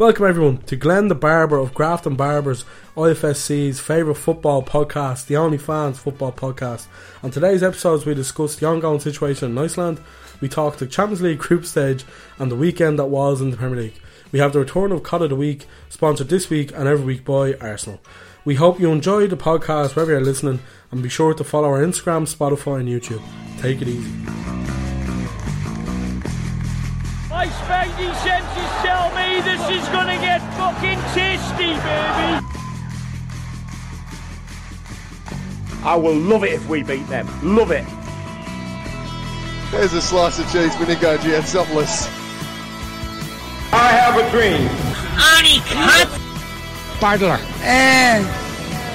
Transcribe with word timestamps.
Welcome 0.00 0.24
everyone 0.24 0.56
to 0.62 0.76
Glenn 0.76 1.08
the 1.08 1.14
Barber 1.14 1.58
of 1.58 1.74
Grafton 1.74 2.16
Barbers, 2.16 2.64
IFSC's 2.96 3.80
favourite 3.80 4.16
football 4.16 4.62
podcast, 4.62 5.26
the 5.26 5.36
Only 5.36 5.58
Fans 5.58 5.98
Football 5.98 6.32
Podcast. 6.32 6.86
On 7.22 7.30
today's 7.30 7.62
episodes 7.62 8.06
we 8.06 8.14
discuss 8.14 8.56
the 8.56 8.66
ongoing 8.66 9.00
situation 9.00 9.50
in 9.50 9.58
Iceland, 9.58 10.00
we 10.40 10.48
talk 10.48 10.78
the 10.78 10.86
Champions 10.86 11.20
League 11.20 11.38
group 11.38 11.66
stage 11.66 12.06
and 12.38 12.50
the 12.50 12.56
weekend 12.56 12.98
that 12.98 13.10
was 13.10 13.42
in 13.42 13.50
the 13.50 13.58
Premier 13.58 13.78
League. 13.78 14.00
We 14.32 14.38
have 14.38 14.54
the 14.54 14.60
return 14.60 14.90
of 14.90 15.02
Cod 15.02 15.20
of 15.20 15.28
the 15.28 15.36
Week, 15.36 15.66
sponsored 15.90 16.30
this 16.30 16.48
week 16.48 16.72
and 16.74 16.88
every 16.88 17.04
week 17.04 17.26
by 17.26 17.52
Arsenal. 17.60 18.00
We 18.46 18.54
hope 18.54 18.80
you 18.80 18.90
enjoy 18.92 19.26
the 19.26 19.36
podcast 19.36 19.96
wherever 19.96 20.12
you're 20.12 20.22
listening 20.22 20.60
and 20.90 21.02
be 21.02 21.10
sure 21.10 21.34
to 21.34 21.44
follow 21.44 21.68
our 21.68 21.84
Instagram, 21.84 22.22
Spotify 22.22 22.80
and 22.80 22.88
YouTube. 22.88 23.22
Take 23.60 23.82
it 23.82 23.88
easy. 23.88 24.79
Spidey 28.00 28.14
senses 28.22 28.70
tell 28.82 29.10
me 29.14 29.40
this 29.42 29.82
is 29.82 29.88
gonna 29.88 30.16
get 30.16 30.40
fucking 30.56 30.98
tasty, 31.14 31.74
baby. 31.74 32.46
I 35.82 35.96
will 35.96 36.14
love 36.14 36.44
it 36.44 36.52
if 36.52 36.68
we 36.68 36.82
beat 36.82 37.06
them. 37.08 37.26
Love 37.42 37.70
it. 37.70 37.84
There's 39.70 39.92
a 39.92 40.02
slice 40.02 40.38
of 40.38 40.50
cheese 40.52 40.76
with 40.78 40.88
Nico 40.88 41.16
Giantsopoulos. 41.18 42.08
I 43.72 43.88
have 43.88 44.16
a 44.16 44.30
dream. 44.30 44.68
Bardler. 47.00 47.38
Eh, 47.62 48.49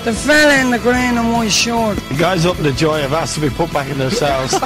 the 0.05 0.14
fella 0.14 0.62
in 0.62 0.70
the 0.70 0.77
green 0.77 1.18
and 1.18 1.34
white 1.34 1.52
shirt. 1.52 1.98
The 2.09 2.16
guys 2.16 2.46
up 2.46 2.58
in 2.58 2.63
the 2.63 2.72
joy 2.72 3.02
have 3.02 3.13
asked 3.13 3.34
to 3.36 3.41
be 3.41 3.50
put 3.50 3.73
back 3.73 3.90
in 3.90 3.98
their 3.98 4.12
cells. 4.12 4.54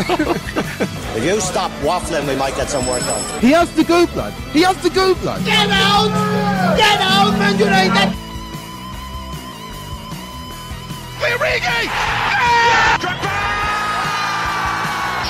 If 1.16 1.25
you 1.25 1.41
stop 1.41 1.71
waffling, 1.81 2.27
we 2.27 2.35
might 2.35 2.55
get 2.55 2.70
some 2.70 2.85
work 2.88 3.02
done. 3.02 3.41
he 3.41 3.52
has 3.52 3.73
the 3.75 3.83
goop, 3.83 4.16
lad. 4.16 4.31
He 4.53 4.61
has 4.61 4.77
the 4.83 4.89
goop, 4.89 5.21
lad. 5.23 5.44
Get 5.44 5.70
out! 5.70 6.11
Get 6.77 7.02
out, 7.02 7.31
Man 7.39 7.57
United! 7.57 8.16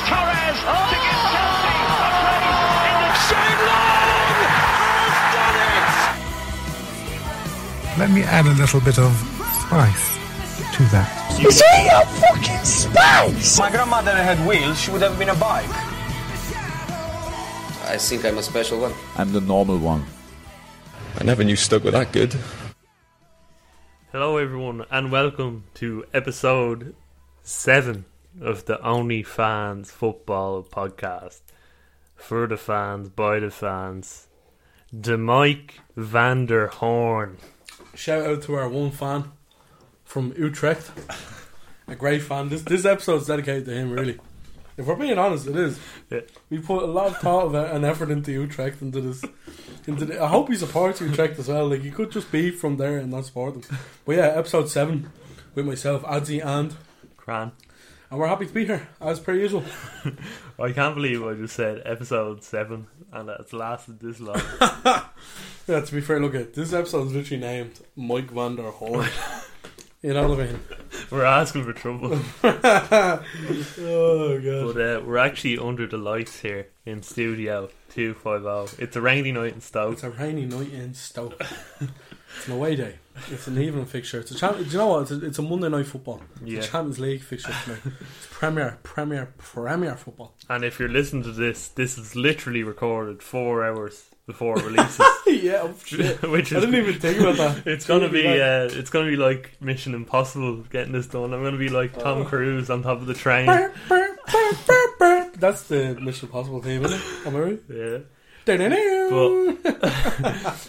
Torres 0.10 0.60
to 0.90 0.98
give 1.00 1.20
Chelsea 1.32 1.74
a 1.80 2.02
place 2.02 2.82
in 2.90 2.98
the 3.02 3.14
Shane 3.26 3.62
Long 3.70 4.30
has 4.46 5.16
done 5.34 5.58
it. 7.94 8.00
Let 8.00 8.10
me 8.12 8.22
add 8.24 8.46
a 8.46 8.54
little 8.54 8.82
bit 8.82 9.00
of 9.00 9.39
spice 9.70 10.18
to 10.76 10.82
that. 10.90 11.06
Is 11.46 11.62
he 11.62 11.86
your 11.86 12.04
fucking 12.18 12.66
spice? 12.66 13.60
my 13.60 13.70
grandmother 13.70 14.16
had 14.16 14.40
wheels, 14.48 14.82
she 14.82 14.90
would 14.90 15.04
have 15.04 15.20
been 15.20 15.30
a 15.30 15.36
bike. 15.36 15.70
I 17.86 17.96
think 18.00 18.26
I'm 18.26 18.40
a 18.40 18.42
special 18.42 18.80
one. 18.80 18.94
I'm 19.16 19.32
the 19.32 19.42
normal 19.42 19.78
one. 19.78 20.08
I 21.20 21.24
never 21.24 21.44
knew 21.44 21.56
Stoke 21.56 21.84
were 21.84 21.92
that 21.92 22.12
good. 22.12 22.36
Hello, 24.12 24.38
everyone, 24.38 24.86
and 24.90 25.12
welcome 25.12 25.66
to 25.76 26.04
episode 26.16 26.96
seven 27.44 28.06
of 28.42 28.66
the 28.66 28.82
Only 28.82 29.22
Fans 29.22 29.92
Football 29.92 30.64
Podcast. 30.64 31.42
For 32.16 32.48
the 32.48 32.58
fans, 32.58 33.10
by 33.10 33.38
the 33.40 33.52
fans, 33.52 34.30
the 34.92 35.16
Mike 35.16 35.80
van 35.96 36.48
der 36.48 36.70
Hoorn. 36.70 37.38
Shout 37.94 38.26
out 38.26 38.42
to 38.44 38.56
our 38.56 38.68
one 38.68 38.90
fan 38.90 39.32
from 40.10 40.34
Utrecht. 40.36 40.92
A 41.88 41.96
great 41.96 42.24
fan. 42.24 42.50
This 42.50 42.64
this 42.64 42.84
episode's 42.84 43.28
dedicated 43.28 43.66
to 43.66 43.74
him, 43.74 43.92
really. 43.92 44.20
If 44.76 44.86
we're 44.86 44.96
being 44.96 45.18
honest, 45.20 45.46
it 45.48 45.56
is. 45.56 45.80
Yeah. 46.10 46.22
We 46.50 46.60
put 46.60 46.84
a 46.84 46.88
lot 46.88 47.08
of 47.08 47.18
thought 47.18 47.54
and 47.54 47.86
effort 47.86 48.10
into 48.10 48.32
Utrecht 48.32 48.82
into 48.82 49.02
this. 49.02 49.24
Into 49.86 50.06
the, 50.06 50.24
I 50.24 50.28
hope 50.28 50.50
he 50.50 50.56
supports 50.56 51.00
Utrecht 51.00 51.38
as 51.38 51.48
well. 51.48 51.68
Like 51.70 51.82
he 51.82 51.92
could 51.92 52.12
just 52.12 52.32
be 52.32 52.50
from 52.50 52.78
there 52.78 52.98
and 52.98 53.12
not 53.12 53.26
support 53.26 53.54
them. 53.62 53.78
But 54.06 54.16
yeah, 54.16 54.28
episode 54.28 54.70
seven 54.70 55.12
with 55.54 55.66
myself, 55.66 56.02
Adzi, 56.04 56.44
and 56.44 56.76
Cran. 57.18 57.52
and 58.10 58.20
we're 58.20 58.28
happy 58.28 58.48
to 58.48 58.54
be 58.54 58.66
here 58.66 58.88
as 59.00 59.20
per 59.20 59.34
usual. 59.34 59.64
I 60.60 60.72
can't 60.72 60.96
believe 60.96 61.24
I 61.24 61.34
just 61.36 61.56
said 61.56 61.84
episode 61.86 62.44
seven 62.44 62.88
and 63.12 63.30
that 63.30 63.42
it's 63.42 63.54
lasted 63.54 64.00
this 64.00 64.20
long. 64.20 64.42
Yeah, 65.70 65.82
to 65.82 65.94
be 65.94 66.02
fair, 66.02 66.20
look 66.20 66.34
at 66.34 66.56
this 66.56 66.74
episode 66.74 67.06
is 67.06 67.14
literally 67.14 67.42
named 67.42 67.80
Mike 67.96 68.32
van 68.32 68.56
der 68.56 68.72
Hoorn. 68.72 69.08
you 70.02 70.14
know 70.14 70.28
what 70.30 70.40
I 70.40 70.46
mean? 70.48 70.60
we're 71.12 71.24
asking 71.26 71.64
for 71.66 71.74
trouble. 71.74 72.20
Oh 73.82 74.40
god. 74.44 74.74
But 74.74 74.82
uh, 74.82 75.02
we're 75.06 75.18
actually 75.18 75.58
under 75.58 75.88
the 75.88 75.98
lights 75.98 76.40
here 76.40 76.68
in 76.86 77.02
Studio 77.04 77.70
250. 77.94 78.82
It's 78.84 78.96
a 78.96 79.02
rainy 79.02 79.32
night 79.32 79.54
in 79.54 79.62
Stoke. 79.62 79.94
It's 79.94 80.04
a 80.04 80.10
rainy 80.10 80.46
night 80.46 80.72
in 80.74 80.94
Stoke. 80.94 81.40
it's 81.40 82.48
an 82.48 82.54
away 82.54 82.76
day. 82.76 82.96
It's 83.32 83.48
an 83.48 83.58
evening 83.62 83.86
fixture. 83.86 84.20
It's 84.20 84.32
a 84.32 84.36
cham- 84.36 84.58
Do 84.58 84.64
you 84.70 84.78
know 84.78 84.88
what? 84.88 85.02
It's 85.04 85.12
a, 85.12 85.26
it's 85.26 85.40
a 85.40 85.42
Monday 85.42 85.70
night 85.70 85.88
football. 85.88 86.22
It's 86.42 86.52
Yeah. 86.52 86.60
a 86.60 86.64
Champions 86.64 87.00
League 87.00 87.22
fixture 87.22 87.54
tonight. 87.66 87.82
It's 87.86 88.28
Premier, 88.30 88.78
Premier, 88.84 89.34
Premier 89.38 89.96
football. 89.96 90.36
And 90.50 90.64
if 90.64 90.80
you're 90.80 90.90
listening 90.90 91.24
to 91.24 91.32
this, 91.32 91.68
this 91.70 91.98
is 91.98 92.16
literally 92.16 92.64
recorded 92.64 93.22
four 93.24 93.66
hours 93.66 94.06
before 94.30 94.60
it 94.60 94.66
releases. 94.66 95.00
yeah, 95.28 95.62
oh, 95.64 95.74
shit. 95.84 96.22
Which 96.30 96.54
I 96.54 96.58
is 96.58 96.66
didn't 96.66 96.76
even 96.76 97.00
think 97.00 97.20
about 97.20 97.38
that. 97.38 97.68
It's 97.68 97.86
gonna 97.86 98.10
be 98.10 98.24
Like- 98.24 98.42
uh, 98.42 98.70
it's 98.80 98.90
gonna 98.92 99.10
be 99.10 99.16
like 99.16 99.60
Mission 99.60 99.96
Impossible 99.96 100.58
getting 100.70 100.94
this 100.94 101.08
done. 101.08 101.34
I'm 101.34 101.44
gonna 101.44 101.58
be 101.58 101.70
like 101.70 101.98
Oh. 101.98 102.02
Tom 102.02 102.26
Cruise 102.26 102.70
on 102.70 102.84
top 102.84 103.02
of 103.02 103.08
the 103.08 103.16
train. 103.16 103.48
That's 105.40 105.64
the 105.64 105.98
Mission 106.00 106.28
Impossible 106.28 106.62
theme, 106.62 106.86
isn't 106.86 107.00
it? 107.00 107.28
Am 107.28 107.36
I 107.36 107.40
right? 107.40 107.62
Yeah. 107.70 107.98
Da-da-da. 108.46 109.56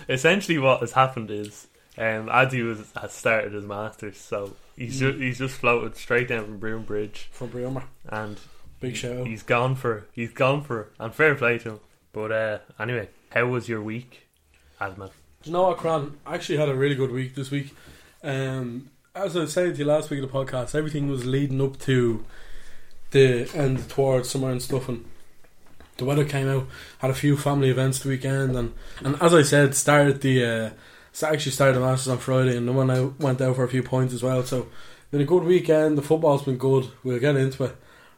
Essentially, 0.08 0.58
what 0.58 0.80
has 0.80 0.92
happened 0.92 1.30
is 1.30 1.66
um, 1.98 2.28
Adi 2.30 2.62
was 2.62 2.78
has 3.00 3.12
started 3.12 3.52
his 3.52 3.64
masters, 3.64 4.16
so 4.16 4.54
he's 4.76 4.96
Mm. 4.96 4.98
ju- 4.98 5.18
he's 5.18 5.38
just 5.38 5.56
floated 5.56 5.96
straight 5.96 6.28
down 6.28 6.44
from 6.44 6.58
Broom 6.58 6.82
Bridge, 6.84 7.28
From 7.32 7.48
Bremer. 7.48 7.84
and 8.08 8.38
Big 8.80 8.96
show. 8.96 9.24
he's 9.24 9.42
gone 9.42 9.74
for 9.74 10.06
he's 10.12 10.32
gone 10.32 10.62
for 10.62 10.88
and 10.98 11.14
fair 11.14 11.34
play 11.34 11.58
to 11.58 11.70
him. 11.72 11.80
But 12.12 12.32
uh, 12.32 12.58
anyway, 12.78 13.08
how 13.30 13.46
was 13.46 13.68
your 13.68 13.80
week, 13.80 14.28
Adman? 14.80 15.10
Do 15.42 15.50
you 15.50 15.52
know 15.52 15.62
what, 15.68 15.78
Cran? 15.78 16.18
I 16.26 16.34
actually 16.34 16.58
had 16.58 16.68
a 16.68 16.74
really 16.74 16.94
good 16.94 17.10
week 17.10 17.34
this 17.34 17.50
week. 17.50 17.74
Um, 18.22 18.90
as 19.14 19.36
I 19.36 19.40
was 19.40 19.52
saying 19.52 19.72
to 19.72 19.78
you 19.78 19.84
last 19.84 20.10
week 20.10 20.22
of 20.22 20.30
the 20.30 20.36
podcast, 20.36 20.74
everything 20.74 21.08
was 21.08 21.24
leading 21.24 21.60
up 21.62 21.78
to 21.80 22.24
the 23.12 23.50
end 23.54 23.88
towards 23.88 24.28
summer 24.28 24.50
and 24.50 24.60
stuff, 24.60 24.88
and 24.88 25.04
the 25.96 26.04
weather 26.04 26.24
came 26.24 26.48
out. 26.48 26.66
Had 26.98 27.10
a 27.10 27.14
few 27.14 27.36
family 27.36 27.70
events 27.70 28.00
the 28.00 28.08
weekend, 28.10 28.56
and 28.56 28.74
and 29.02 29.16
as 29.22 29.34
I 29.34 29.42
said, 29.42 29.74
started 29.74 30.20
the 30.20 30.44
uh, 30.44 30.70
actually 31.24 31.52
started 31.52 31.76
the 31.76 31.80
Masters 31.80 32.08
on 32.08 32.18
Friday, 32.18 32.56
and 32.56 32.68
then 32.68 32.74
when 32.74 32.90
I 32.90 33.00
went 33.18 33.40
out 33.40 33.56
for 33.56 33.64
a 33.64 33.68
few 33.68 33.82
points 33.82 34.12
as 34.12 34.22
well. 34.22 34.42
So 34.42 34.68
been 35.10 35.20
a 35.20 35.24
good 35.24 35.44
weekend. 35.44 35.98
The 35.98 36.02
football's 36.02 36.44
been 36.44 36.56
good. 36.56 36.88
We'll 37.02 37.18
get 37.18 37.36
into 37.36 37.64
it. 37.64 37.76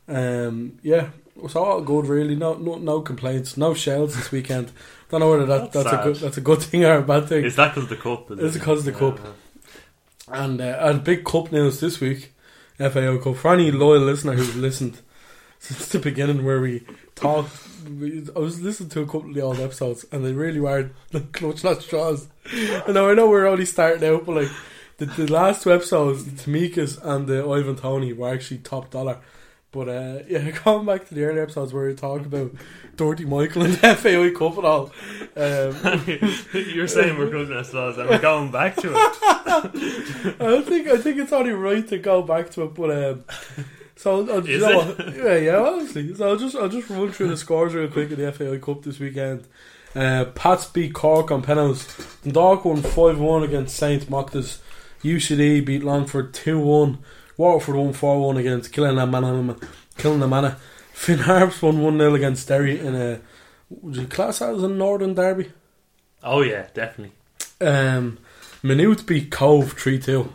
Um, 0.08 0.78
yeah, 0.82 1.10
was 1.36 1.56
all 1.56 1.80
good 1.80 2.06
really. 2.06 2.34
No, 2.36 2.54
no, 2.54 2.76
no 2.78 3.00
complaints. 3.00 3.56
No 3.56 3.74
shells 3.74 4.14
this 4.14 4.30
weekend. 4.30 4.72
Don't 5.10 5.20
know 5.20 5.30
whether 5.30 5.46
that, 5.46 5.72
That's 5.72 5.84
that's, 5.90 5.92
a 5.92 6.04
good 6.04 6.16
that's 6.16 6.36
a 6.38 6.40
good 6.40 6.62
thing 6.62 6.84
or 6.84 6.98
a 6.98 7.02
bad 7.02 7.28
thing. 7.28 7.44
Is 7.44 7.56
that 7.56 7.74
because 7.74 7.84
of 7.84 7.90
the 7.90 7.96
cup? 7.96 8.30
is 8.30 8.38
It's 8.38 8.56
it? 8.56 8.58
because 8.60 8.78
of 8.80 8.84
the 8.86 8.92
cup. 8.98 9.18
Yeah. 9.22 9.32
And 10.44 10.60
uh, 10.60 10.86
had 10.86 11.04
big 11.04 11.24
cup 11.24 11.52
news 11.52 11.80
this 11.80 12.00
week, 12.00 12.32
FAI 12.78 13.18
Cup. 13.18 13.36
For 13.36 13.52
any 13.52 13.70
loyal 13.70 14.02
listener 14.02 14.32
who's 14.34 14.56
listened 14.56 15.00
since 15.58 15.88
the 15.88 15.98
beginning, 15.98 16.44
where 16.44 16.60
we 16.60 16.84
talked, 17.14 17.50
we, 17.86 18.26
I 18.34 18.38
was 18.38 18.60
listening 18.62 18.88
to 18.90 19.00
a 19.02 19.06
couple 19.06 19.28
of 19.28 19.34
the 19.34 19.42
old 19.42 19.60
episodes, 19.60 20.06
and 20.12 20.24
they 20.24 20.32
really 20.32 20.60
were 20.60 20.90
like 21.12 21.32
clutch 21.32 21.64
at 21.64 21.82
straws. 21.82 22.28
And 22.52 22.94
now 22.94 23.08
I 23.10 23.14
know 23.14 23.28
we're 23.28 23.46
only 23.46 23.66
starting 23.66 24.08
out, 24.08 24.24
but 24.24 24.36
like 24.36 24.50
the, 24.98 25.06
the 25.06 25.26
last 25.30 25.62
two 25.64 25.72
episodes, 25.72 26.24
the 26.24 26.30
Tamikas 26.30 26.98
and 27.04 27.26
the 27.26 27.44
Ivan 27.46 27.76
Toney 27.76 28.12
were 28.12 28.32
actually 28.32 28.58
top 28.58 28.90
dollar. 28.90 29.18
But 29.72 29.88
uh, 29.88 30.18
yeah, 30.28 30.50
going 30.64 30.86
back 30.86 31.08
to 31.08 31.14
the 31.14 31.24
earlier 31.24 31.42
episodes 31.42 31.72
where 31.72 31.88
we 31.88 31.94
talked 31.94 32.26
about 32.26 32.52
Dorothy 32.96 33.24
Michael 33.24 33.62
and 33.62 33.74
the 33.74 33.94
FAI 33.96 34.30
Cup 34.38 34.56
and 34.58 34.66
all. 34.66 34.92
Um, 35.34 36.64
You're 36.74 36.86
saying 36.86 37.18
we're 37.18 37.30
good 37.30 37.50
at 37.50 37.66
straws, 37.66 37.96
and 37.98 38.08
we're 38.08 38.18
going 38.18 38.50
back 38.52 38.76
to 38.76 38.92
it. 38.92 38.96
I 40.40 40.62
think 40.62 40.88
I 40.88 40.98
think 40.98 41.18
it's 41.18 41.32
only 41.32 41.52
right 41.52 41.86
to 41.88 41.98
go 41.98 42.22
back 42.22 42.50
to 42.50 42.64
it, 42.64 42.74
but 42.74 42.90
um, 42.90 43.24
so 43.96 44.20
uh, 44.20 44.42
you 44.42 44.56
Is 44.56 44.62
know 44.62 44.80
it? 44.80 44.98
what? 44.98 45.16
yeah, 45.16 45.36
yeah, 45.36 45.56
honestly. 45.56 46.14
So 46.14 46.28
I'll 46.28 46.36
just 46.36 46.54
I'll 46.54 46.68
just 46.68 46.90
run 46.90 47.10
through 47.10 47.28
the 47.28 47.36
scores 47.36 47.74
real 47.74 47.88
quick 47.88 48.10
in 48.10 48.20
the 48.20 48.30
FAI 48.30 48.58
Cup 48.58 48.82
this 48.82 48.98
weekend. 49.00 49.46
Uh, 49.94 50.26
Pats 50.34 50.66
beat 50.66 50.92
Cork 50.94 51.30
on 51.30 51.40
penalties. 51.42 51.86
Dundalk 52.22 52.64
won 52.66 52.82
five 52.82 53.18
one 53.18 53.42
against 53.42 53.76
Saint 53.76 54.08
Mochta's. 54.10 54.60
UCD 55.02 55.64
beat 55.64 55.82
Longford 55.82 56.32
two 56.34 56.58
one. 56.58 56.98
Waterford 57.36 57.76
won 57.76 57.92
four 57.92 58.20
one 58.20 58.36
against 58.36 58.72
Kilnamanagh. 58.72 59.62
Kilnamanagh. 59.96 60.56
Finn 60.92 61.20
Harps 61.20 61.62
won 61.62 61.80
one 61.80 61.98
0 61.98 62.14
against 62.14 62.46
Derry 62.46 62.78
in 62.78 62.94
a 62.94 63.20
would 63.80 63.96
you 63.96 64.06
class 64.06 64.40
that 64.40 64.54
as 64.54 64.62
a 64.62 64.68
Northern 64.68 65.14
derby? 65.14 65.50
Oh 66.22 66.42
yeah, 66.42 66.68
definitely. 66.74 67.14
Um, 67.60 68.18
Minute 68.62 69.06
beat 69.06 69.30
Cobh 69.30 69.72
3 69.72 69.98
2. 69.98 70.32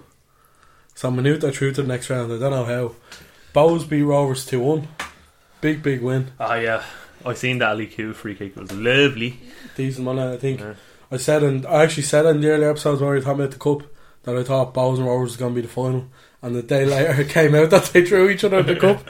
So 0.95 1.11
Minute 1.11 1.44
are 1.44 1.51
through 1.51 1.73
to 1.73 1.83
the 1.83 1.88
next 1.88 2.09
round. 2.09 2.33
I 2.33 2.39
don't 2.39 2.51
know 2.51 2.65
how. 2.65 2.95
Bohs 3.53 3.88
beat 3.88 4.03
Rovers 4.03 4.45
2 4.45 4.59
1. 4.59 4.88
Big, 5.61 5.81
big 5.81 6.01
win. 6.01 6.31
Oh 6.39 6.55
yeah, 6.55 6.83
I 7.25 7.33
seen 7.33 7.59
that 7.59 7.69
Ali 7.69 7.88
Q 7.88 8.13
free 8.13 8.35
kick. 8.35 8.55
It 8.55 8.59
was 8.59 8.71
lovely. 8.71 9.39
Decent 9.75 10.05
one, 10.05 10.19
I 10.19 10.38
think. 10.38 10.59
Yeah. 10.59 10.73
I 11.11 11.17
said, 11.17 11.43
and 11.43 11.65
I 11.65 11.83
actually 11.83 12.03
said 12.03 12.25
in 12.25 12.41
the 12.41 12.50
earlier 12.50 12.69
episodes 12.69 13.01
where 13.01 13.11
we 13.11 13.17
were 13.17 13.23
talking 13.23 13.41
about 13.41 13.51
the 13.51 13.59
cup 13.59 13.83
that 14.23 14.35
I 14.35 14.43
thought 14.43 14.73
Bohs 14.73 14.97
and 14.97 15.07
Rovers 15.07 15.31
was 15.31 15.38
going 15.38 15.53
to 15.53 15.61
be 15.61 15.65
the 15.65 15.71
final, 15.71 16.07
and 16.47 16.55
the 16.55 16.63
day 16.63 16.85
later 16.85 17.21
it 17.21 17.29
came 17.29 17.53
out 17.53 17.69
that 17.69 17.83
they 17.85 18.05
threw 18.05 18.29
each 18.29 18.44
other 18.44 18.59
in 18.59 18.65
the 18.65 18.75
cup. 18.79 19.03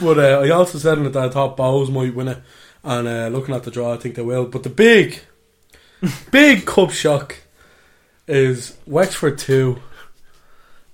But 0.00 0.18
uh, 0.18 0.40
I 0.40 0.50
also 0.50 0.78
said 0.78 0.98
in 0.98 1.06
it 1.06 1.10
that 1.10 1.24
I 1.24 1.28
thought 1.28 1.56
Bohs 1.56 1.90
might 1.90 2.14
win 2.14 2.28
it, 2.28 2.38
and 2.82 3.08
uh, 3.08 3.28
looking 3.28 3.54
at 3.54 3.64
the 3.64 3.70
draw, 3.70 3.92
I 3.92 3.96
think 3.96 4.14
they 4.14 4.22
will. 4.22 4.46
But 4.46 4.62
the 4.62 4.70
big, 4.70 5.20
big 6.30 6.64
cup 6.64 6.90
shock 6.90 7.38
is 8.26 8.78
Wexford 8.86 9.38
two. 9.38 9.80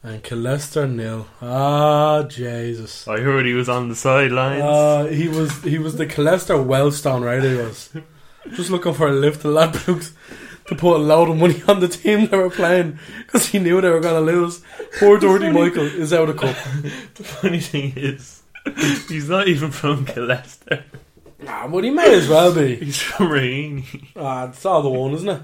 And 0.03 0.31
Leicester 0.31 0.87
nil. 0.89 1.27
Ah, 1.43 2.23
Jesus! 2.23 3.07
I 3.07 3.21
heard 3.21 3.45
he 3.45 3.53
was 3.53 3.69
on 3.69 3.91
the 3.91 3.95
sidelines. 3.95 4.63
Uh, 4.63 5.05
he 5.13 5.29
was 5.29 5.63
he 5.63 5.79
was 5.79 5.97
the 5.97 6.07
Leicester 6.07 6.55
Wellstone, 6.55 7.23
right? 7.23 7.43
He 7.43 7.55
was 7.55 7.91
just 8.57 8.71
looking 8.71 8.95
for 8.95 9.09
a 9.09 9.13
lift 9.13 9.43
to 9.43 9.49
Ladbrokes 9.49 10.13
to 10.71 10.77
put 10.77 10.95
a 10.95 10.99
load 10.99 11.29
of 11.29 11.37
money 11.37 11.61
on 11.69 11.81
the 11.81 11.89
team 11.89 12.27
they 12.27 12.37
were 12.37 12.49
playing 12.49 12.99
because 13.27 13.47
he 13.47 13.59
knew 13.59 13.81
they 13.81 13.91
were 13.91 14.01
going 14.01 14.25
to 14.25 14.33
lose. 14.33 14.63
Poor 14.99 15.19
Dirty 15.19 15.51
Michael 15.51 15.85
is 15.85 16.13
out 16.13 16.31
of 16.31 16.37
cup. 16.37 16.57
the 17.15 17.25
funny 17.25 17.59
thing 17.59 17.93
is, 17.97 18.43
he's 19.09 19.29
not 19.29 19.49
even 19.49 19.73
from 19.73 20.07
Leicester. 20.17 20.85
Nah, 21.43 21.67
but 21.67 21.83
he 21.83 21.91
may 21.91 22.15
as 22.15 22.29
well 22.29 22.55
be. 22.55 22.77
He's 22.85 23.01
from 23.01 23.29
Raini. 23.29 24.09
Ah, 24.15 24.51
it's 24.51 24.67
all 24.67 24.83
the 24.83 24.91
one, 24.91 25.13
isn't 25.13 25.29
it? 25.31 25.43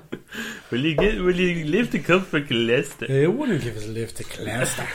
Will 0.70 0.84
you 0.84 0.94
get? 0.94 1.18
Will 1.22 1.34
you 1.34 1.64
lift 1.64 1.92
the 1.92 2.00
cup 2.00 2.26
for 2.26 2.38
Leicester? 2.38 3.06
He 3.06 3.26
wouldn't 3.26 3.62
give 3.62 3.78
us 3.78 3.86
a 3.86 3.88
lift 3.88 4.18
to 4.18 4.42
Leicester. 4.42 4.86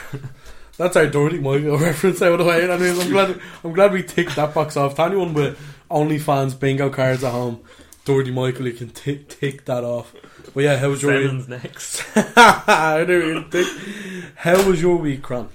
That's 0.76 0.94
our 0.94 1.08
Dirty 1.08 1.40
Michael 1.40 1.76
reference 1.76 2.22
out 2.22 2.34
of 2.34 2.38
the 2.38 2.44
way. 2.44 2.70
I 2.70 2.76
mean, 2.76 3.00
I'm 3.00 3.10
glad. 3.10 3.40
I'm 3.64 3.72
glad 3.72 3.90
we 3.90 4.04
ticked 4.04 4.36
that 4.36 4.54
box 4.54 4.76
off. 4.76 4.94
To 4.94 5.02
anyone 5.02 5.34
with 5.34 5.58
OnlyFans 5.90 6.58
bingo 6.60 6.88
cards 6.88 7.24
at 7.24 7.32
home, 7.32 7.64
Dirty 8.04 8.32
Michael, 8.32 8.66
you 8.66 8.72
can 8.72 8.90
tick 8.90 9.28
tick 9.28 9.64
that 9.66 9.84
off. 9.84 10.12
But 10.54 10.64
yeah, 10.64 10.76
how 10.76 10.88
was 10.90 11.02
your 11.02 11.12
Seven's 11.12 11.48
week? 11.48 11.62
next. 11.62 12.02
I 12.16 13.04
knew 13.06 13.26
you 13.26 13.34
were 13.34 13.40
gonna. 13.42 13.64
How 14.36 14.68
was 14.68 14.82
your 14.82 14.96
week, 14.96 15.22
Cran? 15.22 15.48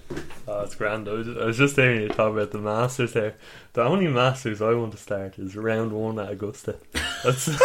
Oh, 0.47 0.61
it's 0.61 0.75
grand. 0.75 1.09
I 1.09 1.11
was, 1.11 1.27
I 1.27 1.45
was 1.45 1.57
just 1.57 1.75
hearing 1.75 2.01
you 2.01 2.07
talk 2.07 2.31
about 2.31 2.51
the 2.51 2.59
Masters 2.59 3.11
there. 3.13 3.35
The 3.73 3.83
only 3.83 4.07
Masters 4.07 4.61
I 4.61 4.73
want 4.75 4.93
to 4.93 4.97
start 4.97 5.37
is 5.37 5.57
round 5.57 5.91
one 5.91 6.19
at 6.19 6.31
Augusta. 6.31 6.77
That's. 7.23 7.49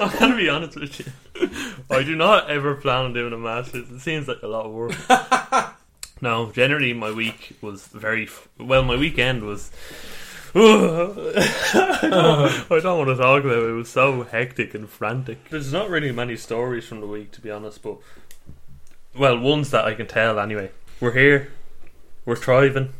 I'm 0.00 0.10
gonna 0.18 0.36
be 0.36 0.48
honest 0.50 0.78
with 0.78 1.00
you. 1.00 1.50
I 1.90 2.02
do 2.02 2.14
not 2.14 2.50
ever 2.50 2.74
plan 2.74 3.06
on 3.06 3.12
doing 3.14 3.32
a 3.32 3.38
Masters. 3.38 3.90
It 3.90 4.00
seems 4.00 4.28
like 4.28 4.42
a 4.42 4.46
lot 4.46 4.66
of 4.66 4.72
work. 4.72 4.92
no, 6.20 6.52
generally 6.52 6.92
my 6.92 7.10
week 7.10 7.56
was 7.62 7.86
very 7.86 8.24
f- 8.24 8.46
well. 8.58 8.82
My 8.82 8.96
weekend 8.96 9.42
was. 9.42 9.70
I, 10.54 10.58
don't, 12.02 12.72
I 12.72 12.80
don't 12.80 12.98
want 12.98 13.08
to 13.08 13.16
talk 13.16 13.44
about 13.44 13.56
it. 13.56 13.70
It 13.70 13.72
was 13.72 13.88
so 13.88 14.22
hectic 14.24 14.74
and 14.74 14.88
frantic. 14.88 15.48
There's 15.48 15.72
not 15.72 15.88
really 15.88 16.12
many 16.12 16.36
stories 16.36 16.86
from 16.86 17.00
the 17.00 17.06
week, 17.06 17.32
to 17.32 17.40
be 17.40 17.50
honest, 17.50 17.82
but 17.82 17.98
well, 19.16 19.38
ones 19.38 19.70
that 19.70 19.84
I 19.84 19.94
can 19.94 20.06
tell 20.06 20.38
anyway. 20.38 20.70
We're 21.00 21.12
here. 21.12 21.52
We're 22.24 22.36
thriving. 22.36 22.92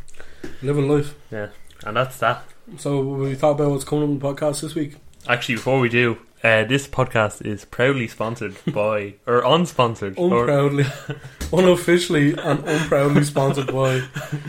Living 0.62 0.88
life. 0.88 1.14
Yeah, 1.30 1.48
and 1.84 1.96
that's 1.96 2.18
that. 2.18 2.44
So 2.78 3.00
we 3.00 3.34
thought 3.34 3.52
about 3.52 3.70
what's 3.70 3.84
coming 3.84 4.04
on 4.04 4.18
the 4.18 4.24
podcast 4.24 4.62
this 4.62 4.74
week. 4.74 4.96
Actually, 5.28 5.56
before 5.56 5.78
we 5.78 5.88
do, 5.88 6.18
uh, 6.42 6.64
this 6.64 6.88
podcast 6.88 7.44
is 7.46 7.64
proudly 7.64 8.08
sponsored 8.08 8.56
by, 8.72 9.14
or 9.26 9.42
unsponsored, 9.42 10.18
or 10.18 10.48
Unproudly, 10.48 10.86
unofficially 11.52 12.32
and 12.32 12.66
unproudly 12.66 13.24
sponsored 13.24 13.68
by 13.68 14.00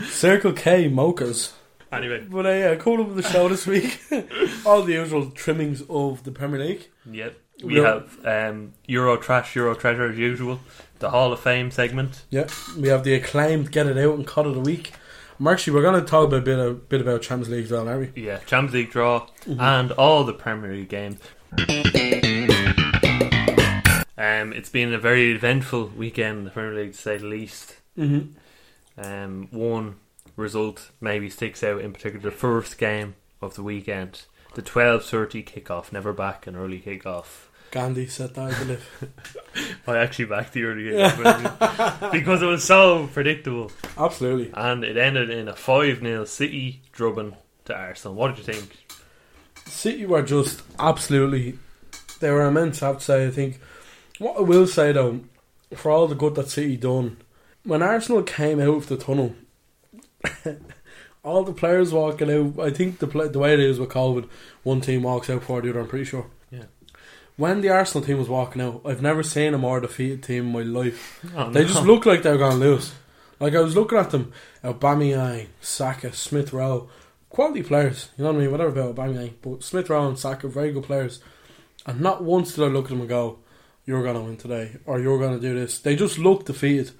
Circle 0.08 0.52
K 0.52 0.88
Mochas. 0.88 1.52
Anyway. 1.96 2.26
But 2.28 2.46
uh, 2.46 2.50
yeah, 2.50 2.74
coming 2.76 3.00
up 3.00 3.08
with 3.08 3.16
the 3.24 3.30
show 3.30 3.48
this 3.48 3.66
week, 3.66 4.00
all 4.66 4.82
the 4.82 4.92
usual 4.94 5.30
trimmings 5.30 5.82
of 5.88 6.24
the 6.24 6.30
Premier 6.32 6.60
League. 6.60 6.88
Yep, 7.10 7.36
we 7.62 7.76
have 7.76 8.18
um, 8.26 8.74
Euro 8.86 9.16
Trash, 9.16 9.54
Euro 9.56 9.74
Treasure 9.74 10.10
as 10.10 10.18
usual. 10.18 10.60
The 11.00 11.10
Hall 11.10 11.32
of 11.32 11.40
Fame 11.40 11.70
segment. 11.70 12.24
Yeah, 12.30 12.46
we 12.78 12.88
have 12.88 13.04
the 13.04 13.14
acclaimed 13.14 13.70
Get 13.72 13.86
It 13.86 13.98
Out 13.98 14.14
and 14.14 14.26
Cod 14.26 14.46
of 14.46 14.54
the 14.54 14.60
Week. 14.60 14.92
Actually, 15.46 15.74
we're 15.74 15.82
going 15.82 16.00
to 16.00 16.06
talk 16.08 16.32
a 16.32 16.40
bit, 16.40 16.58
a 16.58 16.72
bit 16.72 17.00
about 17.00 17.20
Champions 17.20 17.50
League 17.50 17.70
well, 17.70 17.88
aren't 17.88 18.14
we? 18.14 18.22
Yeah, 18.22 18.38
Champions 18.46 18.74
League 18.74 18.90
draw 18.90 19.26
Mm-hmm. 19.44 19.60
and 19.60 19.92
all 19.92 20.24
the 20.24 20.32
Premier 20.32 20.72
League 20.72 20.88
games. 20.88 21.18
Um, 24.16 24.52
it's 24.52 24.68
been 24.70 24.94
a 24.94 24.98
very 24.98 25.32
eventful 25.32 25.88
weekend 25.88 26.46
the 26.46 26.50
Premier 26.50 26.74
League 26.74 26.92
to 26.92 26.98
say 26.98 27.18
the 27.18 27.26
least. 27.26 27.76
Mm-hmm. 27.98 29.04
Um, 29.04 29.48
one 29.50 29.96
result 30.36 30.90
maybe 31.00 31.30
sticks 31.30 31.62
out 31.62 31.80
in 31.80 31.92
particular. 31.92 32.30
The 32.30 32.36
first 32.36 32.78
game 32.78 33.14
of 33.40 33.54
the 33.54 33.62
weekend, 33.62 34.22
the 34.54 34.62
twelve 34.62 35.04
thirty 35.04 35.42
kickoff, 35.42 35.92
never 35.92 36.12
back 36.12 36.46
an 36.46 36.56
early 36.56 36.80
kickoff. 36.80 37.46
Gandhi 37.70 38.06
said 38.06 38.34
that, 38.34 38.52
I 38.52 38.58
believe. 38.58 39.82
I 39.86 39.96
actually 39.98 40.26
backed 40.26 40.52
the 40.52 40.64
early 40.64 40.84
kickoff 40.84 42.12
because 42.12 42.40
it 42.40 42.46
was 42.46 42.62
so 42.62 43.08
predictable, 43.12 43.72
Absolutely. 43.98 44.52
and 44.54 44.84
it 44.84 44.96
ended 44.96 45.30
in 45.30 45.48
a 45.48 45.56
five 45.56 45.98
0 46.00 46.24
City 46.24 46.82
drubbing 46.92 47.36
to 47.64 47.74
Arsenal. 47.74 48.14
What 48.14 48.36
did 48.36 48.46
you 48.46 48.54
think? 48.54 48.76
City 49.66 50.06
were 50.06 50.22
just 50.22 50.62
absolutely. 50.78 51.58
They 52.20 52.30
were 52.30 52.46
immense, 52.46 52.82
I 52.82 52.88
have 52.88 52.98
to 52.98 53.04
say. 53.04 53.26
I 53.26 53.30
think. 53.30 53.60
What 54.18 54.36
I 54.36 54.42
will 54.42 54.68
say, 54.68 54.92
though, 54.92 55.20
for 55.74 55.90
all 55.90 56.06
the 56.06 56.14
good 56.14 56.36
that 56.36 56.48
City 56.48 56.76
done, 56.76 57.16
when 57.64 57.82
Arsenal 57.82 58.22
came 58.22 58.60
out 58.60 58.76
of 58.76 58.86
the 58.86 58.96
tunnel, 58.96 59.34
all 61.24 61.42
the 61.44 61.52
players 61.52 61.92
walking 61.92 62.30
out, 62.30 62.58
I 62.60 62.70
think 62.70 62.98
the 62.98 63.06
play, 63.06 63.28
the 63.28 63.38
way 63.38 63.54
it 63.54 63.60
is 63.60 63.78
with 63.78 63.90
COVID, 63.90 64.28
one 64.62 64.80
team 64.80 65.02
walks 65.02 65.30
out 65.30 65.42
for 65.44 65.60
the 65.60 65.70
other, 65.70 65.80
I'm 65.80 65.88
pretty 65.88 66.04
sure. 66.04 66.26
Yeah. 66.50 66.64
When 67.36 67.60
the 67.62 67.70
Arsenal 67.70 68.06
team 68.06 68.18
was 68.18 68.28
walking 68.28 68.62
out, 68.62 68.82
I've 68.84 69.02
never 69.02 69.22
seen 69.22 69.54
a 69.54 69.58
more 69.58 69.80
defeated 69.80 70.22
team 70.22 70.46
in 70.46 70.52
my 70.52 70.62
life. 70.80 71.24
Oh, 71.36 71.50
They 71.50 71.62
no. 71.62 71.68
just 71.68 71.84
looked 71.84 72.06
like 72.06 72.22
they 72.22 72.30
were 72.30 72.38
going 72.38 72.52
to 72.52 72.58
lose. 72.58 72.92
Like 73.40 73.54
I 73.54 73.60
was 73.60 73.74
looking 73.74 73.98
at 73.98 74.10
them, 74.10 74.32
Aubameyang, 74.62 75.48
Saka, 75.60 76.12
Smith 76.12 76.52
Rowe, 76.52 76.88
quality 77.30 77.62
players. 77.62 78.10
You 78.16 78.24
know 78.24 78.30
what 78.32 78.38
I 78.38 78.42
mean? 78.42 78.50
Whatever 78.52 78.70
about 78.70 78.94
Aubameyang, 78.94 79.32
but 79.42 79.62
Smith 79.64 79.90
Rowe 79.90 80.06
and 80.08 80.18
Saka, 80.18 80.46
very 80.48 80.70
good 80.72 80.84
players. 80.84 81.20
And 81.86 82.00
not 82.00 82.22
once 82.22 82.54
did 82.54 82.64
I 82.64 82.68
look 82.68 82.84
at 82.84 82.90
them 82.90 83.00
and 83.00 83.08
go, 83.08 83.40
"You're 83.84 84.02
going 84.04 84.14
to 84.14 84.20
win 84.22 84.36
today," 84.36 84.76
or 84.86 85.00
"You're 85.00 85.18
going 85.18 85.34
to 85.34 85.40
do 85.40 85.54
this." 85.54 85.78
They 85.80 85.96
just 85.96 86.16
looked 86.18 86.46
defeated, 86.46 86.92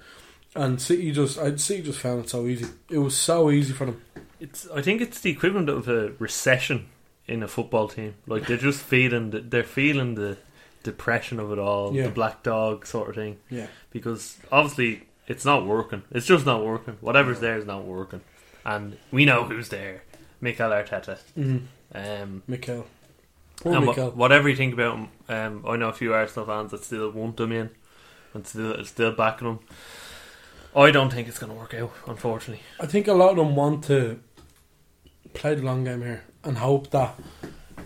and 0.55 0.81
City 0.81 1.11
just, 1.11 1.37
I 1.37 1.55
City 1.57 1.83
just 1.83 1.99
found 1.99 2.25
it 2.25 2.29
so 2.29 2.45
easy. 2.47 2.65
It 2.89 2.99
was 2.99 3.17
so 3.17 3.51
easy 3.51 3.73
for 3.73 3.85
them. 3.85 4.01
It's. 4.39 4.67
I 4.71 4.81
think 4.81 5.01
it's 5.01 5.19
the 5.21 5.29
equivalent 5.31 5.69
of 5.69 5.87
a 5.87 6.11
recession 6.19 6.87
in 7.27 7.43
a 7.43 7.47
football 7.47 7.87
team. 7.87 8.15
Like 8.27 8.47
they're 8.47 8.57
just 8.57 8.81
feeling. 8.93 9.31
The, 9.31 9.41
they're 9.41 9.63
feeling 9.63 10.15
the 10.15 10.37
depression 10.83 11.39
of 11.39 11.51
it 11.51 11.59
all. 11.59 11.93
Yeah. 11.93 12.03
The 12.03 12.09
black 12.11 12.43
dog 12.43 12.85
sort 12.85 13.09
of 13.09 13.15
thing. 13.15 13.37
Yeah, 13.49 13.67
Because 13.91 14.37
obviously 14.51 15.03
it's 15.27 15.43
not 15.43 15.65
working. 15.65 16.03
It's 16.11 16.27
just 16.27 16.45
not 16.45 16.63
working. 16.63 16.97
Whatever's 17.01 17.39
there 17.39 17.57
is 17.57 17.65
not 17.65 17.83
working. 17.85 18.21
And 18.63 18.97
we 19.11 19.25
know 19.25 19.43
who's 19.43 19.69
there. 19.69 20.03
Mikel 20.41 20.69
Arteta. 20.69 21.17
mm-hmm. 21.37 21.57
Um, 21.93 22.43
Mikel. 22.47 22.85
Poor 23.57 23.75
and 23.75 23.85
Mikel. 23.85 24.11
whatever 24.11 24.49
you 24.49 24.55
think 24.55 24.73
about 24.73 24.97
him, 24.97 25.07
um, 25.29 25.65
I 25.67 25.75
know 25.77 25.89
a 25.89 25.93
few 25.93 26.13
Arsenal 26.13 26.45
fans 26.45 26.71
that 26.71 26.83
still 26.83 27.09
want 27.11 27.39
him 27.39 27.51
in 27.51 27.69
and 28.33 28.45
still 28.45 28.83
still 28.85 29.11
backing 29.13 29.47
him. 29.47 29.59
I 30.75 30.91
don't 30.91 31.11
think 31.11 31.27
it's 31.27 31.39
going 31.39 31.51
to 31.51 31.57
work 31.57 31.73
out, 31.73 31.91
unfortunately. 32.07 32.63
I 32.79 32.85
think 32.85 33.07
a 33.07 33.13
lot 33.13 33.31
of 33.31 33.37
them 33.37 33.55
want 33.55 33.83
to 33.85 34.19
play 35.33 35.55
the 35.55 35.61
long 35.63 35.83
game 35.85 36.01
here 36.01 36.23
and 36.43 36.57
hope 36.57 36.89
that 36.91 37.15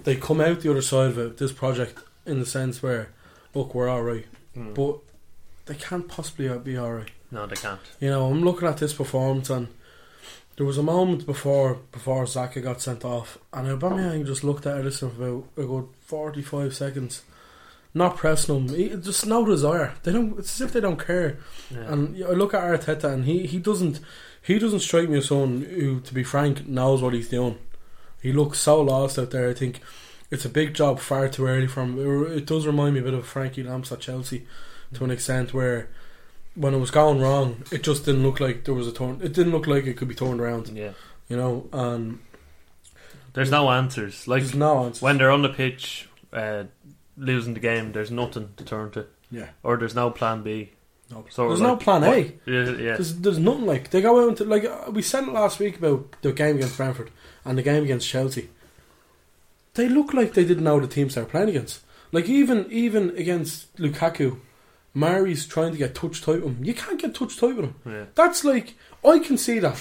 they 0.03 0.15
come 0.15 0.41
out 0.41 0.61
the 0.61 0.71
other 0.71 0.81
side 0.81 1.11
of 1.11 1.17
it, 1.17 1.37
this 1.37 1.51
project, 1.51 1.99
in 2.25 2.39
the 2.39 2.45
sense 2.45 2.81
where, 2.81 3.09
look, 3.53 3.73
we're 3.75 3.89
alright, 3.89 4.25
Mm. 4.57 4.73
but 4.73 4.97
they 5.67 5.75
can't 5.75 6.07
possibly 6.07 6.49
be 6.59 6.77
alright. 6.77 7.11
No, 7.31 7.45
they 7.45 7.55
can't. 7.55 7.79
You 7.99 8.09
know, 8.09 8.29
I'm 8.31 8.43
looking 8.43 8.67
at 8.67 8.77
this 8.77 8.93
performance 8.93 9.49
and 9.51 9.67
there 10.57 10.65
was 10.65 10.79
a 10.79 10.83
moment 10.83 11.25
before 11.27 11.75
before 11.91 12.25
Xhaka 12.25 12.61
got 12.63 12.81
sent 12.81 13.05
off, 13.05 13.37
and 13.53 13.67
Aubameyang 13.67 14.25
just 14.25 14.43
looked 14.43 14.65
at 14.65 14.75
Ederson 14.75 15.15
for 15.15 15.23
about 15.23 15.43
a 15.57 15.63
good 15.63 15.87
45 16.01 16.75
seconds, 16.75 17.21
not 17.93 18.17
pressing 18.17 18.55
him, 18.55 18.69
he, 18.75 18.89
just 18.89 19.25
no 19.25 19.45
desire. 19.45 19.93
They 20.03 20.11
don't. 20.11 20.37
It's 20.39 20.59
as 20.61 20.67
if 20.67 20.73
they 20.73 20.79
don't 20.81 21.03
care. 21.03 21.39
Yeah. 21.71 21.91
And 21.91 22.23
I 22.23 22.31
look 22.31 22.53
at 22.53 22.63
Arteta, 22.63 23.05
and 23.13 23.25
he, 23.25 23.45
he 23.47 23.57
doesn't 23.59 23.99
he 24.41 24.57
doesn't 24.59 24.79
strike 24.81 25.09
me 25.09 25.17
as 25.17 25.27
someone 25.27 25.61
who, 25.61 25.99
to 26.01 26.13
be 26.13 26.23
frank, 26.23 26.67
knows 26.67 27.01
what 27.01 27.13
he's 27.13 27.29
doing. 27.29 27.57
He 28.21 28.31
looks 28.33 28.59
so 28.59 28.81
lost 28.81 29.17
out 29.19 29.31
there. 29.31 29.49
I 29.49 29.53
think 29.53 29.79
it's 30.31 30.45
a 30.45 30.49
big 30.49 30.73
job 30.73 30.99
far 30.99 31.27
too 31.29 31.47
early 31.47 31.67
from. 31.67 31.99
It, 31.99 32.37
it 32.37 32.45
does 32.45 32.65
remind 32.67 32.93
me 32.93 32.99
a 33.01 33.03
bit 33.03 33.13
of 33.13 33.25
Frankie 33.25 33.63
Lamps 33.63 33.91
at 33.91 33.99
Chelsea, 34.01 34.45
to 34.93 35.03
an 35.03 35.11
extent 35.11 35.53
where 35.53 35.89
when 36.55 36.73
it 36.73 36.79
was 36.79 36.91
going 36.91 37.19
wrong, 37.21 37.63
it 37.71 37.83
just 37.83 38.05
didn't 38.05 38.23
look 38.23 38.39
like 38.39 38.65
there 38.65 38.73
was 38.73 38.87
a 38.87 38.91
turn. 38.91 39.19
It 39.23 39.33
didn't 39.33 39.51
look 39.51 39.67
like 39.67 39.85
it 39.85 39.95
could 39.97 40.07
be 40.09 40.15
turned 40.15 40.41
around. 40.41 40.69
yeah. 40.69 40.91
You 41.29 41.37
know, 41.37 41.69
and 41.71 42.19
There's 43.33 43.51
no 43.51 43.69
answers. 43.69 44.27
Like 44.27 44.41
there's 44.41 44.55
no 44.55 44.85
answer. 44.85 45.05
when 45.05 45.17
they're 45.19 45.29
on 45.31 45.43
the 45.43 45.49
pitch, 45.49 46.09
uh, 46.33 46.63
losing 47.19 47.53
the 47.53 47.59
game, 47.59 47.91
there's 47.91 48.09
nothing 48.11 48.49
to 48.57 48.63
turn 48.63 48.91
to, 48.91 49.05
yeah, 49.29 49.49
or 49.63 49.77
there's 49.77 49.93
no 49.95 50.09
plan 50.09 50.41
B. 50.41 50.71
no. 51.11 51.19
Of 51.19 51.35
there's 51.35 51.61
no 51.61 51.75
plan 51.77 52.03
A. 52.03 52.07
what- 52.07 52.33
Yeah, 52.45 52.69
yeah. 52.71 52.95
There's, 52.95 53.15
there's 53.15 53.39
nothing 53.39 53.65
like 53.65 53.89
they 53.91 54.01
go 54.01 54.23
out 54.23 54.29
into 54.29 54.45
like 54.45 54.65
uh, 54.65 54.89
we 54.91 55.01
said 55.01 55.23
it 55.27 55.31
last 55.33 55.59
week 55.59 55.77
about 55.77 56.15
the 56.21 56.31
game 56.33 56.55
against 56.57 56.77
Brentford 56.77 57.11
and 57.45 57.57
the 57.57 57.63
game 57.63 57.83
against 57.83 58.07
Chelsea. 58.07 58.49
They 59.75 59.87
look 59.87 60.13
like 60.13 60.33
they 60.33 60.45
didn't 60.45 60.63
know 60.63 60.79
the 60.79 60.87
teams 60.87 61.15
they 61.15 61.21
were 61.21 61.27
playing 61.27 61.49
against. 61.49 61.81
Like 62.11 62.27
even 62.27 62.65
even 62.71 63.11
against 63.17 63.75
Lukaku, 63.77 64.39
Mari's 64.93 65.45
trying 65.45 65.71
to 65.71 65.77
get 65.77 65.93
touch 65.95 66.21
tight 66.21 66.41
with 66.43 66.57
him. 66.57 66.65
You 66.65 66.73
can't 66.73 66.99
get 66.99 67.13
touch 67.15 67.37
tight 67.37 67.55
with 67.55 67.65
him. 67.65 67.75
Yeah. 67.85 68.05
That's 68.15 68.43
like 68.43 68.75
I 69.05 69.19
can 69.19 69.37
see 69.37 69.59
that, 69.59 69.77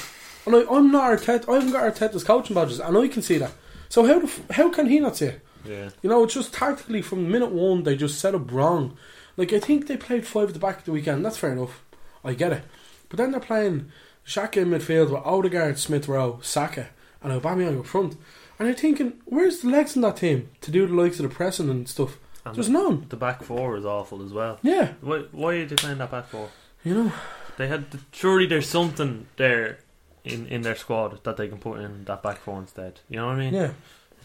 and 0.46 0.54
I, 0.54 0.64
I'm 0.70 0.90
not 0.92 1.10
Arteta. 1.18 1.48
I 1.48 1.54
haven't 1.54 1.72
got 1.72 1.82
Arteta's 1.94 2.24
coaching 2.24 2.54
badges, 2.54 2.80
and 2.80 2.96
I 2.96 3.08
can 3.08 3.22
see 3.22 3.38
that. 3.38 3.52
So 3.88 4.04
how 4.06 4.18
the, 4.18 4.26
f- 4.26 4.50
how 4.50 4.68
can 4.70 4.86
he 4.86 5.00
not 5.00 5.16
see 5.16 5.26
it? 5.26 5.40
Yeah. 5.68 5.90
You 6.02 6.10
know, 6.10 6.24
it's 6.24 6.34
just 6.34 6.54
tactically 6.54 7.02
from 7.02 7.30
minute 7.30 7.50
one 7.52 7.82
they 7.82 7.96
just 7.96 8.18
set 8.18 8.34
up 8.34 8.50
wrong. 8.50 8.96
Like 9.36 9.52
I 9.52 9.60
think 9.60 9.86
they 9.86 9.96
played 9.96 10.26
five 10.26 10.48
at 10.48 10.54
the 10.54 10.60
back 10.60 10.78
of 10.78 10.84
the 10.84 10.92
weekend. 10.92 11.24
That's 11.24 11.36
fair 11.38 11.52
enough. 11.52 11.82
I 12.24 12.34
get 12.34 12.52
it. 12.52 12.62
But 13.08 13.18
then 13.18 13.30
they're 13.30 13.40
playing 13.40 13.90
Xhaka 14.26 14.58
in 14.58 14.70
midfield 14.70 15.10
with 15.10 15.22
Odegaard, 15.24 15.78
Smith 15.78 16.08
Rowe, 16.08 16.40
Saka, 16.42 16.88
and 17.22 17.32
Aubameyang 17.32 17.78
up 17.78 17.86
front. 17.86 18.16
And 18.58 18.66
you're 18.68 18.76
thinking, 18.76 19.14
where's 19.24 19.60
the 19.60 19.68
legs 19.68 19.94
in 19.94 20.02
that 20.02 20.16
team 20.16 20.50
to 20.62 20.70
do 20.70 20.86
the 20.86 20.94
likes 20.94 21.20
of 21.20 21.28
the 21.28 21.34
pressing 21.34 21.70
and 21.70 21.88
stuff? 21.88 22.18
And 22.44 22.56
There's 22.56 22.68
none. 22.68 23.06
The 23.08 23.16
back 23.16 23.42
four 23.44 23.76
is 23.76 23.84
awful 23.84 24.22
as 24.24 24.32
well. 24.32 24.58
Yeah, 24.62 24.92
Why, 25.00 25.18
why 25.30 25.54
are 25.56 25.66
they 25.66 25.76
playing 25.76 25.98
that 25.98 26.10
back 26.10 26.26
four? 26.26 26.48
you 26.84 26.94
know. 26.94 27.12
They 27.56 27.68
had 27.68 27.86
surely 28.12 28.46
there's 28.46 28.68
something 28.68 29.26
there 29.36 29.78
in, 30.24 30.46
in 30.46 30.62
their 30.62 30.76
squad 30.76 31.22
that 31.24 31.36
they 31.36 31.48
can 31.48 31.58
put 31.58 31.80
in 31.80 32.04
that 32.04 32.22
back 32.22 32.38
four 32.38 32.58
instead. 32.60 33.00
You 33.08 33.16
know 33.18 33.26
what 33.26 33.36
I 33.36 33.38
mean? 33.38 33.54
Yeah. 33.54 33.70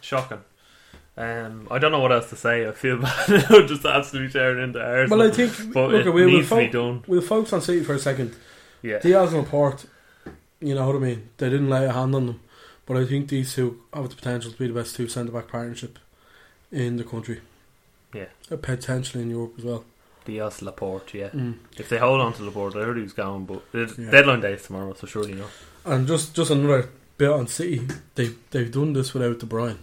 Shocking. 0.01 0.41
Um, 1.15 1.67
I 1.69 1.77
don't 1.77 1.91
know 1.91 1.99
what 1.99 2.11
else 2.11 2.29
to 2.31 2.35
say. 2.35 2.67
I 2.67 2.71
feel 2.71 2.97
bad 3.01 3.29
now, 3.29 3.65
just 3.67 3.85
absolutely 3.85 4.31
tearing 4.31 4.63
into 4.63 4.81
ours. 4.83 5.09
Well, 5.09 5.21
I 5.21 5.29
think 5.31 5.73
but 5.73 5.91
look, 5.91 6.05
it 6.05 6.11
we'll, 6.11 6.27
needs 6.27 6.49
we'll, 6.49 6.59
to 6.61 6.65
be 6.65 6.71
fo- 6.71 7.03
we'll 7.07 7.21
focus 7.21 7.53
on 7.53 7.61
City 7.61 7.83
for 7.83 7.93
a 7.93 7.99
second. 7.99 8.35
Yeah, 8.81 8.99
Dias 8.99 9.31
and 9.31 9.43
Laporte, 9.43 9.85
you 10.59 10.73
know 10.75 10.87
what 10.87 10.95
I 10.95 10.99
mean. 10.99 11.29
They 11.37 11.49
didn't 11.49 11.69
lay 11.69 11.85
a 11.85 11.91
hand 11.93 12.15
on 12.15 12.25
them, 12.25 12.39
but 12.85 12.97
I 12.97 13.05
think 13.05 13.29
these 13.29 13.53
two 13.53 13.79
have 13.93 14.09
the 14.09 14.15
potential 14.15 14.51
to 14.51 14.57
be 14.57 14.67
the 14.67 14.73
best 14.73 14.95
two 14.95 15.07
centre 15.07 15.31
back 15.31 15.47
partnership 15.49 15.99
in 16.71 16.97
the 16.97 17.03
country. 17.03 17.41
Yeah. 18.13 18.25
Potentially 18.49 19.23
in 19.23 19.29
Europe 19.29 19.53
as 19.59 19.63
well. 19.63 19.85
Dias, 20.25 20.61
Laporte. 20.61 21.13
Yeah, 21.13 21.29
Mm. 21.29 21.55
if 21.77 21.89
they 21.89 21.97
hold 21.99 22.21
on 22.21 22.33
to 22.33 22.43
Laporte, 22.43 22.75
I 22.75 22.79
heard 22.85 22.97
he 22.97 23.03
was 23.03 23.13
going, 23.13 23.45
but 23.45 23.71
the 23.71 23.93
Yeah. 23.99 24.09
deadline 24.09 24.41
day 24.41 24.53
is 24.53 24.63
tomorrow, 24.63 24.93
so 24.93 25.05
surely 25.07 25.33
not. 25.33 25.49
And 25.85 26.07
just 26.07 26.33
just 26.33 26.49
another 26.49 26.89
bit 27.17 27.29
on 27.29 27.47
City, 27.47 27.85
they 28.15 28.31
they've 28.51 28.71
done 28.71 28.93
this 28.93 29.13
without 29.13 29.39
De 29.39 29.45
Bruyne. 29.45 29.77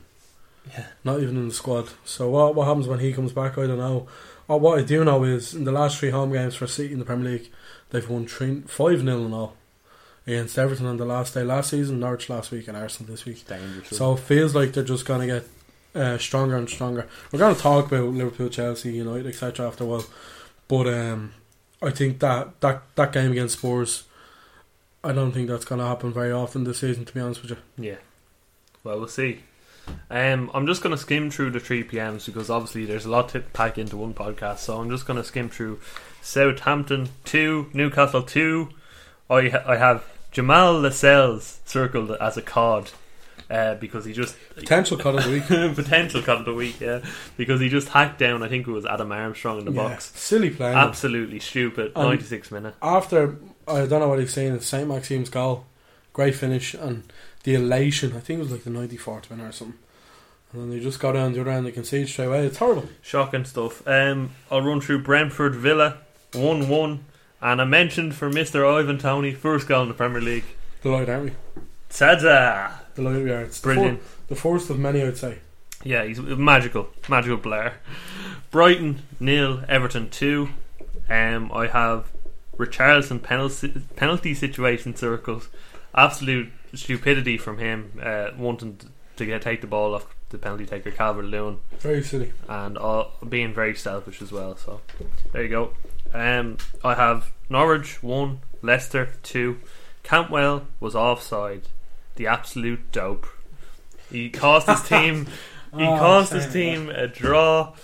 Yeah. 0.69 0.87
Not 1.05 1.21
even 1.21 1.37
in 1.37 1.49
the 1.49 1.55
squad. 1.55 1.89
So 2.05 2.31
what 2.31 2.55
what 2.55 2.67
happens 2.67 2.87
when 2.87 3.01
he 3.01 3.13
comes 3.13 3.33
back? 3.33 3.59
I 3.59 3.67
don't 3.67 3.79
know. 3.79 4.07
Uh, 4.49 4.57
what 4.57 4.79
I 4.79 4.83
do 4.83 5.05
know 5.05 5.23
is 5.25 5.55
in 5.55 5.65
the 5.65 5.73
last 5.73 5.99
three 5.99 6.11
home 6.11 6.33
games 6.33 6.57
for 6.57 6.67
City 6.67 6.93
in 6.93 6.99
the 6.99 7.05
Premier 7.05 7.33
League, 7.33 7.51
they've 7.91 8.09
won 8.09 8.27
three, 8.27 8.61
five 8.67 9.01
0 9.01 9.25
and 9.25 9.35
all 9.35 9.55
against 10.27 10.59
Everton 10.59 10.87
on 10.87 10.97
the 10.97 11.05
last 11.05 11.35
day 11.35 11.43
last 11.43 11.71
season, 11.71 12.01
Norwich 12.01 12.29
last 12.29 12.51
week, 12.51 12.69
and 12.69 12.77
Arsenal 12.77 13.11
this 13.13 13.25
week. 13.25 13.47
Dangerous. 13.47 13.89
So 13.91 14.15
it 14.15 14.21
feels 14.21 14.55
like 14.55 14.73
they're 14.73 14.85
just 14.85 15.07
going 15.07 15.29
to 15.29 15.41
get 15.41 15.49
uh, 15.95 16.19
stronger 16.19 16.57
and 16.57 16.69
stronger. 16.69 17.09
We're 17.33 17.39
going 17.39 17.55
to 17.55 17.61
talk 17.61 17.87
about 17.87 18.09
Liverpool, 18.09 18.49
Chelsea, 18.49 18.93
United, 18.93 19.27
etc. 19.27 19.67
after 19.67 19.85
a 19.85 19.87
while, 19.87 20.05
but 20.69 20.87
um, 20.89 21.33
I 21.83 21.91
think 21.91 22.19
that, 22.21 22.61
that 22.61 22.83
that 22.97 23.13
game 23.13 23.33
against 23.33 23.59
Spurs, 23.59 24.05
I 25.03 25.13
don't 25.13 25.33
think 25.33 25.49
that's 25.49 25.65
going 25.65 25.81
to 25.81 25.87
happen 25.87 26.13
very 26.13 26.33
often 26.33 26.65
this 26.65 26.79
season. 26.81 27.05
To 27.05 27.15
be 27.15 27.21
honest 27.21 27.43
with 27.43 27.53
you, 27.53 27.57
Yeah. 27.79 27.97
Well, 28.83 28.99
we'll 28.99 29.09
see. 29.09 29.41
Um, 30.11 30.51
I'm 30.55 30.67
just 30.67 30.83
going 30.83 30.95
to 30.95 31.01
skim 31.01 31.31
through 31.31 31.51
the 31.51 31.61
3 31.61 31.85
PMs 31.85 32.27
because 32.27 32.51
obviously 32.51 32.85
there's 32.85 33.05
a 33.07 33.11
lot 33.11 33.29
to 33.31 33.41
pack 33.41 33.79
into 33.79 33.97
one 33.97 34.15
podcast. 34.15 34.59
So 34.59 34.81
I'm 34.81 34.91
just 34.91 35.07
going 35.07 35.17
to 35.19 35.25
skim 35.25 35.49
through 35.49 35.81
Southampton 36.23 37.09
2, 37.25 37.71
Newcastle 37.73 38.23
2. 38.23 38.69
I, 39.29 39.49
ha- 39.49 39.63
I 39.67 39.77
have 39.77 40.05
Jamal 40.31 40.81
Lascelles 40.81 41.61
circled 41.65 42.11
as 42.13 42.37
a 42.37 42.43
cod 42.43 42.91
uh, 43.49 43.75
because 43.77 44.05
he 44.05 44.13
just. 44.13 44.37
potential 44.55 44.97
cod 44.97 45.17
of 45.17 45.25
the 45.25 45.31
week. 45.31 45.47
potential 45.77 46.23
cod 46.23 46.39
of 46.41 46.45
the 46.45 46.55
week, 46.55 46.81
yeah. 46.81 47.01
Because 47.37 47.61
he 47.61 47.69
just 47.69 47.89
hacked 47.89 48.19
down, 48.19 48.43
I 48.43 48.49
think 48.49 48.67
it 48.69 48.71
was 48.71 48.87
Adam 48.87 49.11
Armstrong 49.13 49.59
in 49.61 49.65
the 49.65 49.73
Yeah, 49.73 49.89
box. 49.89 50.13
silly 50.15 50.51
play. 50.51 50.73
Absolutely 50.73 51.41
stupid. 51.41 51.93
Um, 51.97 52.05
96 52.07 52.51
minute. 52.53 52.75
After 52.83 53.37
I 53.67 53.87
don't 53.87 54.01
know 54.01 54.09
what 54.09 54.19
he's 54.21 54.33
saying. 54.33 54.59
Saint 54.61 54.89
Maxime's 54.89 55.31
goal, 55.31 55.67
great 56.13 56.35
finish, 56.35 56.75
and 56.75 57.05
the 57.45 57.55
elation. 57.55 58.17
I 58.17 58.21
think 58.21 58.39
it 58.39 58.43
was 58.43 58.53
like 58.53 58.65
the 58.65 58.71
ninety 58.71 58.97
fourth 58.97 59.31
minute 59.31 59.49
or 59.49 59.53
something. 59.53 59.79
And 60.53 60.63
then 60.63 60.71
they 60.71 60.81
just 60.81 60.99
got 60.99 61.13
down 61.13 61.33
the 61.33 61.41
other 61.41 61.51
end. 61.51 61.67
They 61.67 61.71
concede 61.73 62.09
straight 62.09 62.27
away. 62.27 62.45
It's 62.45 62.59
horrible. 62.59 62.89
Shocking 63.03 63.45
stuff. 63.45 63.87
Um, 63.87 64.31
I'll 64.51 64.63
run 64.63 64.81
through 64.81 65.03
Brentford 65.03 65.55
Villa 65.55 65.99
1 66.35 66.69
1. 66.69 67.05
And 67.43 67.61
I 67.61 67.65
mentioned 67.65 68.15
for 68.15 68.31
Mr. 68.31 68.67
Ivan 68.69 68.99
Toney, 68.99 69.33
first 69.33 69.69
goal 69.69 69.83
in 69.83 69.89
the 69.89 69.95
Premier 69.95 70.21
League. 70.21 70.45
Delighted, 70.83 71.09
aren't 71.09 71.25
we? 71.25 71.33
Tada! 71.89 72.73
Delighted 72.95 73.25
we 73.25 73.31
are. 73.31 73.43
It's 73.43 73.61
the 73.61 73.67
Brilliant. 73.67 74.01
The 74.29 74.35
first 74.35 74.71
of 74.71 74.79
many, 74.79 75.03
I'd 75.03 75.17
say. 75.17 75.39
Yeah, 75.85 76.05
he's 76.05 76.19
a 76.19 76.23
magical, 76.37 76.89
magical 77.09 77.39
player. 77.39 77.75
Brighton 78.51 79.03
nil, 79.19 79.63
Everton 79.69 80.11
two. 80.11 80.51
Um, 81.09 81.51
I 81.55 81.69
have 81.69 82.11
Richarlison 82.59 83.23
penalty 83.23 83.73
penalty 83.97 84.35
situation 84.35 84.95
circles. 84.95 85.49
Absolute 85.95 86.51
stupidity 86.75 87.39
from 87.39 87.59
him, 87.59 87.93
uh, 88.03 88.31
wanting 88.37 88.79
to 89.17 89.27
get 89.27 89.43
take 89.43 89.61
the 89.61 89.67
ball 89.67 89.95
off 89.95 90.07
the 90.31 90.39
penalty 90.39 90.67
taker 90.67 90.91
Calvert 90.91 91.25
Lewin. 91.27 91.59
Very 91.79 92.03
silly. 92.03 92.33
and 92.49 92.79
uh, 92.79 93.05
being 93.29 93.53
very 93.53 93.75
selfish 93.75 94.23
as 94.23 94.33
well. 94.33 94.57
So 94.57 94.81
there 95.33 95.43
you 95.43 95.49
go. 95.49 95.71
Um, 96.15 96.59
I 96.85 96.95
have 96.95 97.33
Norwich 97.49 98.03
one, 98.03 98.41
Leicester 98.63 99.11
two. 99.23 99.59
Campwell 100.05 100.65
was 100.81 100.95
offside. 100.95 101.63
The 102.17 102.27
absolute 102.27 102.91
dope. 102.93 103.27
He 104.11 104.31
cost 104.31 104.69
his 104.69 104.83
team. 104.83 105.27
He 105.77 105.85
Oh, 105.85 105.97
cost 105.99 106.33
his 106.33 106.53
team 106.53 106.91
a 106.91 107.07
draw, 107.07 107.75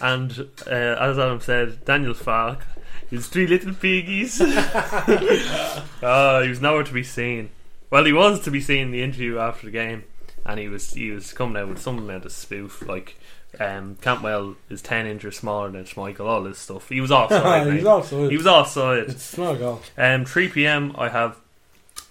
and 0.00 0.48
uh, 0.66 0.70
as 0.70 1.18
Adam 1.18 1.42
said, 1.42 1.84
Daniel 1.84 2.14
Farke, 2.14 2.62
his 3.10 3.26
three 3.28 3.46
little 3.46 3.74
piggies. 3.74 4.40
oh, 4.40 6.40
he 6.42 6.48
was 6.48 6.62
nowhere 6.62 6.84
to 6.84 6.92
be 6.94 7.02
seen. 7.02 7.50
Well, 7.94 8.04
he 8.06 8.12
was 8.12 8.40
to 8.40 8.50
be 8.50 8.60
seen 8.60 8.86
in 8.86 8.90
the 8.90 9.04
interview 9.04 9.38
after 9.38 9.66
the 9.66 9.70
game, 9.70 10.02
and 10.44 10.58
he 10.58 10.66
was 10.66 10.94
he 10.94 11.12
was 11.12 11.32
coming 11.32 11.56
out 11.56 11.68
with 11.68 11.80
some 11.80 11.96
amount 11.96 12.24
of 12.24 12.32
spoof 12.32 12.82
like. 12.88 13.16
Um, 13.60 13.98
Campbell 14.02 14.56
is 14.68 14.82
ten 14.82 15.06
inches 15.06 15.36
smaller 15.36 15.70
than 15.70 15.84
Schmeichel. 15.84 16.26
All 16.26 16.42
this 16.42 16.58
stuff. 16.58 16.88
He 16.88 17.00
was 17.00 17.12
offside. 17.12 17.68
He 17.68 17.74
was 17.74 17.84
offside. 17.84 18.30
He 18.32 18.36
was 18.36 18.48
offside. 18.48 18.98
It's 19.10 19.34
a 19.34 19.54
goal. 19.54 19.80
Um, 19.96 20.24
3 20.24 20.48
p.m. 20.48 20.92
I 20.98 21.08
have 21.08 21.36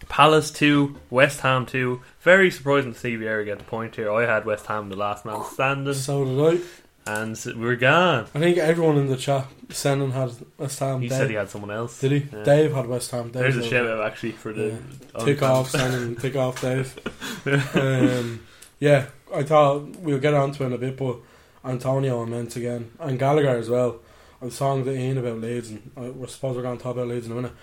Palace 0.07 0.51
2, 0.51 0.95
West 1.09 1.41
Ham 1.41 1.65
2. 1.65 2.01
Very 2.21 2.49
surprising 2.49 2.93
to 2.93 2.97
see 2.97 3.17
Vieira 3.17 3.43
get 3.43 3.57
the 3.57 3.65
point 3.65 3.97
here. 3.97 4.09
I 4.09 4.25
had 4.25 4.45
West 4.45 4.67
Ham 4.67 4.87
the 4.87 4.95
last 4.95 5.25
man 5.25 5.43
standing, 5.43 5.93
So 5.95 6.23
did 6.23 6.61
and 7.05 7.37
we're 7.57 7.75
gone. 7.75 8.27
I. 8.33 8.37
I 8.37 8.41
think 8.41 8.57
everyone 8.57 8.97
in 8.97 9.07
the 9.07 9.17
chat, 9.17 9.47
Sendon 9.73 10.11
had 10.11 10.31
West 10.57 10.79
Ham. 10.79 11.01
He 11.01 11.09
Dave, 11.09 11.17
said 11.17 11.29
he 11.29 11.35
had 11.35 11.49
someone 11.49 11.71
else. 11.71 11.99
Did 11.99 12.11
he? 12.11 12.27
Yeah. 12.31 12.43
Dave 12.43 12.73
had 12.73 12.87
West 12.87 13.11
Ham. 13.11 13.31
Dave 13.31 13.41
There's 13.41 13.57
a 13.57 13.63
shout 13.63 13.87
out 13.87 14.05
actually 14.05 14.31
for 14.31 14.53
the 14.53 14.79
Yeah. 15.15 15.25
Tick 15.25 15.41
off, 15.41 15.69
Sendon. 15.69 16.15
Tick 16.15 16.35
off, 16.35 16.61
Dave. 16.61 16.97
um, 17.75 18.45
yeah, 18.79 19.07
I 19.33 19.43
thought 19.43 19.83
we'll 19.99 20.19
get 20.19 20.33
onto 20.33 20.63
it 20.63 20.67
in 20.67 20.73
a 20.73 20.77
bit, 20.77 20.97
but 20.97 21.17
Antonio 21.63 22.23
immense 22.23 22.55
again, 22.55 22.91
and 22.99 23.17
Gallagher 23.17 23.57
as 23.57 23.69
well. 23.69 23.99
I 24.41 24.45
was 24.45 24.57
talking 24.57 24.83
to 24.83 24.91
Ian 24.93 25.17
about 25.17 25.39
Leeds, 25.39 25.69
and 25.69 25.91
I 25.95 26.09
we 26.09 26.27
suppose 26.27 26.55
we're 26.55 26.63
going 26.63 26.77
to 26.77 26.83
talk 26.83 26.95
about 26.95 27.07
Leeds 27.07 27.25
in 27.25 27.31
a 27.31 27.35
minute. 27.35 27.53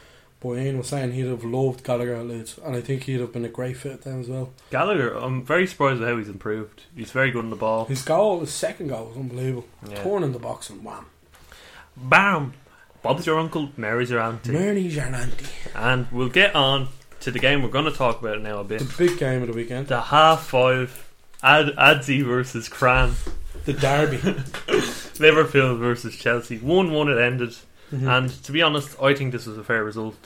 But 0.40 0.56
Ian 0.56 0.78
was 0.78 0.88
saying 0.88 1.12
he'd 1.12 1.26
have 1.26 1.44
loved 1.44 1.84
Gallagher 1.84 2.14
at 2.14 2.26
Leeds, 2.26 2.58
and 2.64 2.74
I 2.74 2.80
think 2.80 3.02
he'd 3.02 3.20
have 3.20 3.34
been 3.34 3.44
a 3.44 3.50
great 3.50 3.76
fit 3.76 3.92
at 3.92 4.02
them 4.02 4.20
as 4.20 4.28
well. 4.28 4.54
Gallagher. 4.70 5.12
I'm 5.12 5.44
very 5.44 5.66
surprised 5.66 6.00
at 6.00 6.08
how 6.08 6.16
he's 6.16 6.30
improved. 6.30 6.84
He's 6.96 7.10
very 7.10 7.30
good 7.30 7.44
on 7.44 7.50
the 7.50 7.56
ball. 7.56 7.84
His 7.84 8.00
goal, 8.00 8.40
his 8.40 8.50
second 8.50 8.88
goal, 8.88 9.08
was 9.08 9.18
unbelievable. 9.18 9.66
Yeah. 9.86 10.02
Torn 10.02 10.24
in 10.24 10.32
the 10.32 10.38
box 10.38 10.70
and 10.70 10.82
wham. 10.82 11.04
Bam. 11.96 12.54
Bob's 13.02 13.26
your 13.26 13.38
uncle, 13.38 13.70
Mary's 13.78 14.10
your 14.10 14.20
auntie, 14.20 14.52
Mary's 14.52 14.94
your 14.94 15.06
auntie. 15.06 15.46
and 15.74 16.06
we'll 16.12 16.28
get 16.28 16.54
on 16.54 16.88
to 17.20 17.30
the 17.30 17.38
game 17.38 17.62
we're 17.62 17.70
going 17.70 17.86
to 17.86 17.90
talk 17.90 18.20
about 18.20 18.42
now 18.42 18.58
a 18.60 18.64
bit. 18.64 18.80
The 18.80 18.94
big 19.08 19.18
game 19.18 19.40
of 19.42 19.48
the 19.48 19.54
weekend. 19.54 19.86
The 19.88 20.00
half 20.02 20.46
five, 20.48 21.10
Ad 21.42 21.68
Adzi 21.78 22.22
versus 22.24 22.68
Cran. 22.68 23.12
The 23.64 23.72
derby. 23.72 24.18
Liverpool 25.18 25.76
versus 25.76 26.16
Chelsea. 26.16 26.58
1 26.58 26.92
1 26.92 27.08
it 27.08 27.18
ended. 27.18 27.54
Mhm. 27.92 28.08
And 28.18 28.30
to 28.44 28.52
be 28.52 28.62
honest, 28.62 28.96
I 29.02 29.14
think 29.14 29.32
this 29.32 29.46
was 29.46 29.58
a 29.58 29.64
fair 29.64 29.82
result. 29.84 30.16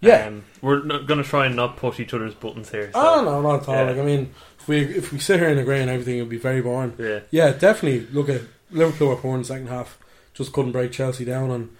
Yeah. 0.00 0.26
Um, 0.26 0.44
we're 0.60 0.82
not 0.84 1.06
going 1.06 1.22
to 1.22 1.28
try 1.28 1.46
and 1.46 1.56
not 1.56 1.76
push 1.78 1.98
each 1.98 2.12
other's 2.14 2.34
buttons 2.34 2.70
here. 2.70 2.90
So, 2.92 3.00
oh, 3.00 3.24
no, 3.24 3.40
not 3.40 3.62
at 3.62 3.68
all. 3.68 3.74
yeah. 3.74 3.82
Like, 3.82 3.98
I 3.98 4.02
mean, 4.04 4.34
if 4.60 4.68
we 4.68 4.80
if 4.82 5.12
we 5.12 5.18
sit 5.18 5.40
here 5.40 5.48
and 5.48 5.58
agree 5.58 5.80
on 5.80 5.88
everything, 5.88 6.18
it 6.18 6.20
would 6.22 6.28
be 6.30 6.38
very 6.38 6.60
boring. 6.60 6.94
Yeah. 6.98 7.20
Yeah, 7.30 7.50
definitely. 7.52 8.06
Look 8.12 8.28
at 8.28 8.42
Liverpool 8.70 9.08
were 9.08 9.16
poor 9.16 9.34
in 9.34 9.42
the 9.42 9.46
second 9.46 9.68
half. 9.68 9.98
Just 10.36 10.52
couldn't 10.52 10.72
break 10.72 10.92
Chelsea 10.92 11.24
down, 11.24 11.50
and 11.50 11.74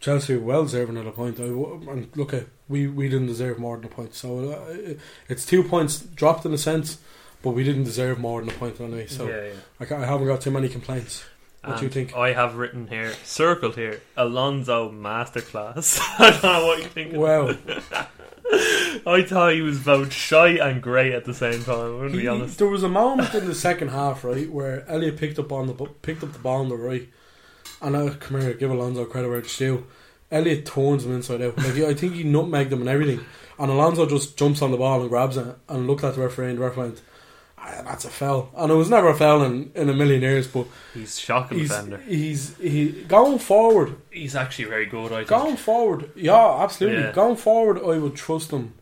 Chelsea 0.00 0.34
were 0.34 0.42
well 0.44 0.62
deserving 0.64 0.96
of 0.96 1.06
a 1.06 1.12
point. 1.12 1.38
And 1.38 2.08
look 2.16 2.32
at 2.32 2.46
we 2.68 2.86
we 2.88 3.08
didn't 3.08 3.26
deserve 3.26 3.58
more 3.58 3.76
than 3.76 3.84
a 3.86 3.88
point. 3.88 4.14
So 4.14 4.50
uh, 4.50 4.94
it's 5.28 5.44
two 5.44 5.62
points 5.62 6.00
dropped 6.00 6.46
in 6.46 6.52
a 6.54 6.58
sense, 6.58 6.98
but 7.42 7.50
we 7.50 7.64
didn't 7.64 7.84
deserve 7.84 8.18
more 8.18 8.40
than 8.40 8.48
a 8.50 8.54
point 8.54 8.80
anyway. 8.80 9.06
So 9.08 9.28
yeah, 9.28 9.52
yeah. 9.88 9.96
I, 9.96 10.02
I 10.02 10.06
haven't 10.06 10.26
got 10.26 10.40
too 10.40 10.50
many 10.50 10.68
complaints. 10.68 11.24
What 11.64 11.78
do 11.78 11.84
you 11.84 11.90
think? 11.90 12.16
I 12.16 12.32
have 12.32 12.56
written 12.56 12.86
here, 12.86 13.12
circled 13.24 13.74
here, 13.74 14.00
Alonso 14.16 14.90
Masterclass. 14.90 16.00
I 16.18 16.30
don't 16.30 16.42
know 16.42 16.66
what 16.66 16.78
you 16.78 16.84
think. 16.88 17.14
Well, 17.14 17.58
I 19.06 19.22
thought 19.28 19.52
he 19.52 19.60
was 19.60 19.80
both 19.80 20.12
shy 20.12 20.50
and 20.66 20.80
great 20.82 21.12
at 21.12 21.24
the 21.26 21.34
same 21.34 21.62
time. 21.64 21.78
I'm 21.78 21.98
going 21.98 22.12
to 22.12 22.16
He- 22.16 22.22
be 22.22 22.28
honest. 22.28 22.58
There 22.58 22.68
was 22.68 22.84
a 22.84 22.88
moment 22.88 23.34
in 23.34 23.46
the 23.46 23.54
second 23.54 23.88
half, 23.88 24.24
right, 24.24 24.50
where 24.50 24.88
Elliott 24.88 25.18
picked 25.18 25.38
up 25.38 25.52
on 25.52 25.66
the 25.66 25.74
picked 25.74 26.22
up 26.22 26.32
the 26.32 26.38
ball 26.38 26.60
on 26.60 26.68
the 26.70 26.76
right, 26.76 27.08
and 27.82 27.96
I 27.96 28.08
come 28.10 28.40
here 28.40 28.54
give 28.54 28.70
Alonso 28.70 29.04
credit 29.04 29.28
where 29.28 29.38
it's 29.38 29.56
due. 29.56 29.86
Elliott 30.30 30.66
turns 30.66 31.04
him 31.06 31.12
inside 31.14 31.40
out. 31.42 31.56
Like 31.56 31.76
I 31.76 31.94
think 31.94 32.14
he 32.14 32.24
nutmegged 32.24 32.70
him 32.70 32.80
and 32.80 32.88
everything, 32.88 33.24
and 33.58 33.70
Alonso 33.70 34.06
just 34.06 34.36
jumps 34.36 34.60
on 34.62 34.70
the 34.70 34.76
ball 34.76 35.00
and 35.00 35.08
grabs 35.08 35.36
it 35.36 35.56
and 35.68 35.86
looked 35.86 36.04
at 36.04 36.14
the 36.14 36.20
referee 36.20 36.50
and 36.50 36.58
the 36.58 36.62
referee 36.62 36.82
went, 36.84 37.00
ah, 37.56 37.80
"That's 37.84 38.04
a 38.04 38.10
foul." 38.10 38.50
And 38.54 38.70
it 38.70 38.74
was 38.74 38.90
never 38.90 39.08
a 39.08 39.14
foul 39.14 39.42
in, 39.44 39.70
in 39.74 39.88
a 39.88 39.94
million 39.94 40.20
years, 40.20 40.46
but 40.46 40.66
He's 40.92 41.18
shocking 41.18 41.60
he's 41.60 41.68
defender. 41.70 41.96
he's 42.06 42.56
he 42.58 42.92
going 43.08 43.38
forward. 43.38 43.96
He's 44.10 44.36
actually 44.36 44.66
very 44.66 44.84
good, 44.86 45.12
I 45.12 45.18
think. 45.24 45.28
Going 45.28 45.56
forward, 45.56 46.10
yeah, 46.14 46.62
absolutely. 46.62 47.04
Yeah. 47.04 47.12
Going 47.12 47.36
forward, 47.36 47.78
I 47.78 47.96
would 47.98 48.14
trust 48.14 48.50
him, 48.50 48.74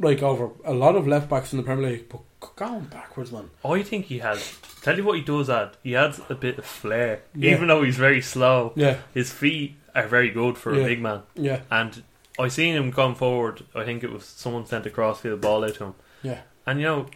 like 0.00 0.20
over 0.20 0.50
a 0.64 0.74
lot 0.74 0.96
of 0.96 1.06
left 1.06 1.28
backs 1.30 1.52
in 1.52 1.58
the 1.58 1.62
Premier 1.62 1.90
League. 1.90 2.08
But 2.08 2.20
going 2.54 2.84
backwards, 2.84 3.32
man. 3.32 3.50
I 3.64 3.82
think 3.82 4.06
he 4.06 4.18
has. 4.20 4.58
Tell 4.82 4.96
you 4.96 5.04
what 5.04 5.16
he 5.18 5.24
does 5.24 5.50
add. 5.50 5.70
He 5.82 5.96
adds 5.96 6.20
a 6.28 6.34
bit 6.34 6.58
of 6.58 6.64
flair. 6.66 7.22
Yeah. 7.34 7.52
Even 7.54 7.68
though 7.68 7.82
he's 7.82 7.96
very 7.96 8.22
slow, 8.22 8.72
Yeah, 8.76 8.98
his 9.14 9.32
feet 9.32 9.74
are 9.94 10.06
very 10.06 10.30
good 10.30 10.56
for 10.56 10.74
Yeah. 10.74 10.82
a 10.82 10.86
big 10.86 11.00
man. 11.00 11.22
yeah, 11.34 11.60
And 11.70 12.02
I 12.38 12.48
seen 12.48 12.74
him 12.76 12.92
come 12.92 13.14
forward. 13.14 13.62
I 13.74 13.84
think 13.84 14.04
it 14.04 14.12
was 14.12 14.24
someone 14.24 14.66
sent 14.66 14.86
a 14.86 14.90
crossfield 14.90 15.40
ball 15.40 15.64
out 15.64 15.74
to 15.76 15.84
him. 15.86 15.94
yeah. 16.22 16.40
And 16.66 16.80
you 16.80 16.86
know, 16.86 17.06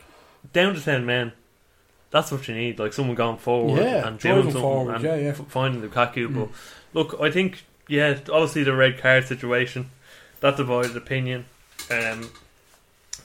down 0.52 0.74
to 0.74 0.80
ten 0.80 1.04
men, 1.06 1.32
that's 2.10 2.32
what 2.32 2.46
you 2.48 2.54
need. 2.54 2.78
Like 2.78 2.92
someone 2.92 3.14
going 3.16 3.36
forward 3.38 3.80
Yeah, 3.80 4.06
and 4.06 4.18
doing 4.18 4.42
something 4.44 4.60
forward, 4.60 4.94
and 4.96 5.04
yeah, 5.04 5.16
yeah. 5.16 5.28
f- 5.30 5.42
finding 5.48 5.82
Lukaku. 5.82 6.32
But 6.34 6.48
look, 6.94 7.20
I 7.20 7.30
think 7.30 7.64
yeah, 7.88 8.18
obviously 8.32 8.62
the 8.64 8.74
red 8.74 8.98
card 8.98 9.26
situation 9.26 9.90
that 10.40 10.56
divided 10.56 10.96
opinion. 10.96 11.44
Um, 11.90 12.30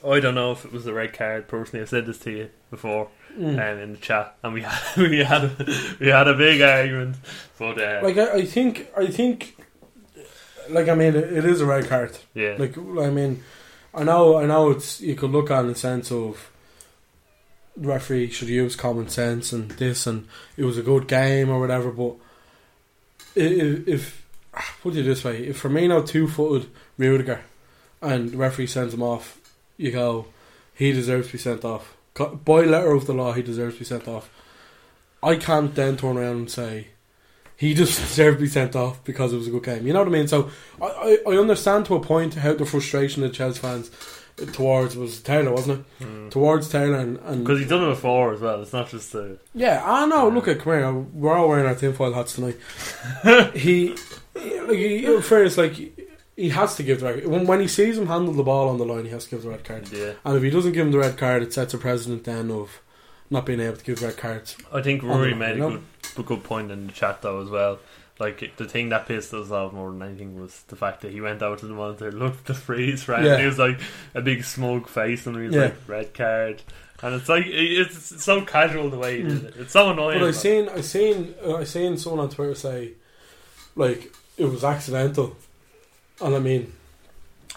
I 0.06 0.20
don't 0.20 0.36
know 0.36 0.52
if 0.52 0.66
it 0.66 0.72
was 0.72 0.86
the 0.86 0.94
red 0.94 1.14
card. 1.14 1.48
Personally, 1.48 1.84
I 1.84 1.86
said 1.88 2.06
this 2.06 2.20
to 2.20 2.32
you 2.32 2.50
before 2.70 3.10
Mm. 3.38 3.60
um, 3.60 3.80
in 3.80 3.92
the 3.92 3.98
chat, 3.98 4.38
and 4.44 4.54
we 4.54 4.62
had 4.62 4.98
we 4.98 5.18
had 5.20 5.44
a, 5.44 5.52
we 6.00 6.08
had 6.08 6.28
a 6.30 6.34
big 6.36 6.62
argument. 6.62 7.18
But 7.60 7.78
uh, 7.82 8.00
Like 8.02 8.18
I, 8.18 8.32
I 8.38 8.46
think, 8.46 8.88
I 8.98 9.08
think, 9.08 9.58
like 10.70 10.88
I 10.88 10.96
mean, 10.96 11.16
it, 11.16 11.34
it 11.34 11.44
is 11.44 11.60
a 11.60 11.66
red 11.66 11.88
card. 11.90 12.18
yeah, 12.34 12.56
Like 12.58 12.78
I 12.78 13.10
mean, 13.10 13.44
I 13.94 14.04
know, 14.04 14.38
I 14.38 14.46
know. 14.46 14.70
It's 14.72 15.02
you 15.02 15.16
could 15.16 15.32
look 15.32 15.52
at 15.52 15.58
it 15.58 15.62
in 15.64 15.68
the 15.68 15.76
sense 15.76 16.14
of 16.14 16.50
the 17.76 17.90
referee 17.90 18.30
should 18.30 18.48
use 18.48 18.78
common 18.78 19.10
sense 19.10 19.52
and 19.52 19.70
this, 19.72 20.08
and 20.08 20.28
it 20.56 20.64
was 20.64 20.78
a 20.78 20.82
good 20.82 21.10
game 21.10 21.50
or 21.50 21.60
whatever. 21.60 21.92
But 21.92 22.16
if, 23.36 23.86
if 23.86 24.26
put 24.82 24.96
it 24.96 25.04
this 25.04 25.26
way, 25.26 25.46
if 25.48 25.62
Firmino 25.62 26.08
two 26.08 26.28
footed 26.30 26.70
Rudiger 26.98 27.42
and 28.02 28.30
the 28.30 28.38
referee 28.38 28.68
sends 28.68 28.94
him 28.94 29.04
off, 29.04 29.40
you 29.78 29.92
go, 29.92 30.28
he 30.74 30.92
deserves 30.92 31.28
to 31.28 31.34
be 31.34 31.38
sent 31.40 31.66
off. 31.66 31.96
By 32.16 32.62
letter 32.62 32.92
of 32.92 33.08
the 33.08 33.14
law, 33.14 33.34
he 33.34 33.42
deserves 33.42 33.76
to 33.76 33.80
be 33.80 33.86
sent 33.86 34.08
off. 34.08 34.30
I 35.22 35.36
can't 35.36 35.74
then 35.74 35.98
turn 35.98 36.18
around 36.18 36.36
and 36.36 36.52
say 36.52 36.88
he 37.58 37.74
just 37.76 38.00
deserved 38.00 38.38
to 38.38 38.44
be 38.44 38.50
sent 38.50 38.76
off 38.76 39.04
because 39.04 39.34
it 39.34 39.38
was 39.38 39.48
a 39.48 39.52
good 39.52 39.64
game. 39.64 39.88
You 39.88 39.94
know 39.94 40.00
what 40.00 40.08
I 40.08 40.12
mean? 40.12 40.28
So 40.28 40.50
I, 40.82 41.18
I, 41.28 41.32
I 41.32 41.38
understand 41.38 41.86
to 41.88 41.96
a 41.96 42.00
point 42.00 42.36
how 42.36 42.54
the 42.54 42.66
frustration 42.66 43.24
of 43.24 43.34
Chelsea 43.34 43.60
fans 43.60 43.92
towards 44.54 44.98
was 44.98 45.22
Taylor, 45.22 45.52
wasn't 45.52 45.80
it? 45.80 46.04
Mm. 46.04 46.32
Towards 46.32 46.70
Taylor 46.70 46.98
and, 46.98 47.44
because 47.44 47.60
he's 47.60 47.70
done 47.70 47.84
it 47.84 47.90
before 47.90 48.34
as 48.34 48.42
well. 48.42 48.62
It's 48.62 48.74
not 48.74 48.90
just 48.90 49.14
the 49.14 49.40
yeah, 49.54 49.82
I 49.86 50.06
know. 50.06 50.30
Look 50.30 50.48
at 50.48 50.60
come 50.60 50.74
here. 50.74 50.92
We're 50.92 51.38
all 51.38 51.48
wearing 51.48 51.66
our 51.66 51.76
tinfoil 51.76 52.14
hats 52.14 52.34
tonight. 52.34 52.58
he, 53.56 53.96
like, 54.36 54.78
he, 54.78 55.06
in 55.06 55.22
fairness, 55.22 55.58
like 55.58 55.74
he 56.36 56.50
has 56.50 56.76
to 56.76 56.84
give 56.84 57.00
the 57.00 57.06
red. 57.14 57.26
When 57.28 57.46
when 57.48 57.60
he 57.62 57.68
sees 57.68 57.98
him 57.98 58.08
handle 58.08 58.34
the 58.34 58.44
ball 58.44 58.70
on 58.70 58.78
the 58.78 58.86
line, 58.86 59.06
he 59.06 59.12
has 59.12 59.26
to 59.26 59.30
give 59.32 59.44
the 59.44 59.50
red 59.50 59.64
card. 59.64 59.90
yeah. 59.92 60.14
And 60.24 60.36
if 60.38 60.44
he 60.44 60.50
doesn't 60.50 60.74
give 60.74 60.86
him 60.86 60.92
the 60.92 61.00
red 61.00 61.18
card, 61.18 61.44
it 61.44 61.54
sets 61.54 61.74
a 61.74 61.78
precedent 61.78 62.24
then 62.26 62.52
of 62.52 62.82
not 63.30 63.46
being 63.46 63.60
able 63.60 63.78
to 63.78 63.84
give 63.84 64.02
red 64.02 64.18
cards. 64.18 64.56
I 64.74 64.82
think 64.82 65.02
Rory 65.04 65.32
the- 65.32 65.36
made 65.38 65.58
a 65.58 65.60
good, 65.60 65.82
a 66.18 66.24
good 66.24 66.44
point 66.44 66.72
in 66.72 66.88
the 66.88 66.94
chat 66.94 67.22
though 67.22 67.42
as 67.42 67.50
well. 67.50 67.80
Like 68.18 68.56
the 68.56 68.66
thing 68.66 68.90
that 68.90 69.08
pissed 69.08 69.34
us 69.34 69.52
off 69.52 69.74
more 69.74 69.92
than 69.92 70.02
anything 70.02 70.40
was 70.40 70.62
the 70.68 70.78
fact 70.78 71.02
that 71.02 71.12
he 71.12 71.20
went 71.20 71.42
out 71.44 71.60
to 71.60 71.66
the 71.68 71.74
monitor, 71.74 72.12
looked 72.14 72.42
at 72.42 72.46
the 72.46 72.54
freeze 72.54 73.04
frame, 73.04 73.26
Yeah. 73.26 73.32
and 73.34 73.42
he 73.42 73.48
was 73.48 73.60
like 73.60 73.78
a 74.14 74.22
big 74.22 74.46
smug 74.46 74.88
face, 74.88 75.26
and 75.28 75.36
he 75.36 75.48
was 75.48 75.54
Yeah. 75.56 75.62
like 75.64 75.76
red 75.88 76.14
card, 76.14 76.62
and 77.02 77.14
it's 77.16 77.28
like 77.28 77.44
it's 77.48 78.24
so 78.24 78.46
casual 78.46 78.90
the 78.90 78.98
way 78.98 79.18
he 79.18 79.24
did 79.24 79.44
it. 79.44 79.54
It's 79.60 79.74
so 79.74 79.90
annoying. 79.92 80.20
But 80.22 80.30
I 80.30 80.32
seen, 80.32 80.70
I 80.70 80.80
seen, 80.80 81.36
uh, 81.46 81.56
I 81.56 81.64
seen 81.66 81.98
someone 81.98 82.22
on 82.22 82.30
Twitter 82.30 82.56
say, 82.56 82.92
like 83.76 84.14
it 84.38 84.46
was 84.46 84.64
accidental, 84.64 85.36
and 86.22 86.36
I 86.36 86.40
mean, 86.40 86.74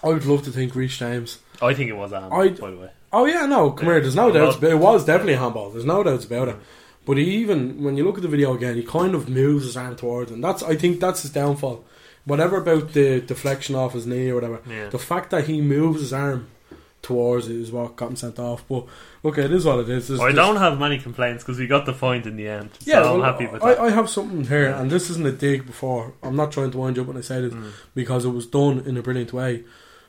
I 0.02 0.08
would 0.08 0.24
love 0.26 0.42
to 0.44 0.50
think 0.50 0.74
Reece 0.74 0.96
James. 0.98 1.38
I 1.60 1.74
think 1.74 1.90
it 1.90 1.96
was 1.96 2.12
a 2.12 2.20
handball, 2.20 2.40
I'd- 2.42 2.60
by 2.60 2.70
the 2.70 2.76
way. 2.76 2.90
Oh 3.12 3.24
yeah, 3.26 3.46
no, 3.46 3.70
come 3.70 3.86
Yeah. 3.88 3.94
here. 3.94 4.00
There's 4.02 4.14
no 4.14 4.30
doubt. 4.30 4.62
it 4.62 4.74
was 4.78 5.04
definitely 5.04 5.32
a 5.34 5.38
handball. 5.38 5.70
There's 5.70 5.84
no 5.86 6.02
doubts 6.02 6.24
about 6.26 6.48
it. 6.48 6.56
But 7.06 7.16
he 7.16 7.24
even 7.36 7.82
when 7.82 7.96
you 7.96 8.04
look 8.04 8.16
at 8.16 8.22
the 8.22 8.28
video 8.28 8.54
again, 8.54 8.74
he 8.76 8.82
kind 8.82 9.14
of 9.14 9.28
moves 9.30 9.64
his 9.64 9.76
arm 9.76 9.96
towards, 9.96 10.30
and 10.30 10.44
that's 10.44 10.62
I 10.62 10.76
think 10.76 11.00
that's 11.00 11.22
his 11.22 11.30
downfall. 11.32 11.84
Whatever 12.26 12.58
about 12.58 12.92
the 12.92 13.20
deflection 13.22 13.74
off 13.74 13.94
his 13.94 14.06
knee 14.06 14.28
or 14.28 14.34
whatever, 14.34 14.60
Yeah. 14.68 14.90
the 14.90 14.98
fact 14.98 15.30
that 15.30 15.44
he 15.46 15.62
moves 15.62 16.00
his 16.00 16.12
arm 16.12 16.48
towards 17.08 17.48
it 17.48 17.56
is 17.56 17.72
what 17.72 17.96
got 17.96 18.10
him 18.10 18.16
sent 18.16 18.38
off. 18.38 18.62
But 18.68 18.84
okay, 19.24 19.42
it 19.44 19.52
is 19.52 19.64
what 19.64 19.80
it 19.80 19.88
is. 19.88 20.10
I 20.20 20.32
don't 20.32 20.56
have 20.56 20.78
many 20.78 20.98
complaints 20.98 21.42
because 21.42 21.58
we 21.58 21.66
got 21.66 21.84
the 21.86 21.92
point 21.92 22.26
in 22.26 22.36
the 22.36 22.46
end. 22.48 22.70
So 22.80 22.90
Yeah, 22.90 23.02
I'm 23.02 23.18
well, 23.20 23.32
happy 23.32 23.46
with 23.46 23.62
I, 23.64 23.74
that. 23.74 23.80
I 23.80 23.90
have 23.90 24.08
something 24.08 24.44
here, 24.44 24.68
and 24.70 24.90
this 24.90 25.10
isn't 25.10 25.26
a 25.26 25.32
dig 25.32 25.66
before. 25.66 26.12
I'm 26.22 26.36
not 26.36 26.52
trying 26.52 26.70
to 26.70 26.78
wind 26.78 26.96
you 26.96 27.02
up 27.02 27.08
when 27.08 27.16
I 27.16 27.22
say 27.22 27.40
this 27.40 27.52
Mm. 27.54 27.72
because 27.94 28.24
it 28.24 28.30
was 28.30 28.46
done 28.46 28.80
in 28.86 28.96
a 28.96 29.02
brilliant 29.02 29.32
way. 29.32 29.64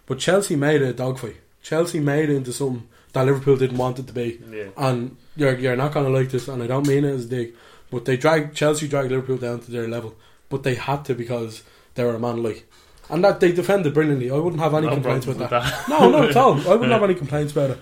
But 0.05 0.19
Chelsea 0.19 0.55
made 0.55 0.81
it 0.81 0.89
a 0.89 0.93
dogfight. 0.93 1.37
Chelsea 1.63 1.99
made 1.99 2.29
it 2.29 2.35
into 2.35 2.53
something 2.53 2.87
that 3.13 3.25
Liverpool 3.25 3.57
didn't 3.57 3.77
want 3.77 3.97
it 3.99 4.07
to 4.07 4.13
be. 4.13 4.39
yeah. 4.51 4.65
And 4.77 5.17
you're 5.35 5.57
you're 5.57 5.75
not 5.75 5.93
going 5.93 6.05
to 6.05 6.11
like 6.11 6.29
this, 6.29 6.47
and 6.47 6.61
I 6.61 6.67
don't 6.67 6.87
mean 6.87 7.03
it 7.05 7.13
as 7.13 7.25
a 7.25 7.29
dig, 7.29 7.55
but 7.91 8.05
they 8.05 8.17
dragged 8.17 8.55
Chelsea 8.55 8.87
dragged 8.87 9.09
Liverpool 9.11 9.37
down 9.37 9.59
to 9.61 9.71
their 9.71 9.87
level, 9.87 10.15
but 10.49 10.63
they 10.63 10.75
had 10.75 11.05
to 11.05 11.15
because 11.15 11.63
they 11.95 12.03
were 12.03 12.15
a 12.15 12.19
man 12.19 12.43
like, 12.43 12.68
and 13.09 13.23
that 13.23 13.39
they 13.39 13.51
defended 13.51 13.93
brilliantly. 13.93 14.29
I 14.31 14.35
wouldn't 14.35 14.61
have 14.61 14.73
any 14.73 14.87
No 14.87 14.93
complaints 14.93 15.25
with 15.25 15.37
that. 15.39 15.51
with 15.51 15.89
No, 15.89 16.09
not 16.09 16.29
at 16.29 16.37
all. 16.37 16.55
I 16.61 16.73
wouldn't 16.73 16.91
have 16.91 17.03
any 17.03 17.15
complaints 17.15 17.51
about 17.51 17.71
it. 17.71 17.79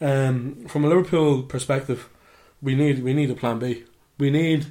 Um, 0.00 0.66
from 0.68 0.84
a 0.84 0.88
Liverpool 0.88 1.42
perspective, 1.42 2.08
we 2.62 2.74
need 2.74 3.02
we 3.02 3.14
need 3.14 3.30
a 3.30 3.34
plan 3.34 3.58
B. 3.58 3.84
We 4.18 4.30
need 4.30 4.66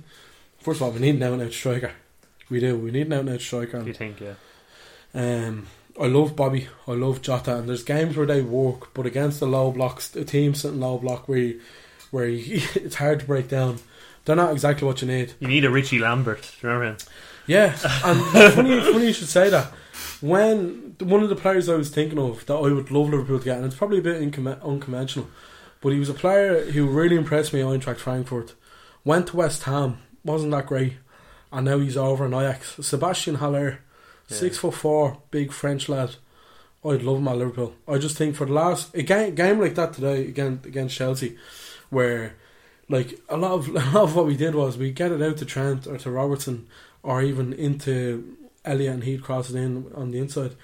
first 0.59 0.77
of 0.81 0.83
all 0.83 0.91
we 0.91 0.99
need 0.99 1.15
an 1.15 1.23
out 1.23 1.33
and 1.33 1.41
out 1.41 1.53
striker. 1.53 1.91
We 2.49 2.59
do. 2.59 2.77
We 2.77 2.91
need 2.91 3.07
an 3.07 3.13
out 3.13 3.19
and 3.21 3.29
out 3.29 3.41
striker. 3.41 3.79
Do 3.81 3.87
you 3.87 3.93
think? 3.93 4.19
Yeah. 4.21 4.35
Um, 5.13 5.67
I 5.99 6.07
love 6.07 6.35
Bobby. 6.35 6.67
I 6.87 6.91
love 6.91 7.21
Jota. 7.21 7.57
And 7.57 7.69
there's 7.69 7.83
games 7.83 8.17
where 8.17 8.25
they 8.27 8.41
work, 8.41 8.93
but 8.93 9.05
against 9.05 9.39
the 9.39 9.47
low 9.47 9.71
blocks, 9.71 10.09
the 10.09 10.25
team 10.25 10.53
sitting 10.53 10.79
low 10.81 10.97
block 10.97 11.27
where 11.27 11.37
you, 11.37 11.61
where 12.11 12.27
you, 12.27 12.61
it's 12.75 12.95
hard 12.95 13.21
to 13.21 13.25
break 13.25 13.47
down. 13.47 13.77
They're 14.25 14.35
not 14.35 14.51
exactly 14.51 14.85
what 14.85 15.01
you 15.01 15.07
need. 15.07 15.33
You 15.39 15.47
need 15.47 15.65
a 15.65 15.69
Rickie 15.69 15.99
Lambert. 15.99 16.51
Remember 16.61 16.85
him? 16.85 16.97
Yeah, 17.47 17.69
and 18.03 18.19
funny, 18.53 18.81
funny 18.81 19.05
you 19.07 19.13
should 19.13 19.29
say 19.29 19.49
that. 19.49 19.71
When 20.25 20.95
one 20.99 21.23
of 21.23 21.29
the 21.29 21.35
players 21.35 21.69
I 21.69 21.75
was 21.75 21.89
thinking 21.89 22.17
of 22.17 22.45
that 22.45 22.55
I 22.55 22.71
would 22.71 22.89
love 22.91 23.09
Liverpool 23.09 23.39
to 23.39 23.45
get, 23.45 23.57
and 23.57 23.65
it's 23.65 23.75
probably 23.75 23.99
a 23.99 24.01
bit 24.01 24.21
incom- 24.21 24.61
unconventional, 24.63 25.27
but 25.81 25.93
he 25.93 25.99
was 25.99 26.09
a 26.09 26.13
player 26.13 26.71
who 26.71 26.87
really 26.87 27.15
impressed 27.15 27.53
me 27.53 27.61
at 27.61 27.67
Eintracht 27.67 27.97
Frankfurt. 27.97 28.55
Went 29.03 29.27
to 29.27 29.37
West 29.37 29.63
Ham, 29.63 29.99
wasn't 30.23 30.51
that 30.51 30.65
great, 30.65 30.93
and 31.51 31.65
now 31.65 31.77
he's 31.77 31.95
over 31.95 32.25
in 32.25 32.33
Ajax. 32.33 32.77
Sebastian 32.81 33.35
Haller, 33.35 33.81
six 34.27 34.57
foot 34.57 34.73
four, 34.73 35.21
big 35.29 35.51
French 35.51 35.87
lad. 35.87 36.15
I'd 36.83 37.03
love 37.03 37.17
him 37.17 37.27
at 37.27 37.37
Liverpool. 37.37 37.75
I 37.87 37.97
just 37.97 38.17
think 38.17 38.35
for 38.35 38.45
the 38.45 38.53
last 38.53 38.95
a 38.95 39.03
game, 39.03 39.35
game 39.35 39.59
like 39.59 39.75
that 39.75 39.93
today 39.93 40.27
against 40.27 40.65
against 40.65 40.95
Chelsea, 40.95 41.37
where 41.89 42.35
like 42.89 43.19
a 43.29 43.37
lot 43.37 43.51
of 43.51 43.67
a 43.69 43.73
lot 43.73 43.95
of 44.03 44.15
what 44.15 44.25
we 44.25 44.35
did 44.35 44.55
was 44.55 44.77
we 44.77 44.91
get 44.91 45.11
it 45.11 45.21
out 45.21 45.37
to 45.37 45.45
Trent 45.45 45.85
or 45.87 45.97
to 45.97 46.09
Robertson 46.09 46.67
or 47.03 47.21
even 47.21 47.53
into 47.53 48.37
Elliott 48.65 48.93
and 48.95 49.03
he'd 49.03 49.23
cross 49.23 49.49
it 49.49 49.55
in 49.55 49.91
on 49.95 50.11
the 50.11 50.19
inside. 50.19 50.55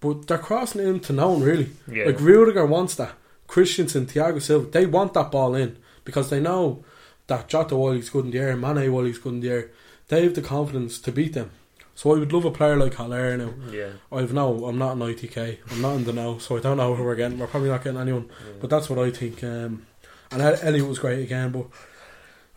But 0.00 0.26
they're 0.26 0.38
crossing 0.38 0.86
in 0.86 1.00
to 1.00 1.12
no 1.12 1.30
one 1.30 1.42
really. 1.42 1.70
Yeah. 1.90 2.04
Like 2.06 2.20
Rudiger 2.20 2.66
wants 2.66 2.94
that. 2.96 3.14
Christensen, 3.46 4.06
Thiago 4.06 4.42
Silva, 4.42 4.68
they 4.70 4.86
want 4.86 5.14
that 5.14 5.30
ball 5.30 5.54
in 5.54 5.78
because 6.04 6.30
they 6.30 6.40
know 6.40 6.84
that 7.28 7.48
Jota 7.48 7.76
while 7.76 7.92
he's 7.92 8.10
good 8.10 8.24
in 8.26 8.30
the 8.30 8.38
air, 8.38 8.56
Mane 8.56 8.92
while 8.92 9.04
he's 9.04 9.18
good 9.18 9.34
in 9.34 9.40
the 9.40 9.50
air, 9.50 9.70
they 10.08 10.22
have 10.24 10.34
the 10.34 10.42
confidence 10.42 10.98
to 11.00 11.12
beat 11.12 11.32
them. 11.32 11.50
So 11.94 12.14
I 12.14 12.18
would 12.18 12.32
love 12.32 12.44
a 12.44 12.50
player 12.50 12.76
like 12.76 12.94
Haller 12.94 13.36
now. 13.38 13.54
Yeah. 13.70 13.88
I've 14.12 14.32
no, 14.34 14.66
I'm 14.66 14.76
not 14.78 14.92
an 14.96 15.00
ITK. 15.00 15.58
I'm 15.70 15.80
not 15.80 15.94
in 15.96 16.04
the 16.04 16.12
know, 16.12 16.38
so 16.38 16.56
I 16.56 16.60
don't 16.60 16.76
know 16.76 16.94
who 16.94 17.02
we're 17.02 17.14
getting. 17.16 17.38
We're 17.38 17.46
probably 17.46 17.70
not 17.70 17.82
getting 17.82 17.98
anyone, 18.00 18.30
but 18.60 18.68
that's 18.68 18.90
what 18.90 18.98
I 18.98 19.10
think. 19.10 19.42
Um, 19.42 19.86
and 20.30 20.42
El- 20.42 20.58
Elliott 20.60 20.86
was 20.88 20.98
great 20.98 21.20
again, 21.22 21.52
but 21.52 21.66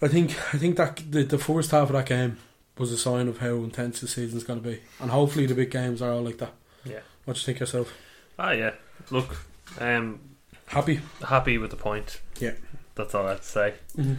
I 0.01 0.07
think 0.09 0.31
I 0.53 0.57
think 0.57 0.75
that 0.77 1.01
the, 1.09 1.23
the 1.23 1.37
first 1.37 1.71
half 1.71 1.87
of 1.89 1.93
that 1.93 2.07
game 2.07 2.37
was 2.79 2.91
a 2.91 2.97
sign 2.97 3.27
of 3.27 3.37
how 3.39 3.55
intense 3.55 4.01
the 4.01 4.07
season's 4.07 4.43
going 4.43 4.61
to 4.61 4.67
be, 4.67 4.79
and 4.99 5.11
hopefully 5.11 5.45
the 5.45 5.53
big 5.53 5.69
games 5.71 6.01
are 6.01 6.11
all 6.11 6.21
like 6.21 6.37
that. 6.39 6.53
Yeah. 6.85 6.99
What 7.25 7.35
do 7.35 7.39
you 7.41 7.45
think 7.45 7.59
yourself? 7.59 7.93
Ah, 8.39 8.51
yeah. 8.51 8.71
Look, 9.11 9.37
um, 9.79 10.19
Happy? 10.67 11.01
happy 11.27 11.57
with 11.57 11.71
the 11.71 11.75
point. 11.77 12.21
Yeah. 12.39 12.53
That's 12.95 13.13
all 13.13 13.25
I 13.27 13.31
have 13.31 13.41
to 13.41 13.45
say. 13.47 13.73
Mhm. 13.97 14.17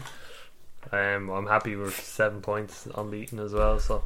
Um, 0.92 1.30
I'm 1.30 1.46
happy 1.46 1.76
with 1.76 1.94
seven 1.94 2.40
points 2.40 2.86
unbeaten 2.94 3.38
as 3.38 3.52
well. 3.52 3.78
So 3.80 4.04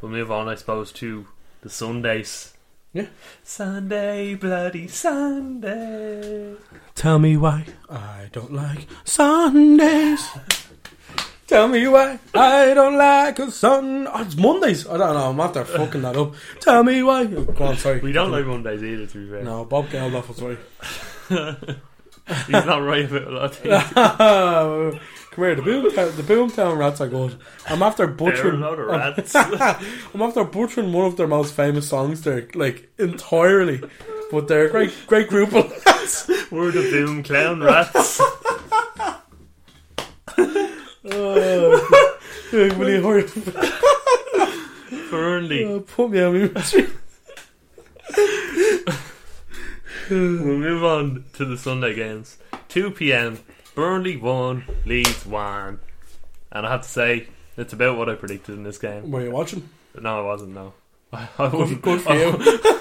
we'll 0.00 0.10
move 0.12 0.30
on, 0.30 0.48
I 0.48 0.54
suppose, 0.56 0.92
to 0.92 1.26
the 1.62 1.70
Sundays 1.70 2.52
Yeah. 2.92 3.06
Sunday, 3.42 4.34
bloody 4.34 4.86
Sunday. 4.88 6.54
Tell 6.94 7.18
me 7.18 7.36
why 7.36 7.66
I 7.90 8.28
don't 8.32 8.52
like 8.52 8.86
Sundays. 9.04 10.28
Tell 11.54 11.68
me 11.68 11.86
why 11.86 12.18
I 12.34 12.74
don't 12.74 12.96
like 12.96 13.38
a 13.38 13.48
sun. 13.48 14.08
Oh, 14.12 14.22
it's 14.22 14.34
Mondays. 14.34 14.88
I 14.88 14.96
don't 14.96 15.14
know. 15.14 15.30
I'm 15.30 15.38
after 15.38 15.64
fucking 15.64 16.02
that 16.02 16.16
up. 16.16 16.34
Tell 16.60 16.82
me 16.82 17.00
why. 17.04 17.22
Oh, 17.26 17.44
go 17.44 17.66
on, 17.66 17.76
sorry. 17.76 18.00
We 18.00 18.10
don't 18.10 18.32
like 18.32 18.44
Mondays 18.44 18.82
either, 18.82 19.06
to 19.06 19.18
be 19.24 19.30
fair. 19.30 19.44
No, 19.44 19.64
Bob 19.64 19.86
Geldof 19.86 20.26
was 20.28 20.42
right. 20.42 20.58
He's 22.46 22.66
not 22.66 22.78
right 22.78 23.04
about 23.08 23.22
a 23.28 23.30
lot 23.30 23.44
of 23.44 23.56
things. 24.90 25.00
Come 25.30 25.44
here, 25.44 25.54
the 25.54 25.62
Boomtown, 25.62 26.16
the 26.16 26.22
Boomtown 26.24 26.76
rats 26.76 27.00
are 27.00 27.06
good. 27.08 27.36
I'm 27.68 27.84
after 27.84 28.08
butchering. 28.08 28.60
They're 28.60 28.70
a 28.70 28.70
lot 28.70 28.78
of 28.80 28.90
I'm- 28.90 29.14
rats. 29.16 29.34
I'm 30.14 30.22
after 30.22 30.42
butchering 30.42 30.92
one 30.92 31.06
of 31.06 31.16
their 31.16 31.28
most 31.28 31.54
famous 31.54 31.88
songs 31.88 32.22
there, 32.22 32.48
like 32.56 32.90
entirely. 32.98 33.80
But 34.32 34.48
they're 34.48 34.66
a 34.66 34.70
great, 34.70 34.92
great 35.06 35.28
group 35.28 35.54
of 35.54 35.70
lads. 35.86 36.28
We're 36.50 36.72
the 36.72 36.90
Boom 36.90 37.22
Clown 37.22 37.62
Rats. 37.62 38.20
Oh, 41.06 42.08
yeah, 42.52 42.76
will 42.76 42.88
you 42.90 43.02
hurry 43.02 43.24
Burnley. 45.10 45.64
up? 45.64 45.70
Uh, 45.70 45.78
put 45.80 46.10
me 46.10 46.22
on 46.22 46.32
me. 46.34 46.50
We'll 50.10 50.18
move 50.58 50.84
on 50.84 51.24
to 51.34 51.44
the 51.46 51.56
Sunday 51.56 51.94
games. 51.94 52.36
2 52.68 52.90
p.m. 52.90 53.38
Burnley 53.74 54.16
1, 54.18 54.64
Leeds 54.84 55.24
1. 55.24 55.80
And 56.52 56.66
I 56.66 56.70
have 56.70 56.82
to 56.82 56.88
say, 56.88 57.28
it's 57.56 57.72
about 57.72 57.96
what 57.96 58.10
I 58.10 58.14
predicted 58.14 58.54
in 58.54 58.64
this 58.64 58.76
game. 58.78 59.10
Were 59.10 59.22
you 59.22 59.30
watching? 59.30 59.66
No, 59.98 60.18
I 60.20 60.22
wasn't, 60.22 60.52
no. 60.54 60.74
I, 61.12 61.28
I 61.38 61.48
wouldn't, 61.48 61.80
Good 61.80 62.02
for 62.02 62.14
you. 62.14 62.80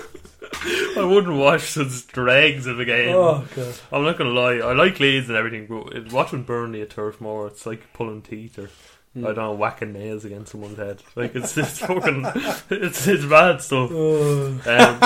I 0.97 1.03
wouldn't 1.05 1.35
watch 1.37 1.61
such 1.61 2.07
dregs 2.07 2.65
of 2.67 2.79
a 2.79 2.85
game. 2.85 3.15
Oh 3.15 3.45
god. 3.55 3.73
I'm 3.91 4.03
not 4.03 4.17
gonna 4.17 4.29
lie, 4.31 4.55
I 4.57 4.73
like 4.73 4.99
Leeds 4.99 5.27
and 5.29 5.37
everything, 5.37 5.67
but 5.67 6.11
watching 6.11 6.43
Burnley 6.43 6.81
at 6.81 6.91
Turf 6.91 7.19
Moor, 7.21 7.47
it's 7.47 7.65
like 7.65 7.91
pulling 7.93 8.21
teeth 8.21 8.57
or 8.59 8.69
Hmm. 9.15 9.25
I 9.25 9.27
don't 9.27 9.37
know, 9.37 9.51
whacking 9.51 9.93
nails 9.93 10.25
against 10.25 10.53
someone's 10.53 10.77
head. 10.79 11.03
Like 11.15 11.35
it's 11.35 11.55
it's 11.55 11.77
fucking 11.77 12.25
it's 12.71 13.05
it's 13.05 13.25
bad 13.25 13.61
stuff. 13.61 13.91
Oh, 13.93 14.47
Um, 14.47 14.99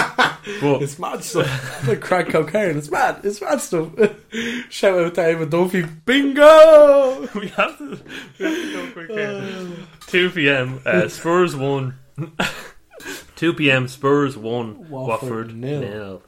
but 0.62 0.82
it's 0.82 0.98
mad 0.98 1.26
stuff. 1.26 1.86
like 1.86 2.00
crack 2.00 2.30
cocaine. 2.30 2.78
It's 2.78 2.90
mad. 2.90 3.20
It's 3.26 3.42
mad 3.42 3.60
stuff. 3.60 3.90
Shout 4.70 4.98
out 4.98 5.16
to 5.16 5.22
Eamon 5.22 5.50
Duffy. 5.50 5.82
Bingo! 5.82 7.28
we 7.38 7.50
have 7.50 7.78
to, 7.80 8.00
we 8.40 8.46
have 8.46 8.56
to 8.56 8.72
go 8.72 8.92
quick 8.94 9.10
here. 9.12 9.68
2 10.08 10.30
p.m. 10.30 10.80
Uh, 10.86 11.10
Spurs 11.10 11.54
1. 11.54 11.94
2 13.38 13.54
p.m. 13.54 13.88
Spurs 13.88 14.36
1. 14.36 14.90
Watford 14.90 15.08
Watford, 15.08 15.56
nil. 15.56 15.82
nil. 15.82 16.22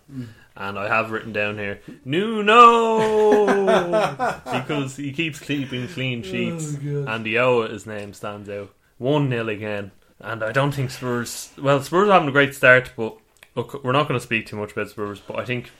And 0.55 0.77
I 0.77 0.87
have 0.87 1.11
written 1.11 1.33
down 1.33 1.57
here, 1.57 1.81
Nuno! 2.05 3.65
because 4.45 4.95
he 4.97 5.11
keeps 5.11 5.39
keeping 5.39 5.87
clean 5.87 6.21
sheets. 6.23 6.75
Oh, 6.75 7.03
God. 7.03 7.25
and 7.25 7.71
his 7.71 7.85
name 7.85 8.13
stands 8.13 8.49
out. 8.49 8.73
1 8.97 9.29
0 9.29 9.47
again. 9.47 9.91
And 10.19 10.43
I 10.43 10.51
don't 10.51 10.73
think 10.73 10.91
Spurs. 10.91 11.51
Well, 11.61 11.81
Spurs 11.81 12.09
are 12.09 12.13
having 12.13 12.29
a 12.29 12.33
great 12.33 12.53
start, 12.53 12.91
but 12.95 13.17
look, 13.55 13.83
we're 13.83 13.93
not 13.93 14.07
going 14.07 14.19
to 14.19 14.25
speak 14.25 14.45
too 14.45 14.57
much 14.57 14.73
about 14.73 14.89
Spurs. 14.89 15.21
But 15.25 15.39
I 15.39 15.45
think 15.45 15.71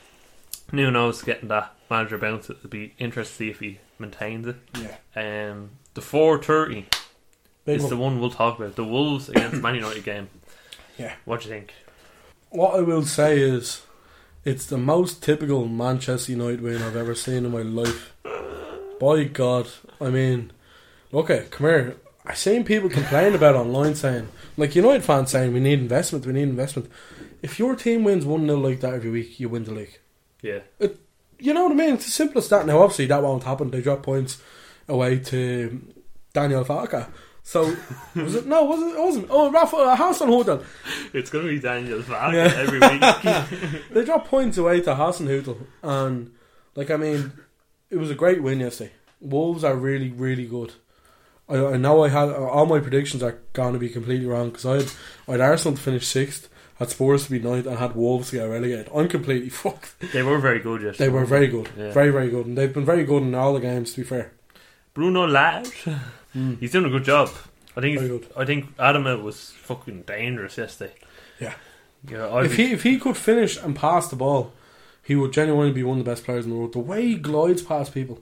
Nuno's 0.72 1.22
getting 1.22 1.50
that 1.50 1.76
manager 1.90 2.18
bounce. 2.18 2.50
It'll 2.50 2.70
be 2.70 2.94
interesting 2.98 3.34
to 3.34 3.38
see 3.38 3.50
if 3.50 3.60
he 3.60 3.80
maintains 4.00 4.48
it. 4.48 4.56
Yeah. 4.76 5.52
Um, 5.52 5.72
the 5.94 6.02
4.30 6.02 6.86
Big 7.66 7.76
is 7.76 7.84
one. 7.84 7.90
the 7.90 7.98
one 7.98 8.20
we'll 8.22 8.32
talk 8.32 8.58
about. 8.58 8.76
The 8.78 8.86
Wolves 8.86 9.28
against 9.30 9.62
Man 9.62 9.76
United 9.76 10.06
game. 10.06 10.30
Yeah. 11.00 11.16
What 11.26 11.42
do 11.42 11.50
you 11.50 11.56
think? 11.56 11.74
What 12.50 12.76
I 12.76 12.82
will 12.82 13.04
say 13.04 13.40
is, 13.40 13.82
it's 14.46 14.66
the 14.66 14.78
most 14.78 15.24
typical 15.24 15.68
Manchester 15.68 16.32
United 16.34 16.62
win 16.62 16.82
I've 16.82 16.96
ever 16.96 17.16
seen 17.16 17.46
in 17.46 17.52
my 17.52 17.62
life. 17.62 18.14
By 19.00 19.24
God, 19.24 19.70
I 20.02 20.10
mean, 20.10 20.52
okay, 21.14 21.46
come 21.50 21.68
here. 21.68 21.96
I've 22.26 22.38
seen 22.38 22.64
people 22.64 22.90
complain 22.90 23.34
about 23.34 23.56
it 23.56 23.60
online 23.60 23.96
saying, 23.96 24.28
like 24.58 24.76
United 24.76 25.04
fans 25.04 25.32
saying, 25.32 25.54
we 25.54 25.60
need 25.60 25.80
investment, 25.80 26.26
we 26.26 26.34
need 26.34 26.44
investment. 26.44 26.92
If 27.42 27.58
your 27.60 27.76
team 27.76 28.04
wins 28.04 28.26
1 28.26 28.46
0 28.46 28.58
like 28.58 28.82
that 28.82 28.94
every 28.94 29.10
week, 29.10 29.40
you 29.40 29.48
win 29.48 29.64
the 29.64 29.72
league. 29.72 30.00
Yeah. 30.42 30.60
You 31.40 31.54
know 31.54 31.64
what 31.64 31.72
I 31.72 31.76
mean? 31.76 31.94
It's 31.94 32.08
as 32.08 32.14
simple 32.14 32.40
as 32.40 32.50
that. 32.50 32.66
Now, 32.66 32.82
obviously, 32.82 33.06
that 33.06 33.24
won't 33.24 33.46
happen. 33.46 33.72
They 33.72 33.82
drop 33.82 34.04
points 34.04 34.42
away 34.90 35.20
to 35.20 35.82
Daniel 36.34 36.66
Farke. 36.66 37.08
So, 37.44 37.76
was 38.16 38.36
it? 38.36 38.46
No, 38.46 38.64
was 38.66 38.82
it? 38.82 38.96
It 38.98 39.02
wasn't. 39.04 39.28
Oh, 39.30 39.52
Rafa 39.52 39.76
uh, 39.78 39.96
Hasenhüttl. 39.98 40.64
It's 41.14 41.30
going 41.32 41.46
to 41.46 41.52
be 41.52 41.60
Daniel 41.60 42.02
Farke 42.02 42.34
Yeah. 42.34 42.54
every 42.56 42.80
week. 42.80 43.82
They 43.92 44.06
dropped 44.06 44.28
points 44.28 44.58
away 44.58 44.82
to 44.82 44.92
Hasenhüttl, 44.96 45.58
and 45.82 46.32
like 46.76 46.92
I 46.92 46.98
mean, 46.98 47.32
it 47.90 47.98
was 47.98 48.12
a 48.12 48.16
great 48.16 48.44
win 48.44 48.60
yesterday. 48.60 48.92
Wolves 49.20 49.64
are 49.64 49.76
really, 49.76 50.10
really 50.12 50.46
good. 50.46 50.74
I, 51.48 51.56
I 51.58 51.78
know 51.78 52.04
I 52.04 52.10
had 52.10 52.30
all 52.30 52.68
my 52.68 52.80
predictions 52.80 53.24
are 53.24 53.40
going 53.54 53.74
to 53.74 53.80
be 53.80 53.90
completely 53.90 54.28
wrong 54.28 54.50
because 54.50 54.66
I 54.68 54.76
had 54.76 54.92
I 55.28 55.32
had 55.32 55.42
Arsenal 55.42 55.76
to 55.78 55.82
finish 55.82 56.06
sixth, 56.06 56.50
had 56.78 56.90
Spurs 56.92 57.26
to 57.26 57.32
be 57.32 57.40
ninth, 57.40 57.66
and 57.66 57.80
had 57.80 57.96
Wolves 57.96 58.30
to 58.30 58.36
get 58.38 58.44
relegated. 58.44 58.90
I'm 58.94 59.08
completely 59.08 59.50
fucked. 59.64 60.00
they 60.14 60.22
were 60.22 60.38
very 60.38 60.60
good 60.60 60.84
yesterday. 60.84 61.06
They 61.06 61.10
were 61.18 61.26
very 61.26 61.48
good, 61.48 61.70
Yeah. 61.76 61.92
very, 61.94 62.12
very 62.12 62.30
good, 62.30 62.46
and 62.46 62.56
they've 62.56 62.74
been 62.74 62.86
very 62.86 63.06
good 63.06 63.24
in 63.24 63.34
all 63.34 63.54
the 63.56 63.60
games. 63.60 63.94
To 63.94 64.02
be 64.02 64.08
fair, 64.08 64.34
Bruno 64.94 65.26
Lage. 65.26 65.88
He's 66.34 66.72
doing 66.72 66.86
a 66.86 66.90
good 66.90 67.04
job. 67.04 67.30
I 67.76 67.82
think. 67.82 67.98
Very 68.00 68.10
good. 68.10 68.28
I 68.38 68.46
think 68.46 68.76
Adama 68.78 69.22
was 69.22 69.52
fucking 69.52 70.04
dangerous 70.04 70.58
yesterday. 70.58 70.94
Yeah. 71.40 71.54
Yeah. 72.08 72.34
I'd 72.34 72.46
if 72.46 72.58
be- 72.58 72.68
he 72.68 72.74
if 72.74 72.84
he 72.84 72.98
could 73.00 73.18
finish 73.18 73.58
and 73.58 73.76
pass 73.76 74.08
the 74.10 74.16
ball, 74.16 74.54
he 75.04 75.16
would 75.16 75.34
genuinely 75.34 75.72
be 75.72 75.84
one 75.84 76.00
of 76.00 76.06
the 76.06 76.10
best 76.12 76.24
players 76.24 76.46
in 76.46 76.52
the 76.52 76.58
world. 76.58 76.74
The 76.74 76.80
way 76.80 77.06
he 77.06 77.16
glides 77.16 77.62
past 77.62 77.94
people 77.94 78.22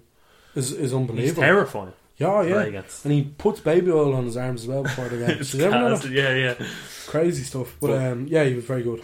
is 0.55 0.71
is 0.71 0.79
he's 0.79 0.93
unbelievable. 0.93 1.41
terrifying. 1.43 1.93
Yeah, 2.17 2.41
yeah. 2.41 2.81
And 3.03 3.13
he 3.13 3.23
puts 3.37 3.59
baby 3.59 3.91
oil 3.91 4.15
on 4.15 4.25
his 4.25 4.37
arms 4.37 4.61
as 4.63 4.67
well 4.67 4.81
before 4.83 5.07
the 5.07 5.17
game. 5.17 5.37
It's 5.39 5.51
Did 5.51 5.59
you 5.61 5.67
ever 5.67 5.79
know 5.79 5.87
class. 5.89 6.01
that? 6.03 6.11
yeah, 6.11 6.33
yeah. 6.33 6.67
Crazy 7.05 7.43
stuff. 7.43 7.75
But 7.79 7.91
um, 7.91 8.25
yeah, 8.27 8.43
he 8.45 8.55
was 8.55 8.65
very 8.65 8.81
good. 8.81 9.03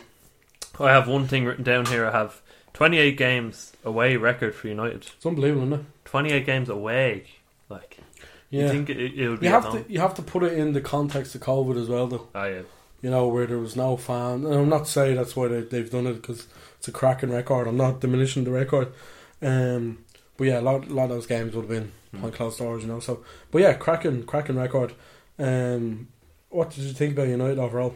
I 0.80 0.90
have 0.90 1.08
one 1.08 1.28
thing 1.28 1.46
written 1.46 1.64
down 1.64 1.86
here. 1.86 2.08
I 2.08 2.12
have 2.12 2.42
28 2.74 3.16
games 3.16 3.74
away 3.86 4.16
record 4.18 4.56
for 4.56 4.68
United. 4.68 5.06
It's 5.16 5.26
unbelievable, 5.26 5.68
isn't 5.68 5.80
it? 5.82 5.86
28 6.06 6.46
games 6.48 6.70
away. 6.70 7.26
Like, 7.70 8.00
Yeah. 8.54 8.66
you 8.66 8.70
think 8.70 8.90
it, 8.92 9.20
it 9.20 9.30
would 9.30 9.40
be 9.40 9.48
You 9.48 9.52
have 9.52 9.72
to 9.72 9.92
you 9.92 10.00
have 10.00 10.14
to 10.14 10.22
put 10.22 10.44
it 10.44 10.54
in 10.54 10.74
the 10.74 10.82
context 10.82 11.34
of 11.34 11.42
COVID 11.42 11.82
as 11.82 11.90
well, 11.90 12.06
though. 12.06 12.28
Oh, 12.36 12.44
yeah. 12.44 12.62
You 13.02 13.10
know 13.10 13.28
where 13.28 13.48
there 13.48 13.58
was 13.58 13.76
no 13.76 13.98
fan, 13.98 14.46
and 14.46 14.54
I'm 14.54 14.70
not 14.70 14.88
saying 14.88 15.16
that's 15.16 15.36
why 15.36 15.48
they, 15.48 15.62
they've 15.62 15.90
done 15.90 16.06
it 16.06 16.14
because 16.22 16.48
it's 16.78 16.88
a 16.88 16.92
cracking 16.92 17.32
record. 17.32 17.68
I'm 17.68 17.78
not 17.78 18.00
diminishing 18.00 18.44
the 18.44 18.52
record, 18.52 18.94
um, 19.42 20.06
but 20.38 20.46
yeah, 20.46 20.60
a 20.60 20.62
lot, 20.62 20.88
a 20.88 20.94
lot 20.94 21.06
of 21.06 21.10
those 21.10 21.26
games 21.26 21.54
would 21.56 21.64
have 21.64 21.70
been 21.70 21.92
behind 22.12 22.34
closed 22.36 22.60
doors, 22.60 22.84
you 22.84 22.88
know. 22.88 23.00
So, 23.00 23.26
but 23.52 23.62
yeah, 23.62 23.74
cracking, 23.74 24.24
cracking 24.24 24.56
record. 24.56 24.94
Um, 25.38 26.08
what 26.50 26.70
did 26.70 26.84
you 26.84 26.94
think 26.94 27.14
about 27.14 27.28
United 27.28 27.60
overall? 27.60 27.96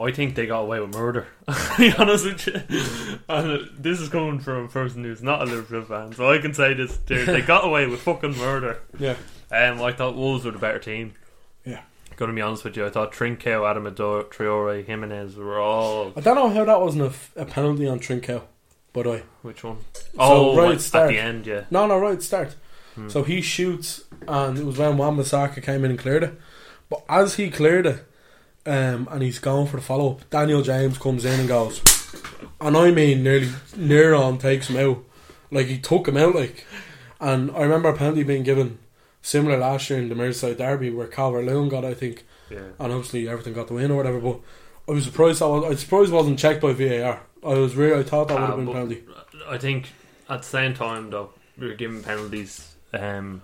I 0.00 0.12
think 0.12 0.34
they 0.34 0.46
got 0.46 0.60
away 0.62 0.80
with 0.80 0.94
murder. 0.94 1.26
to 1.48 1.74
be 1.78 1.92
honest 1.92 2.24
with 2.24 2.46
you. 2.46 3.18
And 3.28 3.68
this 3.78 4.00
is 4.00 4.08
coming 4.08 4.38
from 4.40 4.64
a 4.64 4.68
person 4.68 5.04
who's 5.04 5.22
not 5.22 5.42
a 5.42 5.44
Liverpool 5.44 5.82
fan, 5.82 6.14
so 6.14 6.30
I 6.32 6.38
can 6.38 6.54
say 6.54 6.72
this: 6.74 6.96
they 7.06 7.24
they 7.24 7.42
got 7.54 7.64
away 7.66 7.86
with 7.86 8.00
fucking 8.00 8.36
murder. 8.38 8.78
Yeah, 8.98 9.16
Um, 9.50 9.82
I 9.82 9.92
thought 9.92 10.16
Wolves 10.16 10.44
were 10.44 10.52
the 10.52 10.58
better 10.58 10.78
team. 10.78 11.12
Yeah. 11.64 11.82
Gonna 12.16 12.32
be 12.32 12.40
honest 12.40 12.64
with 12.64 12.76
you, 12.76 12.86
I 12.86 12.90
thought 12.90 13.12
Trincao, 13.12 13.62
Adamador, 13.62 14.24
Traore, 14.30 14.84
Jimenez 14.84 15.36
were 15.36 15.58
all. 15.60 16.12
I 16.16 16.20
don't 16.20 16.34
know 16.34 16.48
how 16.50 16.64
that 16.64 16.80
wasn't 16.80 17.02
a, 17.04 17.06
f- 17.06 17.32
a 17.36 17.44
penalty 17.46 17.86
on 17.88 17.98
Trincao, 18.00 18.42
by 18.92 19.02
the 19.02 19.10
way. 19.10 19.22
Which 19.42 19.62
one? 19.64 19.78
oh, 20.18 20.56
right 20.56 20.74
at 20.74 20.80
start. 20.80 21.08
the 21.10 21.18
end, 21.18 21.46
yeah. 21.46 21.64
No, 21.70 21.86
no, 21.86 21.98
right 21.98 22.22
start. 22.22 22.56
Hmm. 22.94 23.08
So 23.08 23.22
he 23.22 23.40
shoots, 23.40 24.04
and 24.28 24.58
it 24.58 24.64
was 24.66 24.76
when 24.78 24.96
Wan-Bissaka 24.98 25.62
came 25.62 25.84
in 25.84 25.90
and 25.92 25.98
cleared 25.98 26.24
it. 26.24 26.40
But 26.90 27.04
as 27.08 27.34
he 27.36 27.48
cleared 27.50 27.86
it, 27.86 28.04
um, 28.66 29.08
and 29.10 29.22
he's 29.22 29.38
going 29.38 29.66
for 29.66 29.76
the 29.76 29.82
follow 29.82 30.12
up, 30.12 30.30
Daniel 30.30 30.62
James 30.62 30.98
comes 30.98 31.24
in 31.24 31.40
and 31.40 31.48
goes, 31.48 31.82
and 32.60 32.76
I 32.76 32.90
mean 32.90 33.22
nearly 33.22 33.48
near 33.76 34.14
on 34.14 34.38
takes 34.38 34.68
him 34.68 34.76
out, 34.76 35.02
like 35.50 35.66
he 35.66 35.78
took 35.78 36.08
him 36.08 36.16
out, 36.16 36.34
like. 36.34 36.64
And 37.22 37.50
I 37.50 37.60
remember 37.62 37.90
a 37.90 37.96
penalty 37.96 38.22
being 38.22 38.44
given 38.44 38.78
similar 39.20 39.58
last 39.58 39.90
year 39.90 39.98
in 39.98 40.08
the 40.08 40.14
Merseyside 40.14 40.56
Derby 40.56 40.88
where 40.88 41.06
Calvert 41.06 41.44
Lewin 41.44 41.68
got, 41.68 41.84
I 41.84 41.92
think, 41.92 42.24
Yeah. 42.50 42.60
and 42.78 42.92
obviously 42.92 43.28
everything 43.28 43.52
got 43.52 43.68
the 43.68 43.74
win 43.74 43.90
or 43.90 43.96
whatever. 43.96 44.18
But 44.20 44.40
I 44.88 44.92
was 44.92 45.04
surprised 45.04 45.40
that 45.40 45.48
was, 45.48 45.64
I 45.64 45.68
was 45.68 45.80
surprised 45.80 46.10
it 46.12 46.14
wasn't 46.14 46.38
checked 46.38 46.62
by 46.62 46.72
VAR. 46.72 47.20
I 47.44 47.54
was 47.54 47.74
really, 47.76 48.00
I 48.00 48.02
thought 48.04 48.28
that 48.28 48.34
would 48.40 48.48
have 48.48 48.52
Ah, 48.52 48.56
been 48.56 48.72
penalty. 48.72 49.02
I 49.46 49.58
think 49.58 49.88
at 50.30 50.40
the 50.42 50.48
same 50.48 50.72
time 50.72 51.10
though, 51.10 51.28
we 51.58 51.68
were 51.68 51.74
giving 51.74 52.02
penalties. 52.02 52.74
Um, 52.94 53.42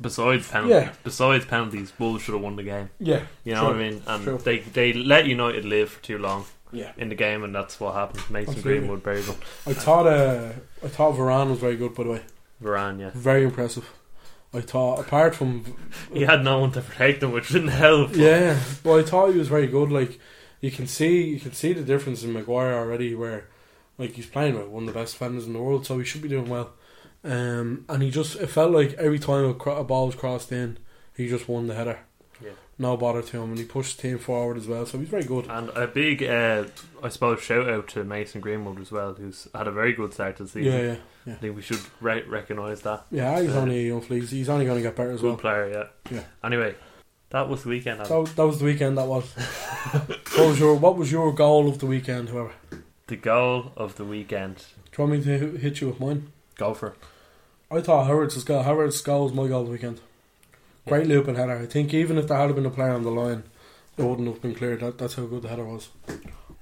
besides 0.00 0.48
penalties, 0.48 0.74
Yeah. 0.74 0.92
besides 1.04 1.44
penalties, 1.44 1.92
Wolves 1.98 2.22
should 2.22 2.34
have 2.34 2.42
won 2.42 2.56
the 2.56 2.62
game. 2.62 2.90
Yeah, 2.98 3.22
You 3.44 3.54
know 3.54 3.60
true, 3.60 3.68
what 3.68 3.76
I 3.76 3.90
mean? 3.90 4.02
And 4.06 4.24
true. 4.24 4.38
they 4.38 4.58
they 4.58 4.92
let 4.92 5.26
United 5.26 5.64
live 5.64 5.90
for 5.90 6.02
too 6.02 6.18
long 6.18 6.44
Yeah. 6.72 6.92
in 6.96 7.08
the 7.08 7.14
game, 7.14 7.44
and 7.44 7.54
that's 7.54 7.78
what 7.80 7.94
happened. 7.94 8.22
Mason 8.30 8.54
Absolutely. 8.54 8.78
Greenwood 8.80 9.02
very 9.04 9.22
good. 9.22 9.36
I 9.66 9.72
thought 9.74 10.06
uh, 10.06 10.52
I 10.84 10.88
thought 10.88 11.14
Varane 11.14 11.50
was 11.50 11.58
very 11.60 11.76
good 11.76 11.94
by 11.94 12.02
the 12.04 12.10
way. 12.10 12.22
Varane, 12.62 13.00
yeah, 13.00 13.10
Very 13.14 13.44
impressive. 13.44 13.88
I 14.52 14.60
thought 14.60 15.00
apart 15.00 15.34
from 15.34 15.64
he 16.12 16.22
had 16.22 16.44
no 16.44 16.60
one 16.60 16.70
to 16.72 16.80
protect 16.80 17.22
him, 17.22 17.32
which 17.32 17.48
didn't 17.48 17.68
help. 17.86 18.14
yeah, 18.14 18.58
well 18.84 18.98
I 18.98 19.02
thought 19.02 19.32
he 19.32 19.38
was 19.38 19.48
very 19.48 19.66
good. 19.66 19.90
Like 19.90 20.18
you 20.60 20.70
can 20.70 20.86
see 20.86 21.22
you 21.24 21.40
can 21.40 21.52
see 21.52 21.72
the 21.72 21.82
difference 21.82 22.22
in 22.22 22.32
Maguire 22.32 22.72
already. 22.74 23.14
Where 23.14 23.48
like 23.98 24.12
he's 24.12 24.26
playing 24.26 24.56
with 24.56 24.68
one 24.68 24.84
of 24.88 24.94
the 24.94 24.98
best 25.00 25.12
defenders 25.14 25.46
in 25.46 25.52
the 25.54 25.60
world, 25.62 25.86
so 25.86 25.98
he 25.98 26.04
should 26.04 26.22
be 26.22 26.28
doing 26.28 26.48
well. 26.48 26.70
Um, 27.24 27.84
and 27.88 28.02
he 28.02 28.10
just 28.10 28.36
it 28.36 28.48
felt 28.48 28.70
like 28.72 28.92
every 28.94 29.18
time 29.18 29.44
a, 29.46 29.54
cro- 29.54 29.76
a 29.78 29.84
ball 29.84 30.06
was 30.06 30.14
crossed 30.14 30.52
in, 30.52 30.78
he 31.16 31.28
just 31.28 31.48
won 31.48 31.66
the 31.68 31.74
header. 31.74 32.00
Yeah. 32.42 32.50
No 32.78 32.96
bother 32.96 33.22
to 33.22 33.36
him, 33.40 33.50
and 33.50 33.58
he 33.58 33.64
pushed 33.64 33.96
the 33.96 34.02
team 34.08 34.18
forward 34.18 34.56
as 34.58 34.66
well. 34.66 34.84
So 34.84 34.98
he's 34.98 35.08
very 35.08 35.22
good. 35.24 35.46
And 35.48 35.70
a 35.70 35.86
big, 35.86 36.22
uh, 36.22 36.64
I 37.02 37.08
suppose, 37.08 37.40
shout 37.40 37.68
out 37.68 37.88
to 37.88 38.04
Mason 38.04 38.40
Greenwood 38.40 38.80
as 38.80 38.90
well, 38.92 39.14
who's 39.14 39.48
had 39.54 39.68
a 39.68 39.72
very 39.72 39.92
good 39.92 40.12
start 40.12 40.36
to 40.38 40.42
the 40.42 40.48
season. 40.50 40.72
Yeah, 40.72 40.80
yeah, 40.82 40.96
yeah. 41.24 41.32
I 41.34 41.36
think 41.36 41.56
we 41.56 41.62
should 41.62 41.80
re- 42.00 42.24
recognise 42.24 42.82
that. 42.82 43.06
Yeah, 43.10 43.40
he's 43.40 43.54
Uh, 43.54 43.60
only 43.60 43.86
young 43.86 44.00
fleas. 44.02 44.30
He's 44.32 44.48
only 44.48 44.66
going 44.66 44.76
to 44.78 44.82
get 44.82 44.96
better 44.96 45.12
as 45.12 45.22
well. 45.22 45.36
player, 45.36 45.70
yeah. 45.70 46.14
Yeah. 46.16 46.24
Anyway, 46.42 46.74
that 47.30 47.48
was 47.48 47.62
the 47.62 47.68
weekend. 47.70 48.00
Adam. 48.02 48.24
That, 48.24 48.36
that 48.36 48.46
was 48.46 48.58
the 48.58 48.64
weekend. 48.66 48.98
That 48.98 49.06
was. 49.06 49.32
what 50.36 50.48
was 50.48 50.58
your 50.58 50.74
What 50.74 50.96
was 50.98 51.10
your 51.12 51.32
goal 51.32 51.68
of 51.68 51.78
the 51.78 51.86
weekend? 51.86 52.28
However, 52.30 52.52
The 53.06 53.16
goal 53.16 53.72
of 53.76 53.94
the 53.96 54.04
weekend. 54.04 54.56
do 54.92 55.02
you 55.02 55.08
want 55.08 55.26
me 55.26 55.38
to 55.38 55.56
hit 55.58 55.80
you 55.80 55.86
with 55.86 56.00
mine? 56.00 56.32
Go 56.56 56.74
for 56.74 56.88
it. 56.88 56.94
I 57.70 57.80
thought 57.80 58.06
Howard's 58.06 58.42
goal. 58.44 58.62
Howard's 58.62 59.00
goal 59.00 59.24
was 59.24 59.32
my 59.32 59.48
goal 59.48 59.62
of 59.62 59.66
the 59.66 59.72
weekend. 59.72 60.00
Great 60.86 61.06
loop 61.06 61.26
and 61.28 61.36
header. 61.36 61.56
I 61.56 61.66
think 61.66 61.94
even 61.94 62.18
if 62.18 62.28
there 62.28 62.36
had 62.38 62.54
been 62.54 62.66
a 62.66 62.70
player 62.70 62.90
on 62.92 63.02
the 63.02 63.10
line, 63.10 63.44
it 63.96 64.02
wouldn't 64.02 64.28
have 64.28 64.42
been 64.42 64.54
cleared. 64.54 64.80
That, 64.80 64.98
that's 64.98 65.14
how 65.14 65.24
good 65.24 65.42
the 65.42 65.48
header 65.48 65.64
was. 65.64 65.88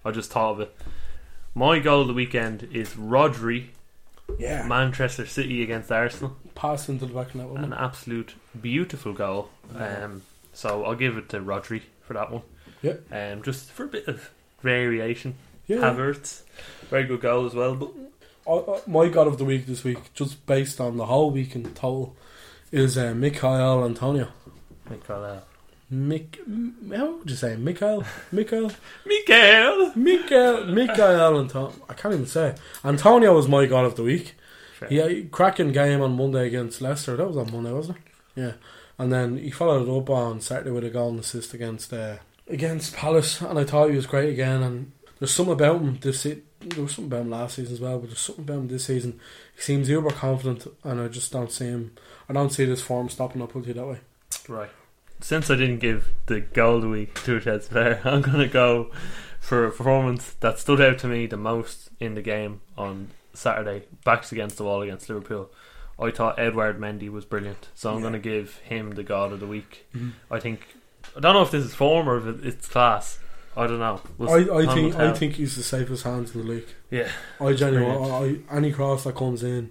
I 0.05 0.11
just 0.13 0.31
thought 0.31 0.53
of 0.53 0.61
it. 0.61 0.77
My 1.55 1.79
goal 1.81 2.03
of 2.03 2.07
the 2.09 2.15
weekend 2.15 2.69
is 2.73 2.91
Rodri, 2.91 3.67
Yeah. 4.39 4.67
Manchester 4.67 5.27
City 5.27 5.63
against 5.63 5.91
Arsenal. 5.93 6.37
Pass 6.55 6.89
into 6.89 7.07
the 7.07 7.13
back 7.15 7.35
of 7.35 7.41
that 7.41 7.47
An 7.49 7.71
one. 7.71 7.73
absolute 7.73 8.35
beautiful 8.61 9.13
goal. 9.13 9.51
Um, 9.77 10.23
so 10.53 10.85
I'll 10.85 10.95
give 10.95 11.17
it 11.17 11.29
to 11.31 11.41
Rodri 11.41 11.83
for 12.03 12.15
that 12.15 12.31
one. 12.31 12.43
Yeah. 12.81 12.95
Um, 13.11 13.43
just 13.43 13.71
for 13.73 13.85
a 13.85 13.89
bit 13.89 14.07
of 14.09 14.31
variation. 14.63 15.35
Yeah. 15.67 15.79
Havertz, 15.79 16.43
very 16.91 17.05
good 17.05 17.21
goal 17.21 17.45
as 17.47 17.55
well. 17.55 17.75
But 17.75 17.91
my 18.87 19.09
god 19.09 19.27
of 19.27 19.39
the 19.39 19.45
week 19.45 19.67
this 19.67 19.85
week, 19.85 20.13
just 20.15 20.45
based 20.47 20.81
on 20.81 20.97
the 20.97 21.07
whole 21.07 21.31
week 21.31 21.55
in 21.55 21.65
total, 21.75 22.17
is 22.71 22.97
uh, 22.99 23.15
Mikhail 23.15 23.85
Antonio. 23.85 24.29
Mikael, 24.91 25.43
Mik, 25.91 26.39
m- 26.47 26.93
how 26.95 27.17
would 27.19 27.29
you 27.31 27.37
say 27.37 27.57
Mikhail? 27.57 28.05
Mikhail? 28.31 28.73
Mikael. 29.07 29.93
Mikhail, 29.95 30.67
Mikhail 30.67 31.39
Antonio. 31.41 31.73
I 31.89 31.95
can't 31.95 32.15
even 32.15 32.27
say. 32.27 32.55
Antonio 32.85 33.35
was 33.35 33.49
my 33.49 33.67
god 33.67 33.85
of 33.85 33.97
the 33.97 34.03
week. 34.03 34.35
Fair. 34.79 34.89
He 34.89 34.97
had 34.97 35.11
a 35.11 35.23
cracking 35.25 35.73
game 35.73 36.01
on 36.01 36.17
Monday 36.17 36.47
against 36.47 36.81
Leicester. 36.81 37.17
That 37.17 37.29
was 37.29 37.37
on 37.37 37.53
Monday, 37.53 37.73
wasn't 37.73 37.99
it? 37.99 38.05
Yeah. 38.35 38.53
And 38.99 39.13
then 39.13 39.37
he 39.37 39.51
followed 39.51 39.89
it 39.89 39.97
up 39.97 40.11
on 40.11 40.41
Saturday 40.41 40.71
with 40.71 40.85
a 40.85 40.91
goal 40.91 41.11
and 41.11 41.21
assist 41.21 41.55
against 41.55 41.93
uh, 41.93 42.17
against 42.49 42.95
Palace, 42.95 43.41
and 43.41 43.59
I 43.59 43.65
thought 43.65 43.91
he 43.91 43.97
was 43.97 44.07
great 44.07 44.31
again. 44.31 44.63
And 44.63 44.93
there's 45.19 45.31
something 45.31 45.53
about 45.55 45.81
him 45.81 45.99
this 46.01 46.27
there 46.71 46.83
was 46.83 46.93
something 46.95 47.07
about 47.13 47.23
him 47.23 47.31
last 47.31 47.57
season 47.57 47.75
as 47.75 47.81
well, 47.81 47.99
but 47.99 48.09
there's 48.09 48.19
something 48.21 48.45
about 48.45 48.59
him 48.59 48.69
this 48.69 48.85
season. 48.87 49.21
He 49.57 49.63
seems 49.63 49.89
uber 49.89 50.11
confident, 50.11 50.67
and 50.85 51.01
I 51.01 51.09
just 51.09 51.33
don't 51.33 51.51
see 51.53 51.67
him. 51.67 51.93
I 52.29 52.33
don't 52.33 52.51
see 52.51 52.65
this 52.65 52.81
form 52.83 53.09
stopping. 53.09 53.43
up 53.43 53.55
with 53.55 53.67
you 53.67 53.75
that 53.75 53.87
way. 53.87 53.99
Right. 54.49 54.71
Since 55.21 55.51
I 55.51 55.57
didn't 55.57 55.79
give 55.79 56.09
the 56.27 56.41
goal 56.41 56.77
of 56.77 56.83
the 56.83 56.89
week 56.89 57.23
to 57.25 57.37
a 57.37 57.41
Ted's 57.41 57.69
player, 57.69 58.01
I'm 58.05 58.23
going 58.23 58.39
to 58.39 58.49
go 58.49 58.91
for 59.41 59.67
a 59.67 59.71
performance 59.73 60.33
that 60.41 60.59
stood 60.59 60.81
out 60.81 60.99
to 61.01 61.09
me 61.09 61.27
the 61.27 61.37
most 61.37 61.91
in 62.01 62.15
the 62.15 62.23
game 62.23 62.61
on 62.77 63.09
Saturday, 63.35 63.85
backs 64.05 64.33
against 64.33 64.57
the 64.57 64.65
wall 64.65 64.83
against 64.83 65.09
Liverpool. 65.09 65.51
I 65.99 66.11
thought 66.11 66.39
Edward 66.39 66.81
Mendy 66.81 67.09
was 67.11 67.25
brilliant, 67.25 67.69
so 67.75 67.91
I'm 67.91 67.97
Yeah. 67.97 68.01
going 68.03 68.13
to 68.15 68.19
give 68.19 68.57
him 68.59 68.91
the 68.93 69.03
god 69.05 69.33
of 69.33 69.41
the 69.41 69.47
week. 69.47 69.87
Mhm. 69.95 70.13
I 70.31 70.41
think 70.41 70.61
I 71.17 71.21
don't 71.21 71.35
know 71.35 71.43
if 71.43 71.51
this 71.51 71.65
is 71.65 71.75
form 71.75 72.09
or 72.09 72.17
if 72.19 72.45
it's 72.45 72.69
class. 72.69 73.19
I 73.57 73.67
don't 73.67 73.79
know. 73.79 74.01
We'll 74.19 74.31
I, 74.31 74.61
I 74.63 74.75
think 74.75 74.95
I 74.97 75.13
think 75.13 75.35
he's 75.35 75.57
the 75.57 75.63
safest 75.63 76.05
hands 76.05 76.35
in 76.35 76.41
the 76.47 76.53
league. 76.53 76.69
yeah, 76.91 77.09
I 77.41 77.53
genuinely, 77.53 78.11
I, 78.11 78.55
I, 78.55 78.57
any 78.57 78.73
cross 78.73 79.05
that 79.05 79.15
comes 79.15 79.43
in, 79.43 79.71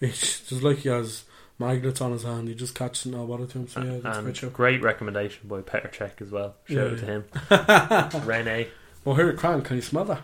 it's 0.00 0.48
just 0.48 0.62
like 0.62 0.78
he 0.78 0.88
has 0.88 1.24
magnets 1.58 2.00
on 2.00 2.12
his 2.12 2.22
hand. 2.22 2.48
He 2.48 2.54
just 2.54 2.74
catches 2.74 3.06
it 3.06 3.12
bother 3.12 3.46
to 3.46 3.58
him. 3.58 3.68
So 3.68 3.82
yeah, 3.82 3.98
that's 4.00 4.18
and 4.18 4.52
great 4.52 4.82
recommendation 4.82 5.48
by 5.48 5.60
Petr 5.62 5.92
Cech 5.92 6.22
as 6.22 6.30
well. 6.30 6.54
Shout 6.68 6.76
Yeah, 6.76 6.82
out 6.84 6.98
to 6.98 7.06
yeah. 7.50 8.10
him. 8.20 8.26
Rene. 8.26 8.68
Well, 9.04 9.16
here, 9.16 9.32
Cran, 9.32 9.62
can 9.62 9.76
you 9.76 9.82
smell 9.82 10.04
that? 10.04 10.22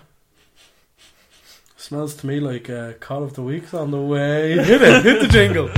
Smells 1.76 2.14
to 2.16 2.26
me 2.26 2.40
like 2.40 2.70
uh, 2.70 2.92
Cod 2.94 3.22
of 3.22 3.35
the 3.35 3.42
Week's 3.42 3.74
on 3.74 3.90
the 3.90 4.00
way. 4.00 4.52
Hit 4.64 4.80
it, 4.83 5.04
hit 5.04 5.20
the 5.20 5.28
jingle. 5.28 5.68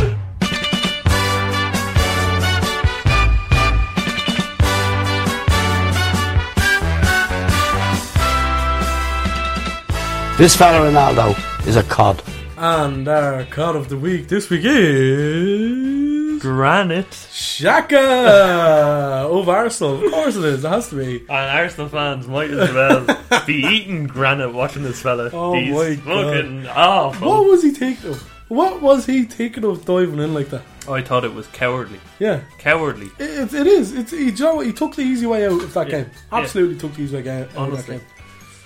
This 10.38 10.54
fella 10.54 10.90
Ronaldo 10.90 11.34
is 11.66 11.76
a 11.76 11.82
cod. 11.84 12.22
And 12.58 13.08
our 13.08 13.44
Cod 13.46 13.74
of 13.74 13.88
the 13.88 13.96
Week 13.96 14.28
this 14.28 14.50
week 14.50 14.62
is 14.64 16.42
Granit. 16.42 17.06
Xhaka 17.10 17.96
of 19.30 19.48
Arsenal. 19.48 20.04
Of 20.04 20.12
course 20.12 20.36
it 20.36 20.44
is. 20.44 20.62
It 20.64 20.68
has 20.68 20.90
to 20.90 20.96
be. 20.96 21.20
And 21.20 21.30
Arsenal 21.30 21.88
fans 21.88 22.28
might 22.28 22.50
as 22.50 22.70
well 22.72 23.06
be 23.46 23.54
eating 23.64 24.06
granite 24.06 24.52
watching 24.52 24.82
this 24.82 25.00
fella. 25.00 25.30
Oh 25.32 25.54
He's 25.54 25.74
my 25.74 25.96
fucking 25.96 26.66
awful. 26.68 27.28
What 27.28 27.46
was 27.50 27.62
he 27.62 27.70
thinking 27.70 28.10
of? 28.10 28.22
What 28.48 28.82
was 28.82 29.06
he 29.06 29.24
thinking 29.24 29.64
of 29.64 29.86
diving 29.86 30.18
in 30.20 30.34
like 30.34 30.50
that? 30.50 30.62
I 30.88 31.00
thought 31.02 31.24
it 31.24 31.32
was 31.34 31.46
cowardly. 31.48 31.98
Yeah, 32.20 32.42
Cowardly. 32.58 33.10
it, 33.18 33.52
it 33.54 33.66
is. 33.66 33.92
It's 33.94 34.10
he, 34.12 34.30
do 34.30 34.36
you 34.36 34.44
know 34.50 34.54
what? 34.56 34.66
he 34.66 34.72
took 34.72 34.94
the 34.94 35.02
easy 35.02 35.26
way 35.26 35.46
out 35.46 35.62
of 35.62 35.72
that 35.74 35.88
Yeah. 35.88 36.02
game. 36.02 36.10
Absolutely 36.30 36.76
took 36.78 36.94
the 36.94 37.02
easy 37.02 37.16
way 37.22 37.28
out 37.40 37.42
of 37.48 37.52
that 37.54 37.58
Honestly. 37.58 37.96
game. 37.96 38.06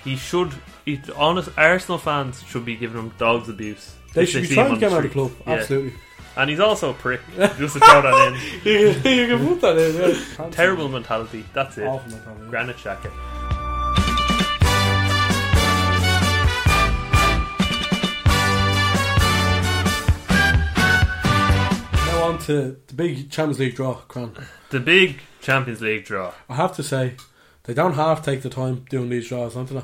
He 0.05 0.17
should. 0.17 0.53
He, 0.85 1.01
honest, 1.17 1.51
Arsenal 1.57 1.99
fans 1.99 2.43
should 2.45 2.65
be 2.65 2.77
giving 2.77 2.99
him 2.99 3.13
dogs 3.19 3.49
abuse. 3.49 3.95
They 4.15 4.25
should 4.27 4.49
be 4.49 4.55
trying 4.55 4.75
to 4.75 4.81
get 4.81 4.91
him 4.91 4.99
out 4.99 5.05
of 5.05 5.11
the 5.11 5.15
club. 5.15 5.33
Yeah. 5.47 5.53
Absolutely. 5.55 5.93
And 6.37 6.49
he's 6.49 6.61
also 6.61 6.91
a 6.91 6.95
prick. 6.95 7.21
Just 7.37 7.75
to 7.75 7.81
throw 7.81 8.03
that 8.03 8.29
in. 8.29 8.35
you, 8.65 8.95
can, 9.01 9.19
you 9.19 9.27
can 9.27 9.47
put 9.47 9.61
that 9.61 9.77
in. 9.77 10.15
Yeah. 10.39 10.51
Terrible 10.51 10.89
mentality. 10.89 11.45
That's 11.53 11.77
it. 11.77 11.85
Awful 11.85 12.11
mentality. 12.11 12.51
Granit 12.51 12.77
Xhaka. 12.77 13.11
Now 22.07 22.25
on 22.25 22.39
to 22.39 22.77
the 22.87 22.95
big 22.95 23.31
Champions 23.31 23.59
League 23.59 23.75
draw, 23.75 23.95
Cran. 23.95 24.35
The 24.71 24.81
big 24.81 25.21
Champions 25.43 25.81
League 25.81 26.05
draw. 26.05 26.33
I 26.49 26.55
have 26.55 26.75
to 26.77 26.83
say, 26.83 27.17
they 27.65 27.75
don't 27.75 27.95
half 27.95 28.25
take 28.25 28.43
the 28.43 28.51
time 28.51 28.87
doing 28.89 29.11
these 29.11 29.29
draws, 29.29 29.55
don't 29.55 29.69
they? 29.69 29.83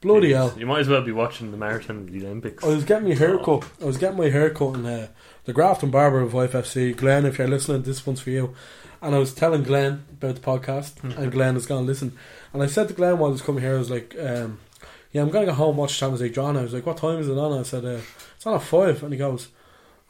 Bloody 0.00 0.32
hell. 0.32 0.54
You 0.58 0.66
might 0.66 0.80
as 0.80 0.88
well 0.88 1.02
be 1.02 1.12
watching 1.12 1.50
the 1.50 1.56
Marathon 1.56 1.96
of 1.96 2.12
the 2.12 2.24
Olympics. 2.24 2.62
I 2.62 2.68
was 2.68 2.84
getting 2.84 3.08
my 3.08 3.14
haircut. 3.14 3.64
I 3.80 3.84
was 3.84 3.96
getting 3.96 4.18
my 4.18 4.28
haircut 4.28 4.74
in 4.74 4.86
uh, 4.86 5.08
the 5.44 5.52
Grafton 5.52 5.90
Barber 5.90 6.20
of 6.20 6.32
YFC. 6.32 6.96
Glenn, 6.96 7.24
if 7.24 7.38
you're 7.38 7.48
listening, 7.48 7.82
this 7.82 8.06
one's 8.06 8.20
for 8.20 8.30
you. 8.30 8.54
And 9.00 9.14
I 9.14 9.18
was 9.18 9.34
telling 9.34 9.62
Glenn 9.62 10.04
about 10.12 10.36
the 10.36 10.40
podcast, 10.40 11.02
and 11.02 11.32
Glenn 11.32 11.56
is 11.56 11.66
going 11.66 11.82
to 11.84 11.86
listen. 11.86 12.16
And 12.52 12.62
I 12.62 12.66
said 12.66 12.88
to 12.88 12.94
Glenn 12.94 13.18
while 13.18 13.30
I 13.30 13.32
was 13.32 13.42
coming 13.42 13.62
here, 13.62 13.74
I 13.76 13.78
was 13.78 13.90
like, 13.90 14.16
um, 14.18 14.58
"Yeah, 15.12 15.22
I'm 15.22 15.30
going 15.30 15.46
to 15.46 15.52
go 15.52 15.56
home 15.56 15.70
and 15.70 15.78
watch 15.78 15.98
Champions 15.98 16.22
League 16.22 16.34
draw." 16.34 16.48
And 16.48 16.58
I 16.58 16.62
was 16.62 16.74
like, 16.74 16.86
"What 16.86 16.96
time 16.96 17.18
is 17.18 17.28
it 17.28 17.36
on?" 17.38 17.58
I 17.58 17.62
said, 17.62 17.84
uh, 17.84 18.00
"It's 18.36 18.46
on 18.46 18.54
at 18.54 18.62
five. 18.62 19.02
And 19.02 19.12
he 19.12 19.18
goes, 19.18 19.48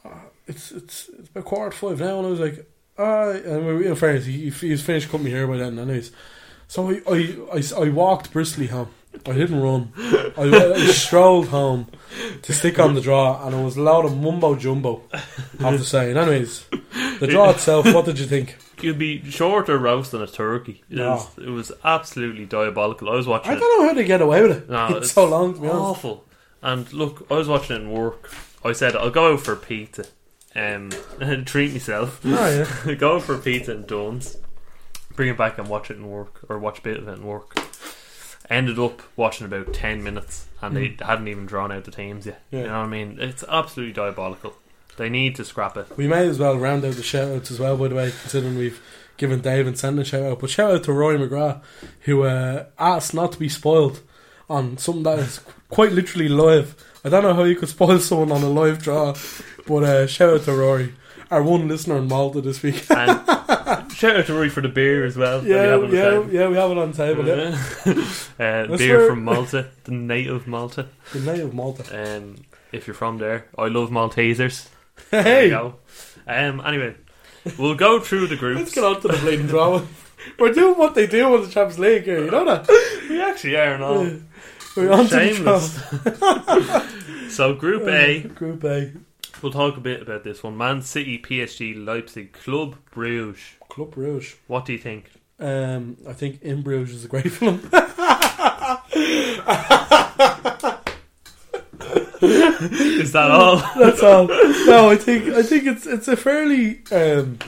"Ah, 0.04 0.22
"It's 0.46 0.72
it's 0.72 1.10
it's 1.18 1.28
about 1.28 1.44
quarter 1.44 1.70
to 1.70 1.76
five 1.76 2.00
now." 2.00 2.18
And 2.18 2.26
I 2.26 2.30
was 2.30 2.40
like, 2.40 2.70
"Ah," 2.98 3.30
and 3.30 3.66
we 3.66 3.72
were 3.74 3.82
in 3.82 3.96
fairness, 3.96 4.26
he, 4.26 4.50
he 4.50 4.70
was 4.70 4.82
finished 4.82 5.10
cutting 5.10 5.24
me 5.24 5.32
hair 5.32 5.46
by 5.46 5.56
then, 5.58 5.78
anyways. 5.78 6.12
So 6.68 6.90
I 6.90 7.02
I, 7.10 7.36
I, 7.54 7.84
I 7.84 7.88
walked 7.90 8.32
briskly 8.32 8.68
home. 8.68 8.88
I 9.24 9.32
didn't 9.32 9.60
run. 9.60 9.92
I, 9.96 10.72
I 10.76 10.86
strolled 10.88 11.48
home 11.48 11.86
to 12.42 12.52
stick 12.52 12.78
on 12.78 12.94
the 12.94 13.00
draw, 13.00 13.44
and 13.46 13.54
it 13.54 13.62
was 13.64 13.76
a 13.76 13.82
lot 13.82 14.04
of 14.04 14.16
mumbo 14.16 14.54
jumbo. 14.56 15.02
I 15.12 15.18
have 15.70 15.78
to 15.80 15.84
say. 15.84 16.10
And 16.10 16.18
anyways, 16.18 16.66
the 17.20 17.26
draw 17.28 17.50
itself. 17.50 17.86
What 17.92 18.04
did 18.04 18.18
you 18.18 18.26
think? 18.26 18.56
You'd 18.80 18.98
be 18.98 19.28
shorter 19.30 19.78
roast 19.78 20.12
than 20.12 20.20
a 20.22 20.26
turkey. 20.26 20.82
It, 20.90 20.96
No. 20.96 21.12
was, 21.12 21.28
it 21.38 21.50
was 21.50 21.72
absolutely 21.82 22.44
diabolical. 22.44 23.08
I 23.08 23.14
was 23.14 23.26
watching 23.26 23.52
I 23.52 23.56
it. 23.56 23.60
don't 23.60 23.80
know 23.82 23.88
how 23.88 23.94
they 23.94 24.04
get 24.04 24.20
away 24.20 24.42
with 24.42 24.50
it. 24.58 24.68
No, 24.70 24.86
it's, 24.98 25.12
so 25.12 25.24
long 25.24 25.54
to 25.54 25.60
be 25.60 25.66
honest. 25.68 25.80
awful. 25.82 26.24
And 26.62 26.92
look, 26.92 27.26
I 27.30 27.34
was 27.34 27.48
watching 27.48 27.76
it 27.76 27.82
in 27.82 27.90
work. 27.90 28.30
I 28.64 28.72
said 28.72 28.94
I'll 28.96 29.10
go 29.10 29.32
out 29.32 29.40
for 29.40 29.56
pizza, 29.56 30.04
um, 30.54 30.90
and 31.20 31.46
treat 31.46 31.72
myself. 31.72 32.20
Oh 32.24 32.66
yeah. 32.86 32.94
go 32.96 33.16
out 33.16 33.22
for 33.22 33.38
pizza 33.38 33.72
in 33.72 33.86
Dunnes, 33.86 34.36
bring 35.14 35.28
it 35.30 35.38
back 35.38 35.56
and 35.58 35.68
watch 35.68 35.90
it 35.90 35.96
in 35.96 36.06
work, 36.08 36.40
or 36.48 36.58
watch 36.58 36.78
a 36.80 36.82
bit 36.82 36.98
of 36.98 37.08
it 37.08 37.12
in 37.18 37.24
work. 37.24 37.54
Ended 38.48 38.78
up 38.78 39.02
watching 39.16 39.46
about 39.46 39.74
ten 39.74 40.02
minutes, 40.02 40.46
and 40.62 40.76
they 40.76 40.96
hadn't 41.04 41.28
even 41.28 41.46
drawn 41.46 41.72
out 41.72 41.84
the 41.84 41.90
teams 41.90 42.26
yet. 42.26 42.42
Hmm. 42.50 42.56
Yeah. 42.56 42.62
You 42.62 42.68
know 42.68 42.78
what 42.78 42.86
I 42.86 42.88
mean? 42.88 43.18
It's 43.20 43.44
absolutely 43.48 43.92
diabolical. 43.92 44.54
They 44.96 45.08
need 45.08 45.36
to 45.36 45.44
scrap 45.44 45.76
it. 45.76 45.88
We 45.96 46.06
may 46.06 46.26
as 46.26 46.38
well 46.38 46.56
round 46.56 46.84
out 46.84 46.94
the 46.94 47.02
shout 47.02 47.30
outs 47.30 47.50
as 47.50 47.60
well, 47.60 47.76
by 47.76 47.88
the 47.88 47.94
way, 47.94 48.12
considering 48.22 48.56
we've 48.56 48.80
given 49.18 49.40
Dave 49.40 49.66
and 49.66 49.78
Send 49.78 49.98
a 49.98 50.04
shout 50.04 50.22
out. 50.22 50.38
But 50.40 50.50
shout 50.50 50.74
out 50.74 50.84
to 50.84 50.92
Roy 50.92 51.16
McGrath, 51.16 51.62
who 52.02 52.22
uh, 52.22 52.66
asked 52.78 53.12
not 53.12 53.32
to 53.32 53.38
be 53.38 53.48
spoiled 53.48 54.00
on 54.48 54.78
something 54.78 55.02
that 55.02 55.18
is 55.18 55.40
quite 55.68 55.92
literally 55.92 56.28
live. 56.28 56.82
I 57.04 57.08
don't 57.08 57.22
know 57.22 57.34
how 57.34 57.44
you 57.44 57.56
could 57.56 57.68
spoil 57.68 57.98
someone 57.98 58.32
on 58.32 58.42
a 58.42 58.48
live 58.48 58.82
draw, 58.82 59.14
but 59.66 59.82
uh, 59.82 60.06
shout 60.06 60.34
out 60.34 60.42
to 60.44 60.52
Rory, 60.52 60.94
our 61.30 61.42
one 61.42 61.68
listener 61.68 61.98
in 61.98 62.08
Malta 62.08 62.40
this 62.40 62.62
week. 62.62 62.90
And 62.90 63.20
Shout 63.96 64.16
out 64.16 64.26
to 64.26 64.34
Rory 64.34 64.50
for 64.50 64.60
the 64.60 64.68
beer 64.68 65.04
as 65.06 65.16
well. 65.16 65.40
that 65.40 65.44
we 65.48 65.54
Yeah, 65.54 65.62
have 65.62 65.82
on 65.84 65.90
the 65.90 65.96
yeah, 65.96 66.40
yeah. 66.42 66.48
We 66.48 66.56
have 66.56 66.70
it 66.70 66.76
on 66.78 66.92
the 66.92 66.96
table. 66.96 67.26
Yeah. 67.26 68.66
uh, 68.70 68.76
beer 68.76 69.08
from 69.08 69.24
Malta, 69.24 69.68
the 69.84 69.92
native 69.92 70.46
Malta. 70.46 70.86
The 71.14 71.20
native 71.20 71.54
Malta. 71.54 72.16
Um, 72.16 72.36
if 72.72 72.86
you're 72.86 72.92
from 72.94 73.16
there, 73.18 73.46
I 73.56 73.68
love 73.68 73.88
Maltesers. 73.90 74.68
There 75.10 75.22
Hey, 75.22 75.44
you 75.44 75.50
go. 75.50 75.74
Um, 76.26 76.60
anyway, 76.64 76.94
we'll 77.58 77.74
go 77.74 77.98
through 78.00 78.26
the 78.26 78.36
groups. 78.36 78.58
let's 78.60 78.74
get 78.74 78.84
on 78.84 79.00
to 79.00 79.08
the 79.08 79.16
bleeding 79.16 79.46
drama. 79.46 79.86
We're 80.38 80.52
doing 80.52 80.76
what 80.76 80.94
they 80.94 81.06
do 81.06 81.34
in 81.36 81.42
the 81.44 81.48
Champions 81.48 81.78
League 81.78 82.04
here. 82.04 82.22
You 82.24 82.30
know 82.30 82.44
that. 82.44 82.68
We 83.08 83.22
actually 83.22 83.56
are 83.56 83.78
now. 83.78 84.18
We're 84.76 84.90
on 84.92 85.06
Shameless. 85.06 85.80
so, 87.34 87.54
Group 87.54 87.84
A. 87.88 88.22
Group 88.22 88.62
A. 88.64 88.92
we'll 89.42 89.52
talk 89.52 89.76
a 89.76 89.80
bit 89.80 90.02
about 90.02 90.24
this 90.24 90.42
one. 90.42 90.56
Man 90.56 90.82
City, 90.82 91.18
PSG, 91.18 91.84
Leipzig, 91.84 92.32
Club 92.32 92.76
Bruges. 92.90 93.40
Club 93.68 93.96
Rouge. 93.96 94.34
What 94.46 94.64
do 94.64 94.72
you 94.72 94.78
think? 94.78 95.10
Um, 95.38 95.98
I 96.08 96.12
think 96.12 96.42
In 96.42 96.62
Bruges 96.62 96.96
is 96.96 97.04
a 97.04 97.08
great 97.08 97.30
film. 97.32 97.60
Is 102.22 103.12
that 103.12 103.30
all? 103.30 103.56
That's 103.78 104.02
all. 104.02 104.26
No, 104.26 104.90
I 104.90 104.96
think 104.96 105.28
I 105.34 105.42
think 105.42 105.66
it's 105.66 105.86
it's 105.86 106.08
a 106.08 106.16
fairly 106.16 106.82
um, 106.90 107.38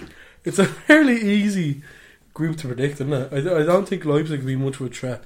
it's 0.44 0.59
a 0.59 0.66
fairly 0.66 1.20
easy 1.20 1.83
group 2.35 2.57
to 2.59 2.68
predict, 2.68 2.94
isn't 2.94 3.12
it? 3.12 3.33
I, 3.33 3.61
I 3.61 3.62
don't 3.64 3.88
think 3.88 4.05
Leipzig 4.05 4.40
will 4.40 4.46
be 4.46 4.57
much 4.57 4.81
of 4.81 4.87
a 4.87 4.88
threat. 4.90 5.22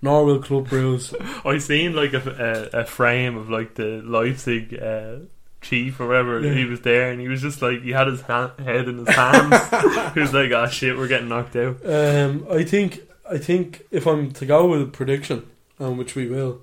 Nor 0.00 0.24
will 0.26 0.42
Club 0.42 0.68
Bruges. 0.68 1.14
I 1.44 1.58
seen 1.58 1.94
like 1.94 2.12
a, 2.12 2.70
a, 2.72 2.80
a 2.80 2.84
frame 2.84 3.36
of 3.36 3.48
like 3.48 3.74
the 3.74 4.02
Leipzig 4.04 4.78
uh, 4.80 5.16
chief 5.64 5.98
or 5.98 6.06
whatever. 6.06 6.40
Yeah. 6.40 6.54
He 6.54 6.64
was 6.64 6.82
there 6.82 7.10
and 7.10 7.20
he 7.20 7.26
was 7.26 7.42
just 7.42 7.60
like 7.62 7.82
he 7.82 7.90
had 7.90 8.06
his 8.06 8.20
ha- 8.20 8.52
head 8.58 8.88
in 8.88 8.98
his 9.04 9.14
hands. 9.14 10.12
he 10.14 10.20
was 10.20 10.32
like, 10.32 10.52
"Ah, 10.52 10.68
shit, 10.68 10.96
we're 10.96 11.08
getting 11.08 11.28
knocked 11.28 11.56
out." 11.56 11.78
Um, 11.84 12.46
I 12.50 12.62
think 12.62 13.00
I 13.28 13.38
think 13.38 13.84
if 13.90 14.06
I'm 14.06 14.30
to 14.32 14.46
go 14.46 14.66
with 14.68 14.82
a 14.82 14.86
prediction, 14.86 15.50
um, 15.80 15.96
which 15.96 16.14
we 16.14 16.28
will, 16.28 16.60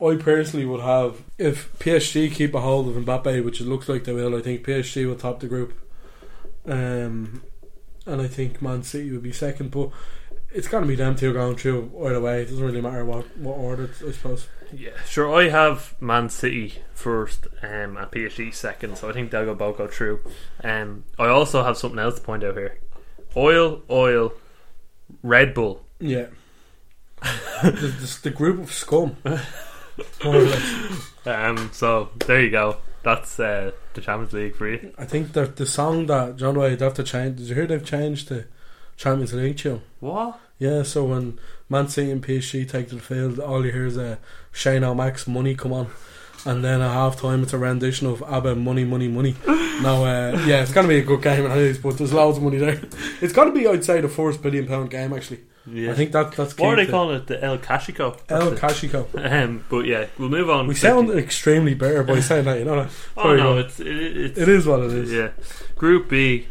I 0.00 0.16
personally 0.16 0.66
would 0.66 0.80
have 0.80 1.22
if 1.38 1.76
PSG 1.78 2.30
keep 2.32 2.54
a 2.54 2.60
hold 2.60 2.88
of 2.88 3.02
Mbappe, 3.02 3.44
which 3.44 3.60
it 3.60 3.66
looks 3.66 3.88
like 3.88 4.04
they 4.04 4.12
will. 4.12 4.36
I 4.36 4.42
think 4.42 4.64
PSG 4.64 5.06
will 5.06 5.16
top 5.16 5.40
the 5.40 5.48
group, 5.48 5.72
um, 6.66 7.42
and 8.06 8.20
I 8.20 8.28
think 8.28 8.60
Man 8.60 8.82
City 8.82 9.10
would 9.10 9.22
be 9.22 9.32
second. 9.32 9.70
But 9.70 9.90
it's 10.54 10.68
going 10.68 10.82
to 10.82 10.88
be 10.88 10.94
them 10.94 11.16
two 11.16 11.32
going 11.32 11.56
through 11.56 11.90
either 12.06 12.20
way. 12.20 12.42
It 12.42 12.46
doesn't 12.46 12.64
really 12.64 12.80
matter 12.80 13.04
what 13.04 13.36
what 13.38 13.58
order, 13.58 13.90
I 14.06 14.12
suppose. 14.12 14.48
Yeah, 14.72 14.90
sure. 15.06 15.34
I 15.34 15.48
have 15.48 15.94
Man 16.00 16.30
City 16.30 16.82
first 16.94 17.46
um, 17.62 17.96
and 17.96 18.10
PSG 18.10 18.54
second, 18.54 18.96
so 18.96 19.10
I 19.10 19.12
think 19.12 19.30
they'll 19.30 19.44
go 19.44 19.54
both 19.54 19.78
go 19.78 19.86
through. 19.86 20.20
Um, 20.64 21.04
I 21.18 21.26
also 21.26 21.62
have 21.62 21.76
something 21.76 21.98
else 21.98 22.16
to 22.16 22.20
point 22.20 22.44
out 22.44 22.56
here: 22.56 22.78
oil, 23.36 23.82
oil, 23.90 24.32
Red 25.22 25.54
Bull. 25.54 25.84
Yeah, 26.00 26.26
the, 27.62 27.70
the, 27.70 28.18
the 28.22 28.30
group 28.30 28.60
of 28.60 28.72
scum. 28.72 29.16
More 30.24 30.36
or 30.36 30.42
less. 30.42 31.12
Um, 31.26 31.70
so 31.72 32.10
there 32.26 32.42
you 32.42 32.50
go. 32.50 32.78
That's 33.02 33.38
uh, 33.38 33.72
the 33.94 34.00
Champions 34.00 34.32
League 34.32 34.56
for 34.56 34.68
you. 34.68 34.92
I 34.96 35.04
think 35.04 35.32
that 35.32 35.56
the 35.56 35.66
song 35.66 36.06
that 36.06 36.36
John 36.36 36.58
Wade 36.58 36.80
have 36.80 36.94
to 36.94 37.02
change. 37.02 37.38
Did 37.38 37.48
you 37.48 37.54
hear 37.54 37.66
they've 37.66 37.84
changed 37.84 38.28
the 38.28 38.46
Champions 38.96 39.34
League 39.34 39.58
tune? 39.58 39.82
What? 40.00 40.40
Yeah, 40.62 40.84
so 40.84 41.04
when 41.06 41.40
Man 41.68 41.88
City 41.88 42.12
and 42.12 42.24
PSG 42.24 42.68
take 42.70 42.88
to 42.90 42.94
the 42.94 43.00
field, 43.00 43.40
all 43.40 43.66
you 43.66 43.72
hear 43.72 43.84
is 43.84 43.96
a 43.96 44.20
Shane 44.52 44.84
O'Max 44.84 45.26
money 45.26 45.56
come 45.56 45.72
on. 45.72 45.88
And 46.44 46.62
then 46.64 46.80
at 46.80 46.92
half 46.92 47.20
time, 47.20 47.42
it's 47.42 47.52
a 47.52 47.58
rendition 47.58 48.06
of 48.06 48.22
ABBA 48.22 48.54
Money, 48.54 48.84
Money, 48.84 49.08
Money. 49.08 49.34
now, 49.46 50.04
uh, 50.04 50.40
yeah, 50.46 50.62
it's 50.62 50.72
going 50.72 50.86
to 50.86 50.88
be 50.88 50.98
a 51.00 51.02
good 51.02 51.20
game, 51.20 51.46
it 51.46 51.56
is, 51.58 51.78
but 51.78 51.98
there's 51.98 52.12
loads 52.12 52.38
of 52.38 52.44
money 52.44 52.58
there. 52.58 52.80
It's 53.20 53.32
going 53.32 53.52
to 53.52 53.54
be, 53.58 53.66
I'd 53.66 53.84
say, 53.84 54.00
the 54.00 54.08
first 54.08 54.40
billion 54.40 54.68
pound 54.68 54.90
game, 54.90 55.12
actually. 55.12 55.40
Yeah. 55.66 55.90
I 55.90 55.94
think 55.94 56.12
that 56.12 56.30
that's 56.32 56.56
what 56.56 56.74
are 56.74 56.76
they 56.76 56.86
to- 56.86 56.90
calling 56.92 57.16
it? 57.16 57.26
The 57.26 57.42
El 57.42 57.58
Cachico. 57.58 58.18
El 58.28 58.50
That's 58.50 58.82
it. 58.84 58.92
Cashico. 58.92 59.32
Um, 59.32 59.64
but 59.68 59.84
yeah, 59.86 60.06
we'll 60.18 60.28
move 60.28 60.48
on. 60.48 60.66
We 60.68 60.74
quickly. 60.74 60.88
sound 60.88 61.10
extremely 61.10 61.74
better 61.74 62.04
by 62.04 62.20
saying 62.30 62.44
that, 62.44 62.58
you 62.60 62.64
know 62.64 62.82
that? 62.84 62.90
Oh 63.16 63.34
no, 63.34 63.58
it's 63.58 63.78
it, 63.80 63.86
it's 63.86 64.38
It 64.38 64.48
is 64.48 64.66
what 64.66 64.80
it 64.80 64.92
is. 64.92 65.12
Yeah. 65.12 65.30
Group 65.76 66.08
B, 66.08 66.46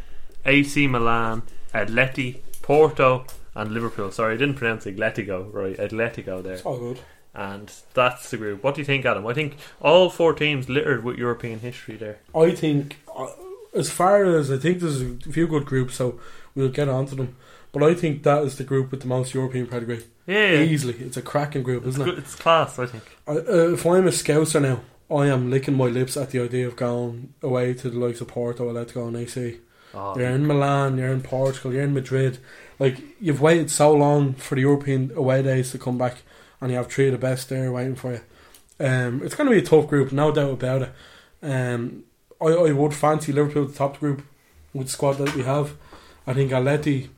AC 0.46 0.88
Milan, 0.88 1.44
Atleti, 1.74 2.40
Porto, 2.62 3.26
and 3.56 3.72
Liverpool. 3.74 4.12
Sorry, 4.12 4.36
I 4.36 4.38
didn't 4.38 4.56
pronounce 4.56 4.86
Atletico 4.86 5.52
right. 5.54 5.78
Atletico 5.78 6.42
there. 6.44 6.54
It's 6.54 6.66
all 6.66 6.78
good. 6.78 7.00
And 7.34 7.72
that's 7.94 8.30
the 8.30 8.38
group. 8.38 8.62
What 8.64 8.76
do 8.76 8.82
you 8.82 8.86
think, 8.86 9.06
Adam? 9.06 9.26
I 9.26 9.34
think 9.34 9.56
all 9.82 10.10
four 10.10 10.34
teams 10.34 10.68
littered 10.68 11.04
with 11.04 11.18
European 11.18 11.60
history 11.60 11.96
there. 11.96 12.20
I 12.36 12.52
think, 12.52 12.98
uh, 13.16 13.28
as 13.74 13.90
far 13.90 14.26
as 14.26 14.52
I 14.52 14.58
think 14.58 14.80
there's 14.82 15.02
a 15.02 15.16
few 15.32 15.48
good 15.48 15.66
groups, 15.66 15.96
so 15.96 16.20
we'll 16.56 16.70
get 16.70 16.90
onto 16.90 17.16
them. 17.16 17.38
But 17.72 17.84
I 17.84 17.94
think 17.94 18.24
that 18.24 18.44
is 18.44 18.58
the 18.58 18.66
group 18.66 18.92
with 18.92 19.00
the 19.02 19.08
most 19.08 19.34
European 19.34 19.68
pedigree. 19.68 20.04
Yeah, 20.28 20.52
yeah. 20.52 20.60
Easily. 20.64 20.96
It's 21.00 21.16
a 21.16 21.22
cracking 21.22 21.64
group, 21.64 21.86
It's, 21.86 21.96
isn't 21.96 22.10
it? 22.10 22.18
it's 22.18 22.36
class, 22.36 22.78
I 22.78 22.86
think. 22.86 23.04
I, 23.26 23.32
uh, 23.32 23.74
if 23.74 23.86
I'm 23.86 24.08
a 24.08 24.12
Scouser 24.12 24.62
now, 24.62 24.82
I 25.10 25.28
am 25.28 25.50
licking 25.50 25.76
my 25.78 25.86
lips 25.86 26.18
at 26.18 26.32
the 26.32 26.42
idea 26.44 26.68
of 26.68 26.76
going 26.76 27.34
away 27.42 27.74
to 27.76 27.90
the 27.90 27.98
likes 27.98 28.20
of 28.20 28.28
Porto, 28.28 28.70
Atletico 28.72 29.08
and 29.08 29.16
AC. 29.16 29.60
Oh, 29.94 30.18
You're 30.18 30.30
in 30.30 30.48
Milan, 30.48 30.98
you're 30.98 31.12
in 31.12 31.22
Portugal, 31.22 31.74
you're 31.74 31.84
in 31.84 31.94
Madrid. 31.94 32.40
Like, 32.82 32.98
you've 33.22 33.42
waited 33.42 33.70
so 33.70 33.94
long 33.94 34.34
for 34.34 34.56
the 34.56 34.62
European 34.62 35.12
away 35.16 35.44
days 35.44 35.72
to 35.72 35.78
come 35.78 36.00
back, 36.00 36.24
and 36.60 36.72
you 36.72 36.78
have 36.78 36.92
three 36.92 37.06
of 37.06 37.12
the 37.12 37.20
best 37.20 37.48
there 37.50 37.72
waiting 37.72 37.96
for 37.96 38.14
you. 38.14 38.22
Um, 38.80 39.22
it's 39.24 39.36
going 39.36 39.48
to 39.48 39.56
be 39.56 39.62
a 39.62 39.66
tough 39.66 39.88
group, 39.88 40.12
no 40.12 40.32
doubt 40.32 40.54
about 40.54 40.82
it. 40.82 40.92
Um, 41.44 42.06
I, 42.42 42.46
I 42.48 42.72
would 42.72 42.96
fancy 42.96 43.32
Liverpool 43.32 43.68
to 43.68 43.74
top 43.74 43.94
the 43.94 44.00
group 44.00 44.24
with 44.74 44.88
the 44.88 44.94
squad 44.94 45.14
that 45.20 45.36
we 45.36 45.44
have. 45.44 45.76
I 46.26 46.34
think 46.34 46.52
Atleti 46.52 47.10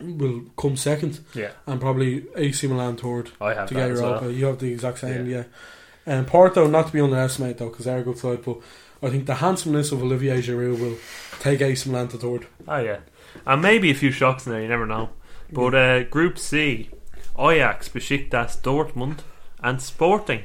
will 0.00 0.44
come 0.56 0.76
second, 0.76 1.20
yeah. 1.34 1.50
and 1.66 1.78
probably 1.78 2.24
AC 2.34 2.66
Milan 2.66 2.96
third 2.96 3.32
I 3.40 3.52
have 3.52 3.68
to 3.68 3.74
get 3.74 3.88
Europa. 3.90 4.20
well. 4.22 4.30
You 4.30 4.46
have 4.46 4.58
the 4.58 4.72
exact 4.72 5.00
same, 5.00 5.26
Yeah. 5.26 5.38
yeah. 5.38 5.44
And 6.06 6.26
Porto, 6.26 6.66
not 6.66 6.86
to 6.86 6.92
be 6.92 7.00
underestimated 7.00 7.58
though, 7.58 7.68
because 7.68 7.84
they're 7.84 7.98
a 7.98 8.02
good 8.02 8.16
side, 8.18 8.42
but 8.42 8.58
I 9.02 9.10
think 9.10 9.26
the 9.26 9.34
handsomeness 9.34 9.92
of 9.92 10.02
Olivier 10.02 10.40
Giroud 10.40 10.80
will 10.80 10.96
take 11.40 11.60
AC 11.60 11.90
Milan 11.90 12.08
to 12.08 12.16
third. 12.16 12.46
Oh 12.66 12.78
yeah, 12.78 13.00
and 13.44 13.62
maybe 13.62 13.90
a 13.90 13.94
few 13.94 14.10
shocks 14.10 14.46
in 14.46 14.52
there. 14.52 14.62
You 14.62 14.68
never 14.68 14.86
know. 14.86 15.10
But 15.52 15.74
uh, 15.74 16.02
Group 16.04 16.38
C, 16.38 16.90
Ajax, 17.38 17.88
Besiktas, 17.88 18.60
Dortmund, 18.60 19.20
and 19.62 19.80
Sporting. 19.80 20.42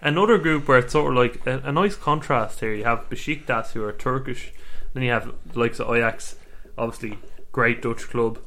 Another 0.00 0.38
group 0.38 0.66
where 0.66 0.78
it's 0.78 0.92
sort 0.92 1.12
of 1.12 1.16
like 1.16 1.46
a, 1.46 1.58
a 1.64 1.72
nice 1.72 1.94
contrast 1.94 2.60
here. 2.60 2.74
You 2.74 2.84
have 2.84 3.08
Besiktas, 3.08 3.72
who 3.72 3.84
are 3.84 3.92
Turkish, 3.92 4.52
then 4.94 5.02
you 5.02 5.10
have 5.10 5.32
the 5.52 5.58
likes 5.58 5.80
of 5.80 5.94
Ajax, 5.94 6.36
obviously 6.76 7.18
great 7.52 7.82
Dutch 7.82 8.08
club. 8.08 8.38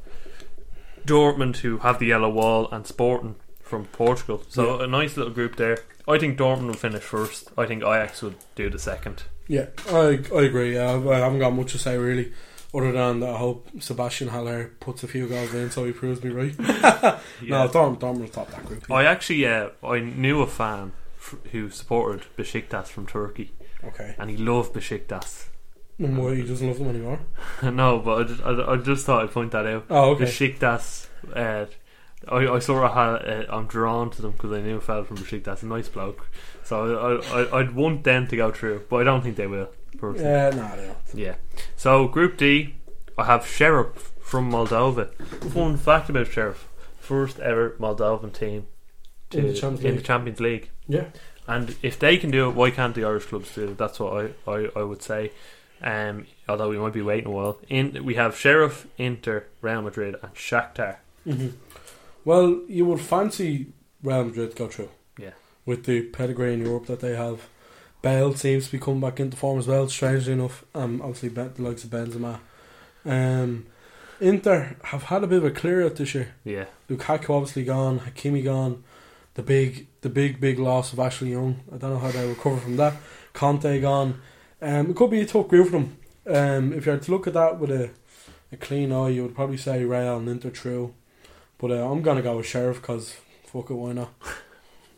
Dortmund, 1.06 1.58
who 1.58 1.78
have 1.78 1.98
the 1.98 2.06
yellow 2.06 2.28
wall, 2.28 2.68
and 2.72 2.86
Sporting 2.86 3.36
from 3.62 3.86
Portugal. 3.86 4.42
So 4.48 4.80
a 4.80 4.86
nice 4.86 5.16
little 5.16 5.32
group 5.32 5.56
there. 5.56 5.78
I 6.08 6.18
think 6.18 6.38
Dortmund 6.38 6.66
will 6.66 6.74
finish 6.74 7.02
first. 7.02 7.50
I 7.56 7.66
think 7.66 7.82
Ajax 7.82 8.22
would 8.22 8.36
do 8.54 8.68
the 8.70 8.78
second. 8.78 9.24
Yeah, 9.48 9.66
I 9.88 10.20
I 10.34 10.42
agree. 10.42 10.74
Yeah, 10.74 10.90
I 10.90 11.08
I 11.08 11.18
haven't 11.18 11.38
got 11.38 11.54
much 11.54 11.72
to 11.72 11.78
say 11.78 11.96
really, 11.96 12.32
other 12.76 12.92
than 12.92 13.20
that 13.20 13.30
I 13.30 13.38
hope 13.38 13.68
Sebastian 13.80 14.28
Haller 14.28 14.72
puts 14.80 15.02
a 15.02 15.08
few 15.08 15.28
goals 15.28 15.54
in 15.54 15.70
so 15.70 15.84
he 15.84 15.92
proves 15.92 16.22
me 16.22 16.30
right. 16.30 16.54
No, 17.42 17.68
Dortmund, 17.68 17.98
Dortmund 18.00 18.20
will 18.20 18.28
top 18.28 18.50
that 18.50 18.64
group. 18.66 18.90
I 18.90 19.04
actually, 19.04 19.46
uh, 19.46 19.68
I 19.82 20.00
knew 20.00 20.40
a 20.42 20.46
fan 20.46 20.92
f- 21.18 21.36
who 21.52 21.70
supported 21.70 22.26
Besiktas 22.36 22.86
from 22.88 23.06
Turkey, 23.06 23.52
Okay, 23.84 24.14
and 24.18 24.30
he 24.30 24.36
loved 24.36 24.72
Besiktas. 24.74 25.46
and 25.98 26.16
why 26.18 26.34
he 26.34 26.42
doesn't 26.42 26.66
love 26.66 26.78
them 26.78 26.88
anymore? 26.88 27.20
no, 27.62 27.98
but 28.00 28.20
I 28.20 28.24
just, 28.24 28.42
I, 28.42 28.72
I 28.72 28.76
just 28.76 29.06
thought 29.06 29.22
I'd 29.24 29.32
point 29.32 29.52
that 29.52 29.66
out. 29.66 29.84
Oh, 29.90 30.10
okay. 30.12 30.24
Besiktas, 30.24 31.06
uh, 31.34 31.66
I, 32.28 32.36
I 32.48 32.58
sort 32.58 32.84
of 32.84 32.92
had, 32.92 33.28
uh, 33.28 33.44
I'm 33.50 33.66
drawn 33.66 34.10
to 34.10 34.22
them 34.22 34.32
because 34.32 34.52
I 34.52 34.60
knew 34.60 34.76
a 34.76 34.80
fella 34.80 35.04
from 35.04 35.18
Besiktas, 35.18 35.62
a 35.62 35.66
nice 35.66 35.88
bloke. 35.88 36.26
So 36.64 37.22
I, 37.32 37.40
I, 37.40 37.60
I'd 37.60 37.74
want 37.74 38.04
them 38.04 38.26
to 38.28 38.36
go 38.36 38.50
through, 38.50 38.86
but 38.88 38.96
I 38.96 39.04
don't 39.04 39.22
think 39.22 39.36
they 39.36 39.46
will. 39.46 39.68
Personally. 39.98 40.30
Yeah, 40.30 40.50
no, 40.50 40.76
they 40.76 40.86
don't. 40.86 40.96
Yeah. 41.14 41.34
So 41.76 42.08
Group 42.08 42.36
D, 42.36 42.74
I 43.18 43.24
have 43.24 43.46
Sheriff 43.46 44.12
from 44.20 44.50
Moldova. 44.50 45.12
Fun 45.52 45.76
fact 45.76 46.08
about 46.10 46.26
Sheriff: 46.28 46.68
first 46.98 47.38
ever 47.40 47.70
Moldovan 47.78 48.32
team 48.32 48.66
to, 49.30 49.38
In 49.38 49.46
the 49.48 49.54
Champions 49.54 49.84
in 49.84 49.90
the 49.90 49.96
League. 49.96 50.04
Champions 50.04 50.40
League. 50.40 50.70
Yeah, 50.88 51.04
And 51.48 51.74
if 51.82 51.98
they 51.98 52.16
can 52.16 52.30
do 52.30 52.48
it, 52.48 52.54
why 52.54 52.70
can't 52.70 52.94
the 52.94 53.04
Irish 53.04 53.26
clubs 53.26 53.52
do 53.54 53.64
it? 53.70 53.78
That's 53.78 53.98
what 53.98 54.32
I, 54.46 54.50
I, 54.50 54.68
I 54.76 54.82
would 54.82 55.02
say. 55.02 55.32
Um, 55.82 56.26
although 56.48 56.68
we 56.70 56.78
might 56.78 56.92
be 56.92 57.02
waiting 57.02 57.26
a 57.26 57.30
while. 57.30 57.58
In 57.68 58.04
we 58.04 58.14
have 58.14 58.36
Sheriff, 58.36 58.86
Inter, 58.98 59.44
Real 59.60 59.82
Madrid, 59.82 60.14
and 60.22 60.32
Shakhtar. 60.34 60.96
hmm 61.24 61.48
Well, 62.24 62.60
you 62.68 62.86
would 62.86 63.00
fancy 63.00 63.66
Real 64.02 64.24
Madrid 64.24 64.54
go 64.56 64.68
through. 64.68 64.90
Yeah. 65.18 65.30
With 65.64 65.84
the 65.84 66.02
pedigree 66.02 66.54
in 66.54 66.64
Europe 66.64 66.86
that 66.86 67.00
they 67.00 67.14
have. 67.16 67.48
Bale 68.06 68.36
seems 68.36 68.66
to 68.66 68.70
be 68.70 68.78
coming 68.78 69.00
back 69.00 69.18
into 69.18 69.36
form 69.36 69.58
as 69.58 69.66
well, 69.66 69.88
strangely 69.88 70.34
enough. 70.34 70.64
Um, 70.76 71.02
obviously, 71.02 71.28
the 71.30 71.50
likes 71.60 71.82
of 71.82 71.90
Benzema. 71.90 72.38
Um, 73.04 73.66
Inter 74.20 74.76
have 74.84 75.02
had 75.02 75.24
a 75.24 75.26
bit 75.26 75.38
of 75.38 75.44
a 75.44 75.50
clear 75.50 75.84
out 75.84 75.96
this 75.96 76.14
year. 76.14 76.32
Yeah, 76.44 76.66
Lukaku 76.88 77.30
obviously 77.30 77.64
gone, 77.64 77.98
Hakimi 77.98 78.44
gone. 78.44 78.84
The 79.34 79.42
big, 79.42 79.88
the 80.02 80.08
big, 80.08 80.40
big 80.40 80.60
loss 80.60 80.92
of 80.92 81.00
Ashley 81.00 81.32
Young. 81.32 81.58
I 81.74 81.78
don't 81.78 81.94
know 81.94 81.98
how 81.98 82.12
they 82.12 82.28
recover 82.28 82.58
from 82.58 82.76
that. 82.76 82.94
Conte 83.32 83.80
gone. 83.80 84.20
Um, 84.62 84.90
it 84.90 84.94
could 84.94 85.10
be 85.10 85.22
a 85.22 85.26
tough 85.26 85.48
group 85.48 85.66
for 85.66 85.72
them. 85.72 85.96
Um, 86.28 86.72
if 86.74 86.86
you 86.86 86.92
had 86.92 87.02
to 87.02 87.10
look 87.10 87.26
at 87.26 87.34
that 87.34 87.58
with 87.58 87.72
a 87.72 87.90
a 88.52 88.56
clean 88.56 88.92
eye, 88.92 89.08
you 89.08 89.24
would 89.24 89.34
probably 89.34 89.56
say 89.56 89.84
Real 89.84 90.18
and 90.18 90.28
Inter 90.28 90.50
through. 90.50 90.94
But 91.58 91.72
uh, 91.72 91.90
I'm 91.90 92.02
gonna 92.02 92.22
go 92.22 92.36
with 92.36 92.46
Sheriff 92.46 92.80
because 92.80 93.16
fuck 93.46 93.68
it, 93.68 93.74
why 93.74 93.94
not? 93.94 94.12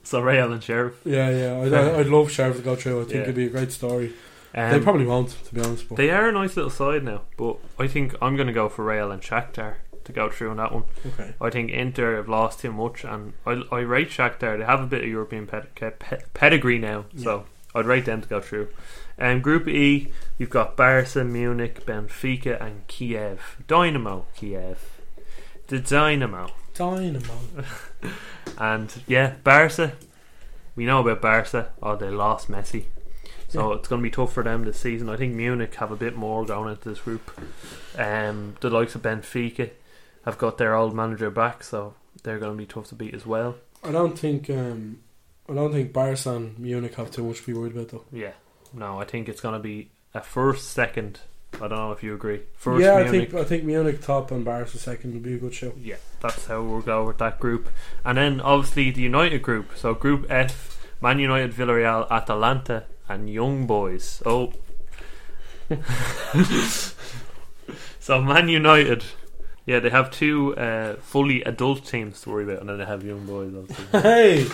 So 0.08 0.20
Real 0.20 0.52
and 0.54 0.62
Sheriff. 0.62 0.98
Yeah, 1.04 1.28
yeah, 1.30 1.60
I'd, 1.60 1.74
I'd 1.74 2.06
love 2.06 2.30
Sheriff 2.30 2.56
to 2.56 2.62
go 2.62 2.74
through. 2.76 3.00
I 3.00 3.04
think 3.04 3.14
Yeah. 3.16 3.20
it'd 3.24 3.34
be 3.34 3.44
a 3.44 3.50
great 3.50 3.70
story. 3.72 4.14
Um, 4.54 4.70
they 4.72 4.80
probably 4.80 5.04
won't, 5.04 5.28
to 5.44 5.54
be 5.54 5.60
honest. 5.60 5.86
But 5.86 5.96
They 5.96 6.08
are 6.10 6.30
a 6.30 6.32
nice 6.32 6.56
little 6.56 6.70
side 6.70 7.04
now, 7.04 7.22
but 7.36 7.58
I 7.78 7.86
think 7.88 8.14
I'm 8.22 8.34
going 8.34 8.46
to 8.46 8.52
go 8.54 8.70
for 8.70 8.86
Real 8.86 9.10
and 9.10 9.20
Shakhtar 9.20 9.74
to 10.04 10.12
go 10.12 10.30
through 10.30 10.48
on 10.50 10.56
that 10.56 10.72
one. 10.72 10.84
okay, 11.06 11.34
I 11.38 11.50
think 11.50 11.70
Inter 11.70 12.16
have 12.16 12.26
lost 12.26 12.60
too 12.60 12.72
much, 12.72 13.04
and 13.04 13.34
I, 13.46 13.60
I 13.70 13.80
rate 13.80 14.08
Shakhtar. 14.08 14.56
They 14.58 14.64
have 14.64 14.80
a 14.80 14.86
bit 14.86 15.02
of 15.02 15.08
European 15.10 15.46
ped- 15.46 15.74
pe- 15.98 16.22
pedigree 16.32 16.78
now, 16.78 17.04
so 17.14 17.44
I'd 17.74 17.84
rate 17.84 18.06
them 18.06 18.22
to 18.22 18.28
go 18.28 18.40
through. 18.40 18.68
Um, 19.18 19.42
Group 19.42 19.68
E, 19.68 20.10
you've 20.38 20.48
got 20.48 20.74
Barca, 20.74 21.22
Munich, 21.22 21.84
Benfica, 21.84 22.58
and 22.64 22.86
Kiev. 22.86 23.58
Dynamo 23.66 24.24
Kiev. 24.34 24.78
The 25.66 25.80
Dynamo. 25.80 26.48
Dynamo. 26.78 27.34
And 28.60 28.92
yeah, 29.06 29.34
Barca. 29.44 29.92
We 30.74 30.84
know 30.84 31.00
about 31.00 31.20
Barca. 31.20 31.70
Oh, 31.80 31.94
they 31.94 32.10
lost 32.10 32.50
Messi. 32.50 32.86
So 33.48 33.72
it's 33.72 33.88
going 33.88 34.02
to 34.02 34.06
be 34.06 34.10
tough 34.10 34.32
for 34.32 34.42
them 34.42 34.64
this 34.64 34.80
season. 34.80 35.08
I 35.08 35.16
think 35.16 35.34
Munich 35.34 35.74
have 35.76 35.90
a 35.90 35.96
bit 35.96 36.16
more 36.16 36.44
going 36.44 36.70
into 36.70 36.88
this 36.88 37.00
group. 37.00 37.30
Um, 37.96 38.56
the 38.60 38.68
likes 38.68 38.94
of 38.94 39.02
Benfica 39.02 39.70
have 40.24 40.38
got 40.38 40.58
their 40.58 40.74
old 40.74 40.94
manager 40.94 41.30
back, 41.30 41.62
so 41.62 41.94
they're 42.22 42.38
going 42.38 42.52
to 42.52 42.58
be 42.58 42.66
tough 42.66 42.88
to 42.88 42.94
beat 42.94 43.14
as 43.14 43.24
well. 43.24 43.56
I 43.82 43.92
don't 43.92 44.18
think 44.18 44.50
um, 44.50 44.98
I 45.48 45.54
don't 45.54 45.72
think 45.72 45.92
Barca 45.92 46.34
and 46.34 46.58
Munich 46.58 46.96
have 46.96 47.10
too 47.10 47.24
much 47.24 47.40
to 47.40 47.46
be 47.46 47.54
worried 47.54 47.72
about 47.72 47.88
though. 47.88 48.04
Yeah, 48.12 48.32
no, 48.74 49.00
I 49.00 49.04
think 49.04 49.28
it's 49.28 49.40
going 49.40 49.54
to 49.54 49.60
be 49.60 49.90
a 50.14 50.20
first, 50.20 50.70
second. 50.70 51.20
I 51.60 51.68
don't 51.68 51.78
know 51.78 51.92
if 51.92 52.02
you 52.02 52.14
agree. 52.14 52.40
First, 52.54 52.82
yeah, 52.84 52.96
I 52.96 53.08
think 53.08 53.34
I 53.34 53.44
think 53.44 53.64
Munich 53.64 54.00
top 54.00 54.30
and 54.30 54.44
Barca 54.44 54.78
second 54.78 55.14
would 55.14 55.22
be 55.22 55.34
a 55.34 55.38
good 55.38 55.54
show. 55.54 55.72
Yeah, 55.80 55.96
that's 56.20 56.46
how 56.46 56.62
we'll 56.62 56.82
go 56.82 57.04
with 57.04 57.18
that 57.18 57.40
group. 57.40 57.68
And 58.04 58.18
then 58.18 58.40
obviously 58.40 58.90
the 58.90 59.02
United 59.02 59.42
group. 59.42 59.76
So 59.76 59.94
Group 59.94 60.26
F, 60.28 60.78
Man 61.00 61.18
United, 61.18 61.52
Villarreal, 61.52 62.08
Atalanta, 62.10 62.84
and 63.08 63.28
Young 63.30 63.66
Boys. 63.66 64.22
Oh. 64.24 64.52
so 68.00 68.22
Man 68.22 68.48
United. 68.48 69.04
Yeah, 69.68 69.80
they 69.80 69.90
have 69.90 70.10
two 70.10 70.56
uh, 70.56 70.94
fully 70.96 71.42
adult 71.44 71.84
teams 71.84 72.22
to 72.22 72.30
worry 72.30 72.44
about, 72.44 72.60
and 72.60 72.68
then 72.70 72.78
they 72.78 72.86
have 72.86 73.04
young 73.04 73.26
boys. 73.26 73.52
Obviously. 73.54 74.00
hey, 74.00 74.44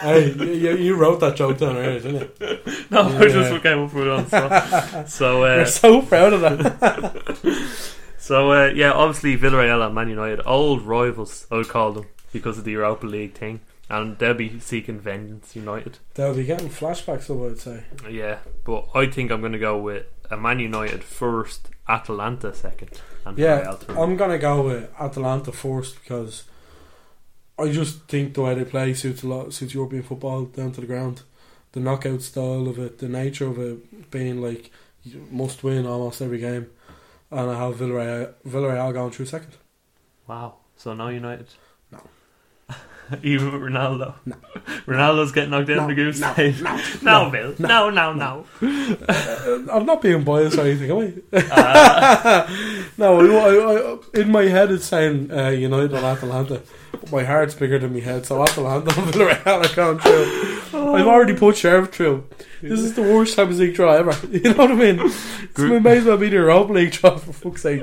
hey, 0.00 0.32
you, 0.32 0.76
you- 0.76 0.96
wrote 0.96 1.20
that 1.20 1.36
joke 1.36 1.58
down 1.58 1.76
earlier, 1.76 2.00
didn't 2.00 2.30
you? 2.40 2.58
no, 2.90 3.02
I 3.02 3.22
Yeah. 3.22 3.28
just 3.28 3.62
came 3.62 3.78
up 3.84 3.92
with 3.94 4.06
it 4.06 4.10
on 4.10 4.26
spot. 4.26 5.08
So, 5.08 5.44
uh, 5.44 5.56
You're 5.58 5.66
so 5.66 6.02
proud 6.02 6.32
of 6.32 6.40
that. 6.40 7.92
so 8.18 8.50
uh, 8.52 8.66
yeah, 8.74 8.90
obviously 8.92 9.36
Villarreal 9.38 9.84
and 9.86 9.94
Man 9.94 10.08
United, 10.08 10.40
old 10.44 10.82
rivals, 10.82 11.46
I 11.50 11.56
would 11.56 11.68
call 11.68 11.92
them, 11.92 12.06
because 12.32 12.58
of 12.58 12.64
the 12.64 12.72
Europa 12.72 13.06
League 13.06 13.34
thing, 13.34 13.60
and 13.88 14.18
they'll 14.18 14.34
be 14.34 14.58
seeking 14.60 14.98
vengeance. 14.98 15.54
United. 15.54 15.98
They'll 16.14 16.34
be 16.34 16.44
getting 16.44 16.68
flashbacks, 16.68 17.28
though, 17.28 17.46
I'd 17.46 17.58
say. 17.58 17.84
Yeah, 18.10 18.38
but 18.64 18.88
I 18.94 19.06
think 19.06 19.30
I'm 19.30 19.40
going 19.40 19.52
to 19.52 19.58
go 19.58 19.78
with 19.78 20.06
a 20.30 20.36
Man 20.36 20.58
United 20.58 21.04
first, 21.04 21.68
Atalanta 21.88 22.54
second, 22.54 23.00
and 23.24 23.38
Yeah, 23.38 23.76
I'm 23.90 24.16
gonna 24.16 24.38
go 24.38 24.62
with 24.62 24.90
Atalanta 25.00 25.52
first 25.52 26.00
because 26.02 26.44
I 27.58 27.70
just 27.72 28.02
think 28.08 28.34
the 28.34 28.42
way 28.42 28.54
they 28.54 28.64
play 28.64 28.94
suits 28.94 29.22
a 29.22 29.28
lot 29.28 29.52
suits 29.52 29.74
European 29.74 30.02
football 30.02 30.44
down 30.44 30.72
to 30.72 30.80
the 30.80 30.86
ground. 30.86 31.22
The 31.72 31.80
knockout 31.80 32.22
style 32.22 32.68
of 32.68 32.78
it, 32.78 32.98
the 32.98 33.08
nature 33.08 33.46
of 33.46 33.58
it 33.58 34.10
being 34.10 34.40
like 34.40 34.70
you 35.02 35.26
must 35.30 35.64
win 35.64 35.86
almost 35.86 36.22
every 36.22 36.38
game, 36.38 36.70
and 37.30 37.50
I 37.50 37.58
have 37.58 37.76
Villarreal, 37.76 38.34
Villarreal 38.46 38.92
going 38.92 39.10
through 39.10 39.26
second. 39.26 39.56
Wow. 40.26 40.56
So 40.76 40.94
now 40.94 41.08
United. 41.08 41.48
No. 43.10 43.18
Even 43.22 43.52
with 43.52 43.62
Ronaldo. 43.72 44.14
No. 44.26 44.36
Ronaldo's 44.86 45.32
getting 45.32 45.50
knocked 45.50 45.70
out 45.70 45.78
in 45.78 45.88
the 45.88 45.94
group 45.94 46.14
stage. 46.14 46.62
No, 47.02 47.30
Bill. 47.30 47.54
No, 47.58 47.90
no, 47.90 48.12
no. 48.12 48.44
I'm 49.72 49.86
not 49.86 50.02
being 50.02 50.24
biased 50.24 50.58
or 50.58 50.62
anything, 50.62 50.90
am 50.90 51.22
I? 51.32 52.46
no, 52.98 53.20
I, 53.20 53.54
I, 53.54 53.92
I, 53.92 54.20
in 54.20 54.30
my 54.30 54.44
head 54.44 54.70
it's 54.70 54.84
saying 54.86 55.30
uh, 55.30 55.48
United 55.50 55.92
and 55.94 56.04
Atalanta, 56.04 56.62
but 56.92 57.12
my 57.12 57.24
heart's 57.24 57.54
bigger 57.54 57.78
than 57.78 57.92
my 57.94 58.00
head, 58.00 58.26
so 58.26 58.42
Atalanta 58.42 58.90
and 59.00 59.12
Villarreal 59.12 59.70
are 59.70 59.74
going 59.74 59.98
through. 59.98 60.94
I've 60.94 61.06
already 61.06 61.34
put 61.34 61.56
Sheriff 61.56 61.90
through. 61.92 62.24
This 62.60 62.80
is 62.80 62.94
the 62.94 63.02
worst 63.02 63.36
Champions 63.36 63.60
League 63.60 63.74
draw 63.74 63.92
ever. 63.92 64.14
You 64.28 64.40
know 64.40 64.54
what 64.56 64.72
I 64.72 64.74
mean? 64.74 65.00
It's 65.00 65.52
Group- 65.54 65.82
may 65.82 65.98
as 65.98 66.04
well 66.04 66.18
be 66.18 66.28
the 66.28 66.36
Europa 66.36 66.72
League 66.72 66.92
draw 66.92 67.16
for 67.16 67.32
fuck's 67.32 67.62
sake. 67.62 67.82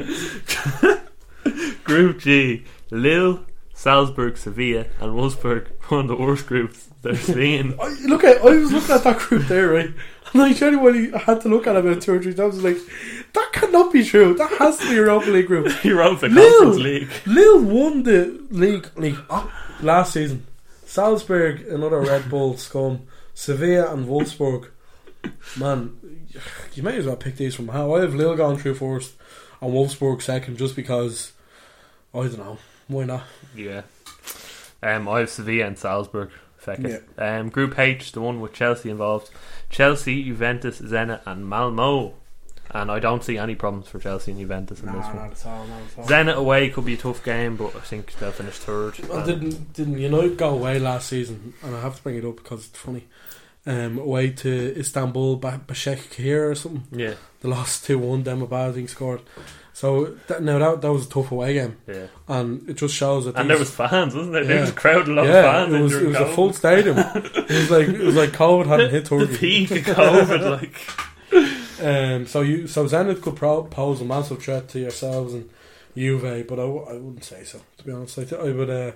Group 1.83 2.19
G. 2.19 2.63
Lille, 2.91 3.45
Salzburg, 3.85 4.35
Sevilla, 4.35 4.87
and 4.99 5.13
Wolfsburg. 5.13 5.67
One 5.89 6.01
of 6.01 6.07
the 6.07 6.15
worst 6.15 6.47
groups 6.47 6.87
they're 7.03 7.15
seeing. 7.15 7.79
I, 7.79 7.89
look 8.07 8.23
at, 8.23 8.41
I 8.41 8.55
was 8.55 8.73
looking 8.73 8.95
at 8.95 9.03
that 9.03 9.19
group 9.19 9.47
there, 9.47 9.67
right? 9.67 9.91
And 10.33 10.41
I 10.41 10.53
genuinely 10.53 11.11
had 11.15 11.41
to 11.41 11.49
look 11.49 11.67
at 11.67 11.75
it 11.75 11.85
about 11.85 12.01
two 12.01 12.13
or 12.13 12.19
three 12.19 12.33
times. 12.33 12.55
I 12.55 12.63
was 12.63 12.63
like, 12.63 12.77
that 13.33 13.49
cannot 13.53 13.93
be 13.93 14.03
true. 14.03 14.33
That 14.33 14.49
has 14.53 14.79
to 14.79 14.85
be 14.85 14.93
a 14.93 14.95
Europa 14.95 15.29
League 15.29 15.45
group. 15.45 15.67
Europa 15.83 16.25
Lille. 16.25 16.51
Conference 16.51 16.77
League. 16.77 17.09
Lille 17.27 17.61
won 17.61 18.01
the 18.01 18.43
league 18.49 18.89
league 18.95 19.19
oh, 19.29 19.53
last 19.83 20.13
season. 20.13 20.47
Salzburg, 20.87 21.67
another 21.67 22.01
Red 22.01 22.27
Bull 22.27 22.57
scum. 22.57 23.05
Sevilla 23.35 23.93
and 23.93 24.07
Wolfsburg. 24.07 24.71
Man, 25.55 25.95
you 26.73 26.81
may 26.81 26.97
as 26.97 27.05
well 27.05 27.17
pick 27.17 27.35
these 27.35 27.53
from 27.53 27.67
how 27.67 27.93
I 27.93 28.01
have 28.01 28.15
Lille 28.15 28.35
going 28.35 28.57
through 28.57 28.73
first 28.73 29.13
and 29.61 29.71
Wolfsburg 29.71 30.23
second, 30.23 30.57
just 30.57 30.75
because 30.75 31.33
I 32.15 32.21
don't 32.21 32.39
know 32.39 32.57
why 32.87 33.03
not. 33.03 33.23
Yeah. 33.55 33.81
Um, 34.83 35.07
I 35.07 35.19
have 35.19 35.29
Sevilla 35.29 35.65
and 35.67 35.77
Salzburg 35.77 36.29
second. 36.59 37.01
Yeah. 37.17 37.37
Um, 37.39 37.49
Group 37.49 37.77
H, 37.79 38.11
the 38.11 38.21
one 38.21 38.41
with 38.41 38.53
Chelsea 38.53 38.89
involved. 38.89 39.29
Chelsea, 39.69 40.23
Juventus, 40.23 40.81
Zenit, 40.81 41.21
and 41.25 41.47
Malmo. 41.47 42.13
And 42.71 42.91
I 42.91 42.99
don't 42.99 43.23
see 43.23 43.37
any 43.37 43.55
problems 43.55 43.87
for 43.87 43.99
Chelsea 43.99 44.31
and 44.31 44.39
Juventus 44.39 44.81
in 44.81 44.87
this 44.87 45.05
one. 45.05 45.17
at 45.17 45.45
all. 45.45 45.65
Not 45.67 45.81
at 45.81 45.97
all. 45.97 46.05
Zenit 46.05 46.35
away 46.35 46.69
could 46.69 46.83
be 46.85 46.95
a 46.95 46.97
tough 46.97 47.23
game, 47.23 47.55
but 47.55 47.75
I 47.75 47.79
think 47.79 48.13
they'll 48.15 48.31
finish 48.31 48.55
third. 48.55 48.97
Well, 49.07 49.25
didn't 49.25 49.73
didn't 49.73 49.97
United 49.99 50.37
go 50.37 50.49
away 50.49 50.79
last 50.79 51.07
season? 51.07 51.53
And 51.63 51.75
I 51.75 51.81
have 51.81 51.97
to 51.97 52.03
bring 52.03 52.17
it 52.17 52.25
up 52.25 52.37
because 52.37 52.67
it's 52.67 52.77
funny. 52.77 53.05
Um, 53.67 53.97
away 53.97 54.29
to 54.29 54.49
Istanbul, 54.79 55.41
ba- 55.41 55.59
Başakşehir 55.67 56.51
or 56.51 56.55
something. 56.55 56.83
yeah, 56.99 57.15
They 57.41 57.49
lost 57.49 57.85
two 57.87 57.97
one. 57.97 58.23
Demba 58.23 58.69
I 58.69 58.71
think 58.73 58.89
scored. 58.89 59.21
So 59.73 60.15
that, 60.27 60.43
now 60.43 60.59
that 60.59 60.81
that 60.81 60.91
was 60.93 61.07
a 61.07 61.09
tough 61.09 61.31
away 61.31 61.53
game, 61.55 61.75
yeah. 61.87 62.07
and 62.27 62.69
it 62.69 62.77
just 62.77 62.93
shows 62.95 63.25
that 63.25 63.35
And 63.35 63.49
these- 63.49 63.49
there 63.49 63.59
was 63.59 63.71
fans, 63.71 64.13
wasn't 64.15 64.33
there? 64.33 64.45
There 64.45 64.61
was 64.61 64.69
a 64.69 64.73
crowd, 64.73 65.07
a 65.07 65.11
lot 65.13 65.25
yeah, 65.25 65.39
of 65.39 65.69
fans. 65.69 65.73
it 65.73 65.81
was 65.81 65.93
it 65.95 66.07
was 66.07 66.17
a 66.17 66.25
full 66.35 66.53
stadium. 66.53 66.97
it 66.99 67.49
was 67.49 67.71
like 67.71 67.87
it 67.87 68.05
was 68.05 68.15
like 68.15 68.31
COVID 68.33 68.67
hadn't 68.67 68.91
hit 68.91 69.05
the 69.09 69.17
Turkey. 69.25 69.37
peak 69.37 69.71
of 69.71 69.95
COVID, 69.95 70.41
like. 70.59 70.75
Um, 71.81 72.25
so 72.27 72.41
you 72.41 72.67
so 72.67 72.85
Zenit 72.85 73.21
could 73.21 73.35
pro- 73.35 73.63
pose 73.63 73.99
a 74.01 74.05
massive 74.05 74.41
threat 74.41 74.69
to 74.69 74.79
yourselves 74.79 75.33
and 75.33 75.49
Juve, 75.97 76.45
but 76.47 76.59
I, 76.59 76.63
w- 76.63 76.85
I 76.87 76.93
wouldn't 76.93 77.23
say 77.23 77.43
so. 77.43 77.59
To 77.77 77.83
be 77.83 77.91
honest, 77.91 78.19
I, 78.19 78.23
th- 78.25 78.41
I 78.41 78.51
would 78.51 78.69
uh, 78.69 78.91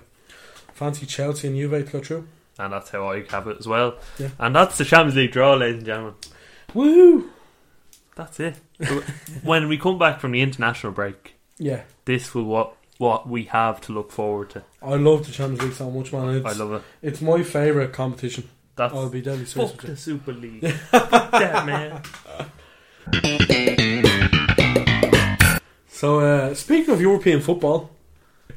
fancy 0.74 1.06
Chelsea 1.06 1.48
and 1.48 1.56
Juve 1.56 1.84
to 1.86 1.92
go 1.92 2.00
through. 2.00 2.26
And 2.58 2.72
that's 2.72 2.90
how 2.90 3.08
I 3.08 3.24
have 3.30 3.46
it 3.46 3.56
as 3.58 3.66
well. 3.66 3.96
Yeah. 4.18 4.28
And 4.38 4.54
that's 4.54 4.76
the 4.76 4.84
Champions 4.84 5.16
League 5.16 5.32
draw, 5.32 5.54
ladies 5.54 5.78
and 5.78 5.86
gentlemen. 5.86 6.14
Woo! 6.74 7.30
That's 8.16 8.38
it. 8.40 8.56
when 9.42 9.68
we 9.68 9.78
come 9.78 9.98
back 9.98 10.20
from 10.20 10.32
the 10.32 10.42
international 10.42 10.92
break, 10.92 11.36
Yeah, 11.58 11.82
this 12.04 12.34
will 12.34 12.44
what 12.44 12.74
what 12.98 13.26
we 13.26 13.44
have 13.44 13.80
to 13.82 13.92
look 13.92 14.12
forward 14.12 14.50
to. 14.50 14.62
I 14.82 14.96
love 14.96 15.24
the 15.26 15.32
Champions 15.32 15.62
League 15.62 15.72
so 15.72 15.90
much, 15.90 16.12
man. 16.12 16.36
It's, 16.36 16.46
I 16.46 16.52
love 16.52 16.72
it. 16.74 16.82
It's 17.00 17.22
my 17.22 17.42
favourite 17.42 17.94
competition. 17.94 18.48
That's 18.76 18.92
I'll 18.92 19.08
be 19.08 19.22
deadly 19.22 19.46
serious. 19.46 19.70
fuck 19.72 19.82
the 19.82 19.96
Super 19.96 20.32
League. 20.32 20.60
that 20.90 21.64
man. 21.64 22.02
So, 25.88 26.20
uh, 26.20 26.54
speaking 26.54 26.94
of 26.94 27.00
European 27.00 27.40
football, 27.40 27.90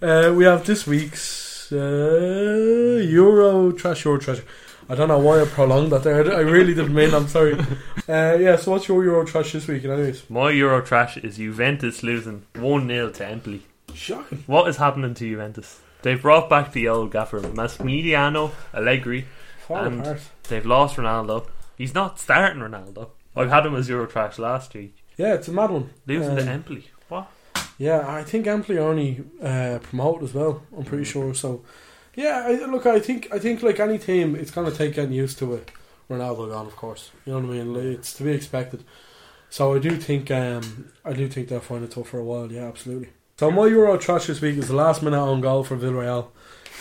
uh, 0.02 0.34
we 0.36 0.46
have 0.46 0.66
this 0.66 0.88
week's 0.88 1.20
uh, 1.74 3.01
Euro 3.09 3.71
Trash 3.71 4.05
Euro 4.05 4.19
Trash. 4.19 4.41
I 4.89 4.95
don't 4.95 5.07
know 5.07 5.19
why 5.19 5.41
I 5.41 5.45
prolonged 5.45 5.91
that 5.93 6.03
there. 6.03 6.30
I 6.36 6.41
really 6.41 6.74
didn't 6.74 6.93
mean. 6.93 7.13
I'm 7.13 7.28
sorry. 7.28 7.57
Uh, 8.09 8.36
yeah. 8.38 8.57
So, 8.57 8.71
what's 8.71 8.86
your 8.89 9.01
Euro 9.05 9.24
Trash 9.26 9.53
this 9.53 9.65
week? 9.65 9.86
Anyways, 9.86 10.30
My 10.30 10.51
Euro 10.51 10.82
trash 10.82 11.15
is 11.15 11.38
Juventus 11.38 12.03
losing 12.03 12.43
1 12.55 12.86
0 12.89 13.11
to 13.11 13.26
Empoli. 13.26 13.61
shocking. 13.93 14.43
What 14.45 14.67
is 14.67 14.76
happening 14.76 15.13
to 15.13 15.30
Juventus? 15.30 15.80
They've 16.01 16.21
brought 16.21 16.49
back 16.49 16.74
the 16.74 16.89
old 16.89 17.11
gaffer, 17.13 17.39
Massimiliano 17.39 18.51
Allegri. 18.74 19.26
Fall 19.65 19.86
And- 19.86 20.01
apart. 20.01 20.19
They've 20.49 20.65
lost 20.65 20.97
Ronaldo. 20.97 21.47
He's 21.78 21.93
not 21.93 22.19
starting 22.19 22.61
Ronaldo. 22.61 23.11
I've 23.38 23.49
had 23.49 23.65
him 23.65 23.76
as 23.76 23.88
Euro 23.88 24.05
trash 24.05 24.38
last 24.38 24.74
week. 24.74 24.97
Yeah, 25.15 25.36
it's 25.36 25.47
a 25.47 25.53
mad 25.53 25.69
one. 25.71 25.91
Losing 26.05 26.36
to 26.36 26.41
Um, 26.41 26.49
Empoli. 26.49 26.89
Yeah, 27.78 28.03
I 28.07 28.24
think 28.24 28.47
only 28.47 29.24
uh, 29.41 29.80
promoted 29.82 30.30
as 30.30 30.34
well. 30.34 30.63
I'm 30.78 30.86
pretty 30.86 31.05
sure. 31.05 31.34
So, 31.34 31.63
yeah, 32.15 32.43
I, 32.47 32.65
look, 32.65 32.86
I 32.86 32.99
think 32.99 33.28
I 33.34 33.39
think 33.39 33.63
like 33.63 33.80
any 33.80 33.97
team, 33.97 34.36
it's 34.36 34.51
gonna 34.51 34.71
take 34.71 34.95
getting 34.95 35.13
used 35.13 35.39
to 35.39 35.53
it. 35.55 35.71
Ronaldo 36.09 36.49
gone, 36.51 36.67
of 36.67 36.76
course. 36.76 37.11
You 37.26 37.34
know 37.34 37.47
what 37.47 37.55
I 37.55 37.63
mean? 37.63 37.93
It's 37.93 38.13
to 38.15 38.24
be 38.24 38.32
expected. 38.32 38.84
So 39.49 39.76
I 39.76 39.80
do 39.80 39.95
think 39.97 40.32
um, 40.32 40.91
I 41.05 41.13
do 41.13 41.28
think 41.28 41.47
they'll 41.47 41.59
find 41.59 41.84
it 41.84 41.91
tough 41.91 42.09
for 42.09 42.19
a 42.19 42.24
while. 42.24 42.51
Yeah, 42.51 42.65
absolutely. 42.65 43.09
So 43.38 43.49
my 43.51 43.65
Euro 43.67 43.97
trash 43.97 44.28
this 44.28 44.41
week 44.41 44.57
is 44.57 44.67
the 44.67 44.76
last 44.76 45.01
minute 45.01 45.19
on 45.19 45.41
goal 45.41 45.63
for 45.63 45.76
Villarreal, 45.76 46.28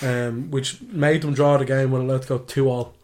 um, 0.02 0.50
which 0.50 0.82
made 0.82 1.22
them 1.22 1.34
draw 1.34 1.56
the 1.56 1.64
game 1.64 1.90
when 1.90 2.02
it 2.02 2.06
let 2.06 2.26
go 2.26 2.38
two 2.38 2.68
all. 2.68 2.94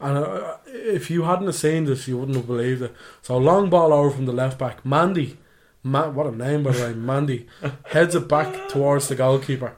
And 0.00 0.18
uh, 0.18 0.56
if 0.66 1.10
you 1.10 1.24
hadn't 1.24 1.46
have 1.46 1.54
seen 1.54 1.84
this, 1.84 2.08
you 2.08 2.18
wouldn't 2.18 2.36
have 2.36 2.46
believed 2.46 2.82
it. 2.82 2.94
So 3.22 3.36
long 3.36 3.70
ball 3.70 3.92
over 3.92 4.10
from 4.10 4.26
the 4.26 4.32
left 4.32 4.58
back, 4.58 4.84
Mandi. 4.84 5.36
Ma- 5.82 6.08
what 6.10 6.26
a 6.26 6.30
name 6.36 6.62
by 6.62 6.72
the 6.72 6.84
way, 6.84 6.92
Mandi 6.92 7.46
heads 7.86 8.14
it 8.14 8.28
back 8.28 8.68
towards 8.68 9.08
the 9.08 9.14
goalkeeper, 9.14 9.74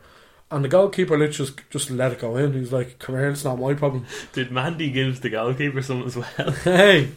and 0.50 0.64
the 0.64 0.68
goalkeeper 0.68 1.16
literally 1.16 1.32
just 1.32 1.60
just 1.70 1.90
let 1.90 2.12
it 2.12 2.18
go 2.18 2.36
in. 2.36 2.52
He's 2.54 2.72
like, 2.72 2.98
"Come 2.98 3.14
here, 3.14 3.30
it's 3.30 3.44
not 3.44 3.58
my 3.60 3.74
problem." 3.74 4.06
Did 4.32 4.50
Mandi 4.50 4.90
gives 4.90 5.20
the 5.20 5.30
goalkeeper 5.30 5.80
some 5.82 6.02
as 6.02 6.16
well? 6.16 6.50
hey, 6.64 7.10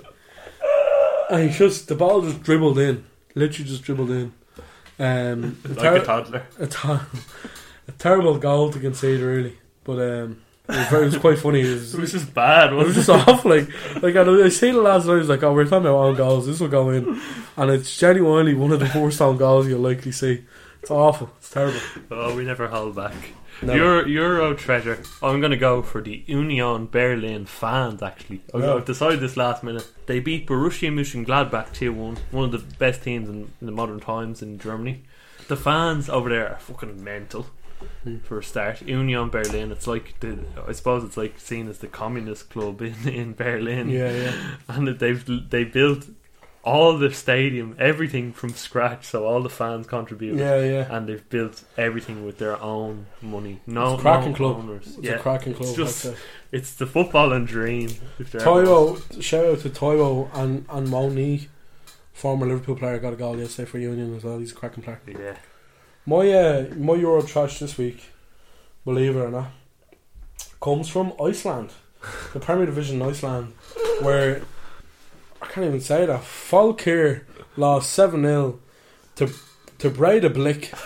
and 1.29 1.49
he 1.49 1.57
just 1.57 1.87
the 1.87 1.95
ball 1.95 2.21
just 2.21 2.43
dribbled 2.43 2.77
in, 2.77 3.03
literally 3.33 3.69
just 3.69 3.83
dribbled 3.83 4.11
in. 4.11 4.33
Um, 4.99 5.57
like 5.67 5.77
ter- 5.77 5.95
a 5.97 6.05
toddler. 6.05 6.43
a, 6.59 6.67
ter- 6.67 7.07
a 7.87 7.91
terrible 7.93 8.37
goal 8.37 8.71
to 8.71 8.79
concede, 8.79 9.21
really. 9.21 9.57
But 9.83 9.99
um, 9.99 10.41
it, 10.67 10.75
was 10.75 10.87
very, 10.87 11.03
it 11.03 11.05
was 11.13 11.17
quite 11.17 11.39
funny. 11.39 11.61
It 11.61 11.73
was, 11.73 11.93
It 11.95 11.99
was 12.01 12.11
just 12.11 12.33
bad, 12.33 12.73
it 12.73 12.75
was 12.75 12.95
just 12.95 13.09
awful. 13.09 13.51
Like, 13.51 13.69
like 14.01 14.15
I, 14.15 14.21
I 14.45 14.49
see 14.49 14.71
the 14.71 14.81
lads, 14.81 15.05
and 15.05 15.13
I 15.13 15.17
was 15.17 15.29
like, 15.29 15.43
"Oh, 15.43 15.53
we're 15.53 15.63
talking 15.65 15.87
about 15.87 15.95
own 15.97 16.15
goals. 16.15 16.45
This 16.47 16.59
will 16.59 16.67
go 16.67 16.89
in," 16.89 17.21
and 17.57 17.71
it's 17.71 17.97
genuinely 17.97 18.53
one 18.53 18.71
of 18.71 18.79
the 18.79 18.91
worst 18.99 19.21
own 19.21 19.37
goals 19.37 19.67
you'll 19.67 19.79
likely 19.81 20.11
see. 20.11 20.43
It's 20.81 20.91
awful. 20.91 21.29
It's 21.37 21.49
terrible. 21.49 21.79
Oh, 22.11 22.35
we 22.35 22.43
never 22.45 22.67
hold 22.67 22.95
back. 22.95 23.13
Never. 23.61 23.77
Euro, 23.77 24.05
Euro 24.05 24.53
treasure. 24.53 25.01
I'm 25.23 25.39
going 25.39 25.51
to 25.51 25.57
go 25.57 25.81
for 25.81 26.01
the 26.01 26.23
Union 26.27 26.87
Berlin 26.87 27.45
fans, 27.45 28.03
actually. 28.03 28.41
I've, 28.53 28.61
Yeah. 28.61 28.81
Decided 28.85 29.19
this 29.21 29.37
last 29.37 29.63
minute. 29.63 29.87
They 30.07 30.19
beat 30.19 30.45
Borussia 30.45 30.91
Mönchengladbach 30.91 31.73
2 31.73 31.93
1, 31.93 32.17
one 32.31 32.45
of 32.45 32.51
the 32.51 32.75
best 32.77 33.01
teams 33.01 33.29
in, 33.29 33.51
in 33.61 33.65
the 33.65 33.71
modern 33.71 33.99
times 33.99 34.41
in 34.41 34.59
Germany. 34.59 35.03
The 35.47 35.55
fans 35.55 36.09
over 36.09 36.29
there 36.29 36.49
are 36.49 36.59
fucking 36.59 37.03
mental. 37.03 37.47
Hmm. 38.03 38.17
For 38.19 38.39
a 38.39 38.43
start, 38.43 38.81
Union 38.81 39.29
Berlin. 39.29 39.71
It's 39.71 39.87
like 39.87 40.19
the, 40.19 40.39
I 40.67 40.71
suppose 40.71 41.03
it's 41.03 41.17
like 41.17 41.39
seen 41.39 41.67
as 41.67 41.79
the 41.79 41.87
communist 41.87 42.49
club 42.49 42.81
in, 42.81 42.95
in 43.07 43.33
Berlin. 43.33 43.89
Yeah, 43.89 44.11
yeah. 44.11 44.33
and 44.67 44.87
that 44.87 44.99
they've 44.99 45.49
they 45.49 45.63
built 45.63 46.07
all 46.65 46.97
the 46.97 47.13
stadium, 47.13 47.75
everything 47.79 48.33
from 48.33 48.49
scratch. 48.49 49.05
So 49.05 49.25
all 49.25 49.41
the 49.41 49.49
fans 49.49 49.87
contribute. 49.87 50.37
Yeah, 50.37 50.59
yeah. 50.61 50.87
And 50.95 51.07
they've 51.07 51.29
built 51.29 51.63
everything 51.77 52.25
with 52.25 52.39
their 52.39 52.59
own 52.59 53.05
money. 53.21 53.61
No, 53.67 53.93
It's 53.93 53.99
a 53.99 54.01
cracking 54.01 54.31
no 54.31 54.37
club. 54.37 54.57
owners. 54.57 54.87
It's 54.87 54.97
yeah, 54.97 55.13
a 55.13 55.19
cracking 55.19 55.53
club. 55.53 55.69
It's 55.69 55.77
just 55.77 56.15
it's 56.51 56.73
the 56.73 56.85
dream. 57.45 57.89
There 58.17 58.41
ever 58.41 58.61
was. 58.61 59.01
Taiwo, 59.01 59.21
shout 59.21 59.45
out 59.45 59.59
to 59.59 59.69
Taiwo 59.69 60.29
and 60.33 60.65
and 60.69 60.89
Moni, 60.89 61.47
former 62.13 62.47
Liverpool 62.47 62.75
player, 62.75 62.97
got 62.97 63.13
a 63.13 63.15
goal 63.15 63.37
yesterday 63.37 63.69
for 63.69 63.77
Union 63.77 64.15
as 64.15 64.23
well. 64.23 64.39
He's 64.39 64.51
a 64.51 64.55
cracking 64.55 64.83
player. 64.83 64.99
Yeah, 65.07 65.35
My 66.07 66.31
uh, 66.31 66.65
my 66.75 66.93
Euro 66.93 67.23
trash 67.23 67.57
this 67.57 67.79
week, 67.79 68.11
believe 68.83 69.15
it 69.15 69.19
or 69.19 69.31
not, 69.31 69.47
comes 70.61 70.87
from 70.87 71.13
Iceland, 71.19 71.71
the 72.31 72.39
Premier 72.39 72.67
Division 72.67 73.01
in 73.01 73.09
Iceland, 73.09 73.53
where 74.01 74.43
I 75.41 75.47
can't 75.47 75.65
even 75.65 75.81
say 75.81 76.05
that 76.05 76.21
Fylkir 76.21 77.23
lost 77.57 77.91
seven 77.91 78.21
0 78.21 78.59
to 79.15 79.31
to 79.79 79.89
Breidablik, 79.89 80.77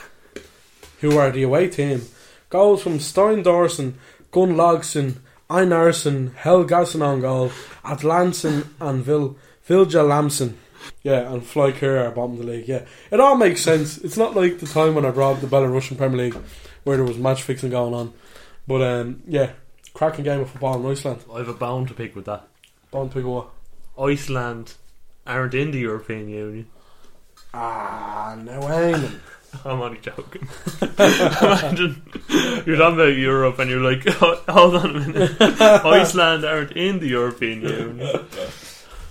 who 1.01 1.17
are 1.17 1.31
the 1.31 1.43
away 1.43 1.67
team. 1.67 2.03
Goals 2.49 2.81
from 2.81 2.99
Steindórsson, 2.99 3.95
Gunn 4.31 4.55
Logson, 4.55 5.17
Einarsson, 5.49 6.29
Helgason 6.35 7.05
on 7.05 7.19
goal, 7.19 7.51
Atlansen 7.83 8.67
and 8.79 9.03
Vil 9.03 9.35
Vilhjálmsson. 9.67 10.53
Yeah, 11.03 11.31
and 11.31 11.45
Fly 11.45 11.69
are 11.81 12.11
bottom 12.11 12.33
of 12.33 12.39
the 12.39 12.43
league. 12.45 12.67
Yeah, 12.67 12.85
it 13.11 13.19
all 13.19 13.35
makes 13.35 13.61
sense. 13.61 13.97
It's 13.99 14.17
not 14.17 14.35
like 14.35 14.59
the 14.59 14.67
time 14.67 14.95
when 14.95 15.05
I 15.05 15.11
brought 15.11 15.39
the 15.41 15.47
Belarusian 15.47 15.97
Premier 15.97 16.17
League, 16.25 16.37
where 16.83 16.97
there 16.97 17.05
was 17.05 17.17
match 17.17 17.43
fixing 17.43 17.69
going 17.71 17.93
on. 17.93 18.13
But 18.67 18.81
um, 18.81 19.23
yeah, 19.27 19.51
cracking 19.93 20.25
game 20.25 20.41
of 20.41 20.49
football 20.49 20.79
in 20.85 20.91
Iceland. 20.91 21.23
I 21.33 21.39
have 21.39 21.47
a 21.47 21.53
bone 21.53 21.85
to 21.87 21.93
pick 21.93 22.15
with 22.15 22.25
that. 22.25 22.47
Don't 22.91 23.13
pick 23.13 23.25
what? 23.25 23.49
Iceland 23.99 24.73
aren't 25.25 25.53
in 25.53 25.71
the 25.71 25.79
European 25.79 26.27
Union. 26.29 26.67
Ah, 27.53 28.35
no 28.37 28.59
way. 28.59 28.93
I'm 29.65 29.81
only 29.81 29.97
joking. 29.99 30.47
Imagine 30.99 32.03
you're 32.67 32.77
talking 32.77 32.93
about 32.99 33.15
Europe 33.15 33.57
and 33.57 33.69
you're 33.69 33.81
like, 33.81 34.03
"Oh, 34.21 34.35
hold 34.47 34.75
on 34.75 34.95
a 34.95 34.99
minute, 34.99 35.41
Iceland 35.41 36.45
aren't 36.45 36.73
in 36.73 36.99
the 36.99 37.07
European 37.07 37.61
Union. 37.63 37.99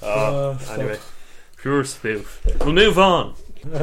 Oh, 0.00 0.50
Uh, 0.52 0.58
stop. 0.58 0.78
anyway, 0.78 0.98
pure 1.68 1.84
spoof. 1.84 2.40
We'll 2.60 2.72
move 2.72 2.98
on. 2.98 3.34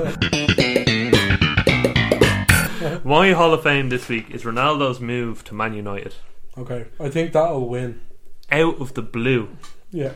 My 3.03 3.31
Hall 3.33 3.53
of 3.53 3.61
Fame 3.61 3.89
this 3.89 4.09
week 4.09 4.31
is 4.31 4.41
Ronaldo's 4.43 4.99
move 4.99 5.43
to 5.43 5.53
Man 5.53 5.75
United. 5.75 6.15
Okay, 6.57 6.85
I 6.99 7.09
think 7.09 7.33
that'll 7.33 7.69
win. 7.69 8.01
Out 8.51 8.81
of 8.81 8.95
the 8.95 9.03
blue. 9.03 9.49
Yeah, 9.91 10.13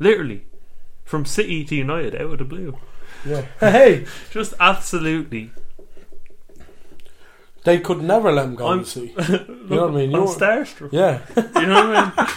Literally. 0.00 0.46
From 1.04 1.24
City 1.24 1.64
to 1.64 1.76
United, 1.76 2.16
out 2.16 2.32
of 2.32 2.38
the 2.38 2.44
blue. 2.44 2.76
yeah. 3.24 3.42
Hey, 3.60 4.06
Just 4.32 4.54
absolutely. 4.58 5.52
they 7.62 7.78
could 7.78 8.02
never 8.02 8.32
let 8.32 8.46
him 8.46 8.56
go 8.56 8.66
I'm- 8.66 8.82
to 8.84 8.90
sea. 8.90 9.14
You 9.28 9.38
know 9.70 9.82
what 9.86 9.90
I 9.90 9.94
mean? 9.94 10.10
You 10.10 10.22
I'm 10.22 10.26
starstruck. 10.26 10.92
Yeah, 10.92 11.20
you 11.36 11.66
know 11.68 11.88
what 11.88 11.96
I 11.96 12.24
mean? 12.24 12.28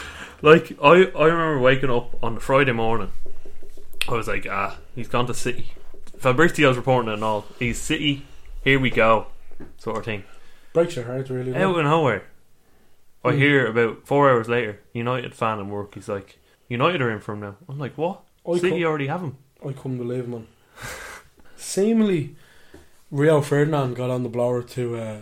Like 0.44 0.78
I, 0.80 1.12
I 1.20 1.26
remember 1.26 1.60
waking 1.60 1.90
up 1.90 2.24
on 2.24 2.38
Friday 2.40 2.74
morning. 2.74 3.12
I 4.10 4.14
was 4.14 4.28
like, 4.28 4.48
ah, 4.50 4.78
he's 4.96 5.08
gone 5.08 5.28
to 5.28 5.34
City. 5.34 5.74
Fabrizio's 6.18 6.78
reporting 6.78 7.10
it 7.12 7.16
and 7.16 7.24
all. 7.24 7.46
He's 7.60 7.80
City. 7.80 8.26
Here 8.64 8.80
we 8.80 8.90
go, 8.90 9.28
sort 9.78 9.98
of 9.98 10.06
thing. 10.06 10.24
breaks 10.74 10.96
your 10.96 11.06
heart 11.06 11.30
really. 11.30 11.56
Out 11.56 11.78
of 11.80 11.86
nowhere, 11.86 12.24
I 13.24 13.32
Hmm. 13.32 13.38
hear 13.38 13.68
about 13.68 14.06
four 14.08 14.30
hours 14.30 14.48
later, 14.50 14.80
United 14.94 15.34
fan 15.36 15.60
in 15.60 15.70
work. 15.70 15.94
He's 15.96 16.10
like, 16.10 16.38
United 16.70 17.02
are 17.02 17.12
in 17.12 17.20
for 17.20 17.34
him 17.34 17.40
now. 17.42 17.56
I'm 17.70 17.80
like, 17.80 17.98
what? 17.98 18.22
I 18.50 18.58
City 18.58 18.82
co- 18.82 18.88
already 18.88 19.08
have 19.08 19.22
him. 19.22 19.38
I 19.66 19.74
couldn't 19.74 19.98
believe 19.98 20.28
man. 20.28 20.48
Seemingly, 21.56 22.36
Rio 23.12 23.42
Ferdinand 23.42 23.96
got 23.96 24.10
on 24.10 24.24
the 24.24 24.30
blower 24.30 24.62
to 24.64 24.96
uh, 24.98 25.18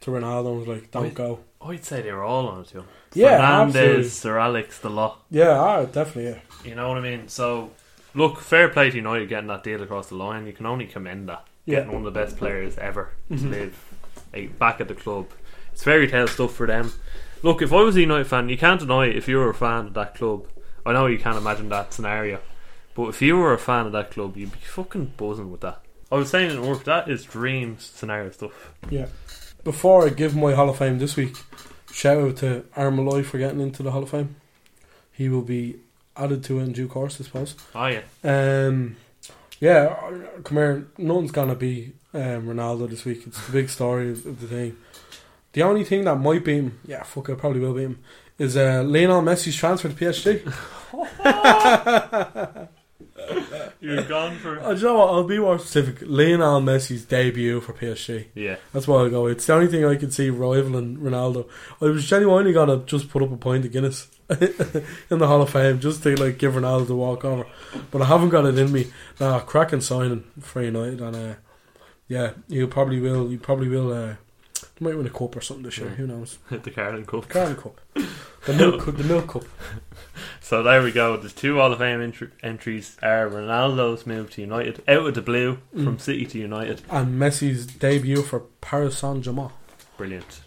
to 0.00 0.10
Ronaldo 0.10 0.48
and 0.50 0.58
was 0.58 0.68
like, 0.68 0.90
"Don't 0.90 1.02
Wait. 1.04 1.14
go." 1.14 1.40
I'd 1.64 1.84
say 1.84 2.02
they 2.02 2.12
were 2.12 2.24
all 2.24 2.48
on 2.48 2.62
it 2.62 2.68
too. 2.68 2.84
Yeah, 3.14 3.38
Fernandes, 3.38 3.66
absolutely. 3.68 4.08
Sir 4.08 4.38
Alex, 4.38 4.78
the 4.78 4.90
lot. 4.90 5.22
Yeah, 5.30 5.50
ah, 5.60 5.84
definitely. 5.84 6.32
Yeah, 6.32 6.38
You 6.68 6.74
know 6.74 6.88
what 6.88 6.98
I 6.98 7.00
mean? 7.00 7.28
So, 7.28 7.70
look, 8.14 8.40
fair 8.40 8.68
play 8.68 8.90
to 8.90 8.96
United 8.96 9.28
getting 9.28 9.48
that 9.48 9.62
deal 9.62 9.82
across 9.82 10.08
the 10.08 10.14
line. 10.16 10.46
You 10.46 10.52
can 10.52 10.66
only 10.66 10.86
commend 10.86 11.28
that. 11.28 11.46
Yeah. 11.64 11.76
Getting 11.80 11.92
one 11.92 12.06
of 12.06 12.12
the 12.12 12.18
best 12.20 12.36
players 12.36 12.76
ever 12.78 13.10
to 13.28 13.34
Mhm. 13.34 13.50
live 13.50 13.84
eh, 14.34 14.46
back 14.58 14.80
at 14.80 14.88
the 14.88 14.94
club. 14.94 15.28
It's 15.72 15.84
fairy 15.84 16.08
tale 16.08 16.26
stuff 16.28 16.54
for 16.54 16.66
them. 16.66 16.92
Look, 17.42 17.62
if 17.62 17.72
I 17.72 17.82
was 17.82 17.96
a 17.96 18.00
United 18.00 18.26
fan, 18.26 18.48
you 18.48 18.58
can't 18.58 18.80
deny 18.80 19.06
it 19.06 19.16
if 19.16 19.28
you 19.28 19.36
were 19.38 19.50
a 19.50 19.54
fan 19.54 19.86
of 19.86 19.94
that 19.94 20.14
club. 20.14 20.46
I 20.84 20.92
know 20.92 21.06
you 21.06 21.18
can't 21.18 21.36
imagine 21.38 21.68
that 21.70 21.92
scenario, 21.94 22.40
but 22.94 23.08
if 23.08 23.22
you 23.22 23.36
were 23.36 23.52
a 23.52 23.58
fan 23.58 23.86
of 23.86 23.92
that 23.92 24.10
club, 24.10 24.36
you'd 24.36 24.52
be 24.52 24.58
fucking 24.58 25.12
buzzing 25.16 25.50
with 25.50 25.60
that. 25.62 25.80
I 26.10 26.16
was 26.16 26.28
saying 26.30 26.50
in 26.50 26.66
work, 26.66 26.84
that 26.84 27.08
is 27.08 27.24
dream 27.24 27.76
scenario 27.78 28.30
stuff. 28.30 28.52
yeah. 28.90 29.06
Before 29.64 30.04
I 30.04 30.08
give 30.10 30.34
my 30.36 30.54
Hall 30.54 30.68
of 30.70 30.78
Fame 30.78 30.98
this 30.98 31.16
week, 31.16 31.36
shout 31.92 32.18
out 32.18 32.36
to 32.38 32.64
Armalloy 32.76 33.24
for 33.24 33.38
getting 33.38 33.60
into 33.60 33.82
the 33.84 33.92
Hall 33.92 34.02
of 34.02 34.10
Fame. 34.10 34.34
He 35.12 35.28
will 35.28 35.42
be 35.42 35.76
added 36.16 36.44
to 36.44 36.58
it 36.58 36.62
in 36.62 36.72
due 36.72 36.88
course, 36.88 37.20
I 37.20 37.24
suppose. 37.24 37.54
Oh, 37.74 37.86
yeah. 37.86 38.02
Um, 38.24 38.96
yeah, 39.60 39.96
come 40.44 40.56
here. 40.56 40.88
Nothing's 40.98 41.30
gonna 41.30 41.54
be 41.54 41.92
um, 42.14 42.46
Ronaldo 42.46 42.90
this 42.90 43.04
week. 43.04 43.26
It's 43.26 43.46
the 43.46 43.52
big 43.52 43.68
story 43.68 44.10
of, 44.10 44.26
of 44.26 44.40
the 44.40 44.48
thing. 44.48 44.76
The 45.52 45.62
only 45.62 45.84
thing 45.84 46.04
that 46.04 46.16
might 46.16 46.44
be 46.44 46.56
him, 46.56 46.80
yeah, 46.86 47.02
fuck, 47.02 47.28
it 47.28 47.38
probably 47.38 47.60
will 47.60 47.74
be 47.74 47.82
him, 47.82 47.98
is 48.38 48.56
uh, 48.56 48.82
Lionel 48.84 49.22
Messi's 49.22 49.54
transfer 49.54 49.88
to 49.88 49.94
PSG. 49.94 50.52
You're 53.80 54.04
gone 54.04 54.36
for. 54.38 54.60
Uh, 54.60 54.74
do 54.74 54.80
you 54.80 54.86
know 54.86 54.98
what? 54.98 55.08
I'll 55.08 55.24
be 55.24 55.38
more 55.38 55.58
specific. 55.58 55.98
Lionel 56.02 56.60
Messi's 56.60 57.04
debut 57.04 57.60
for 57.60 57.72
PSG. 57.72 58.26
Yeah. 58.34 58.56
That's 58.72 58.88
why 58.88 59.04
I 59.04 59.08
go. 59.08 59.26
It's 59.26 59.46
the 59.46 59.54
only 59.54 59.68
thing 59.68 59.84
I 59.84 59.96
could 59.96 60.12
see 60.12 60.30
rivaling 60.30 60.98
Ronaldo. 60.98 61.48
I 61.80 61.86
was 61.86 62.06
genuinely 62.06 62.52
gonna 62.52 62.78
just 62.78 63.08
put 63.08 63.22
up 63.22 63.32
a 63.32 63.36
point 63.36 63.64
of 63.64 63.72
Guinness 63.72 64.08
in 65.10 65.18
the 65.18 65.26
Hall 65.26 65.42
of 65.42 65.50
Fame 65.50 65.80
just 65.80 66.02
to 66.04 66.14
like 66.16 66.38
give 66.38 66.54
Ronaldo 66.54 66.86
the 66.86 66.96
walk 66.96 67.24
over, 67.24 67.46
but 67.90 68.02
I 68.02 68.06
haven't 68.06 68.30
got 68.30 68.46
it 68.46 68.58
in 68.58 68.72
me. 68.72 68.86
Nah, 69.20 69.40
cracking 69.40 69.80
signing 69.80 70.24
for 70.40 70.62
United, 70.62 71.00
and 71.00 71.16
uh, 71.16 71.34
yeah, 72.08 72.32
you 72.48 72.66
probably 72.68 73.00
will. 73.00 73.30
You 73.30 73.38
probably 73.38 73.68
will. 73.68 73.92
Uh, 73.92 74.14
you 74.78 74.86
might 74.88 74.96
win 74.96 75.06
a 75.06 75.10
cup 75.10 75.36
or 75.36 75.40
something 75.40 75.64
this 75.64 75.78
year. 75.78 75.90
Who 75.90 76.06
knows? 76.06 76.38
the 76.50 76.70
Carling 76.70 77.04
Cup. 77.06 77.28
Carling 77.28 77.56
Cup, 77.56 77.78
the 77.94 78.52
milk, 78.54 78.84
cup, 78.84 78.96
the 78.96 79.04
milk 79.04 79.28
cup. 79.28 79.44
So 80.40 80.62
there 80.62 80.82
we 80.82 80.92
go. 80.92 81.16
The 81.16 81.30
two 81.30 81.56
Hall 81.56 81.72
of 81.72 81.78
Fame 81.78 82.00
entr- 82.00 82.32
entries 82.42 82.98
are 83.02 83.26
Ronaldo's 83.28 84.06
move 84.06 84.30
to 84.32 84.42
United 84.42 84.82
out 84.86 85.06
of 85.06 85.14
the 85.14 85.22
blue 85.22 85.58
from 85.72 85.96
Mm. 85.96 86.00
City 86.00 86.26
to 86.26 86.38
United. 86.38 86.82
and 86.90 87.18
Messi's 87.18 87.64
debut 87.64 88.20
for 88.22 88.40
Paris 88.60 88.98
Saint 88.98 89.22
Germain. 89.24 89.48
Brilliant. 89.96 90.42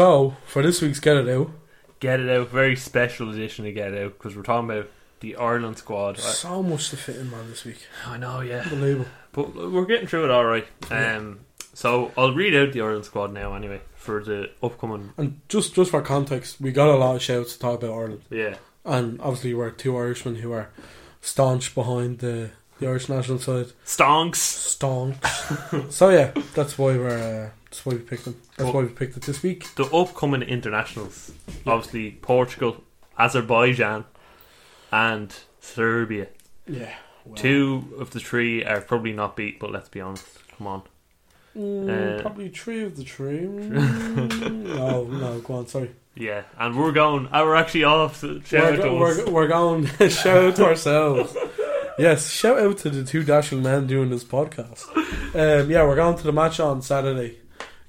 So 0.00 0.34
for 0.46 0.62
this 0.62 0.80
week's 0.80 0.98
Get 0.98 1.18
It 1.18 1.28
Out, 1.28 1.50
Get 1.98 2.20
it 2.20 2.30
out. 2.30 2.48
Very 2.48 2.74
special 2.74 3.30
edition 3.30 3.66
to 3.66 3.72
get 3.72 3.92
it 3.92 4.02
out 4.02 4.14
because 4.16 4.34
we're 4.34 4.42
talking 4.42 4.70
about 4.70 4.88
the 5.20 5.36
Ireland 5.36 5.76
squad. 5.76 6.16
So 6.16 6.62
much 6.62 6.88
to 6.88 6.96
fit 6.96 7.16
in, 7.16 7.30
man, 7.30 7.50
this 7.50 7.66
week. 7.66 7.84
I 8.06 8.16
know, 8.16 8.40
yeah, 8.40 8.62
Unbelievable. 8.62 9.10
but 9.32 9.54
we're 9.54 9.84
getting 9.84 10.06
through 10.06 10.24
it 10.24 10.30
all 10.30 10.46
right. 10.46 10.66
Um, 10.90 11.40
so 11.74 12.12
I'll 12.16 12.32
read 12.32 12.54
out 12.54 12.72
the 12.72 12.80
Ireland 12.80 13.04
squad 13.04 13.34
now 13.34 13.52
anyway 13.52 13.82
for 13.94 14.24
the 14.24 14.48
upcoming. 14.62 15.12
And 15.18 15.42
just 15.50 15.74
just 15.74 15.90
for 15.90 16.00
context, 16.00 16.62
we 16.62 16.72
got 16.72 16.88
a 16.88 16.96
lot 16.96 17.16
of 17.16 17.22
shouts 17.22 17.52
to 17.52 17.58
talk 17.58 17.82
about 17.82 17.92
Ireland. 17.92 18.22
Yeah, 18.30 18.56
And 18.86 19.20
obviously, 19.20 19.52
we're 19.52 19.68
two 19.68 19.98
Irishmen 19.98 20.36
who 20.36 20.50
are 20.52 20.70
staunch 21.20 21.74
behind 21.74 22.20
the, 22.20 22.52
the 22.78 22.86
Irish 22.86 23.10
national 23.10 23.40
side. 23.40 23.72
stonks. 23.84 24.36
Staunch. 24.36 25.18
so, 25.90 26.08
yeah, 26.08 26.32
that's 26.54 26.78
why 26.78 26.96
we're. 26.96 27.50
Uh, 27.52 27.59
that's 27.70 27.86
why 27.86 27.92
we 27.94 28.00
picked 28.00 28.24
them. 28.24 28.36
That's 28.56 28.64
Well- 28.64 28.72
why 28.74 28.80
we 28.82 28.88
picked 28.88 29.16
it 29.16 29.22
this 29.22 29.42
week. 29.42 29.74
The 29.76 29.84
upcoming 29.86 30.42
internationals, 30.42 31.32
obviously 31.66 32.12
Portugal, 32.22 32.82
Azerbaijan, 33.18 34.04
and 34.92 35.34
Serbia. 35.60 36.28
Yeah. 36.66 36.92
Two 37.36 37.94
of 37.98 38.10
the 38.10 38.18
three 38.20 38.64
are 38.64 38.80
probably 38.80 39.12
not 39.12 39.36
beat, 39.36 39.60
but 39.60 39.70
let's 39.70 39.88
be 39.88 40.00
honest. 40.00 40.26
Come 40.58 40.66
on. 40.66 40.82
Mm, 41.56 42.18
Uh, 42.18 42.22
probably 42.22 42.48
three 42.48 42.82
of 42.82 42.96
the 42.96 43.04
three. 43.04 43.40
Mm, 43.46 44.62
no, 44.76 45.04
no, 45.04 45.40
go 45.40 45.54
on, 45.54 45.66
sorry. 45.66 45.90
Yeah, 46.16 46.42
and 46.58 46.76
we're 46.78 46.92
going. 46.92 47.26
Uh, 47.28 47.42
we're 47.44 47.54
actually 47.56 47.84
off. 47.84 48.20
Shout 48.20 48.42
We're, 48.52 48.64
out 48.64 48.70
to 48.76 48.82
go- 48.82 49.02
us. 49.04 49.18
we're, 49.18 49.30
we're 49.30 49.48
going 49.48 49.86
shout 50.08 50.26
out 50.44 50.56
to 50.56 50.64
ourselves. 50.64 51.36
Yes, 51.98 52.30
shout 52.30 52.58
out 52.58 52.78
to 52.78 52.90
the 52.90 53.04
two 53.04 53.22
dashing 53.24 53.62
men 53.62 53.86
doing 53.86 54.10
this 54.10 54.24
podcast. 54.24 54.86
Um, 55.34 55.70
yeah, 55.70 55.84
we're 55.84 55.96
going 55.96 56.16
to 56.16 56.22
the 56.24 56.32
match 56.32 56.58
on 56.58 56.82
Saturday 56.82 57.38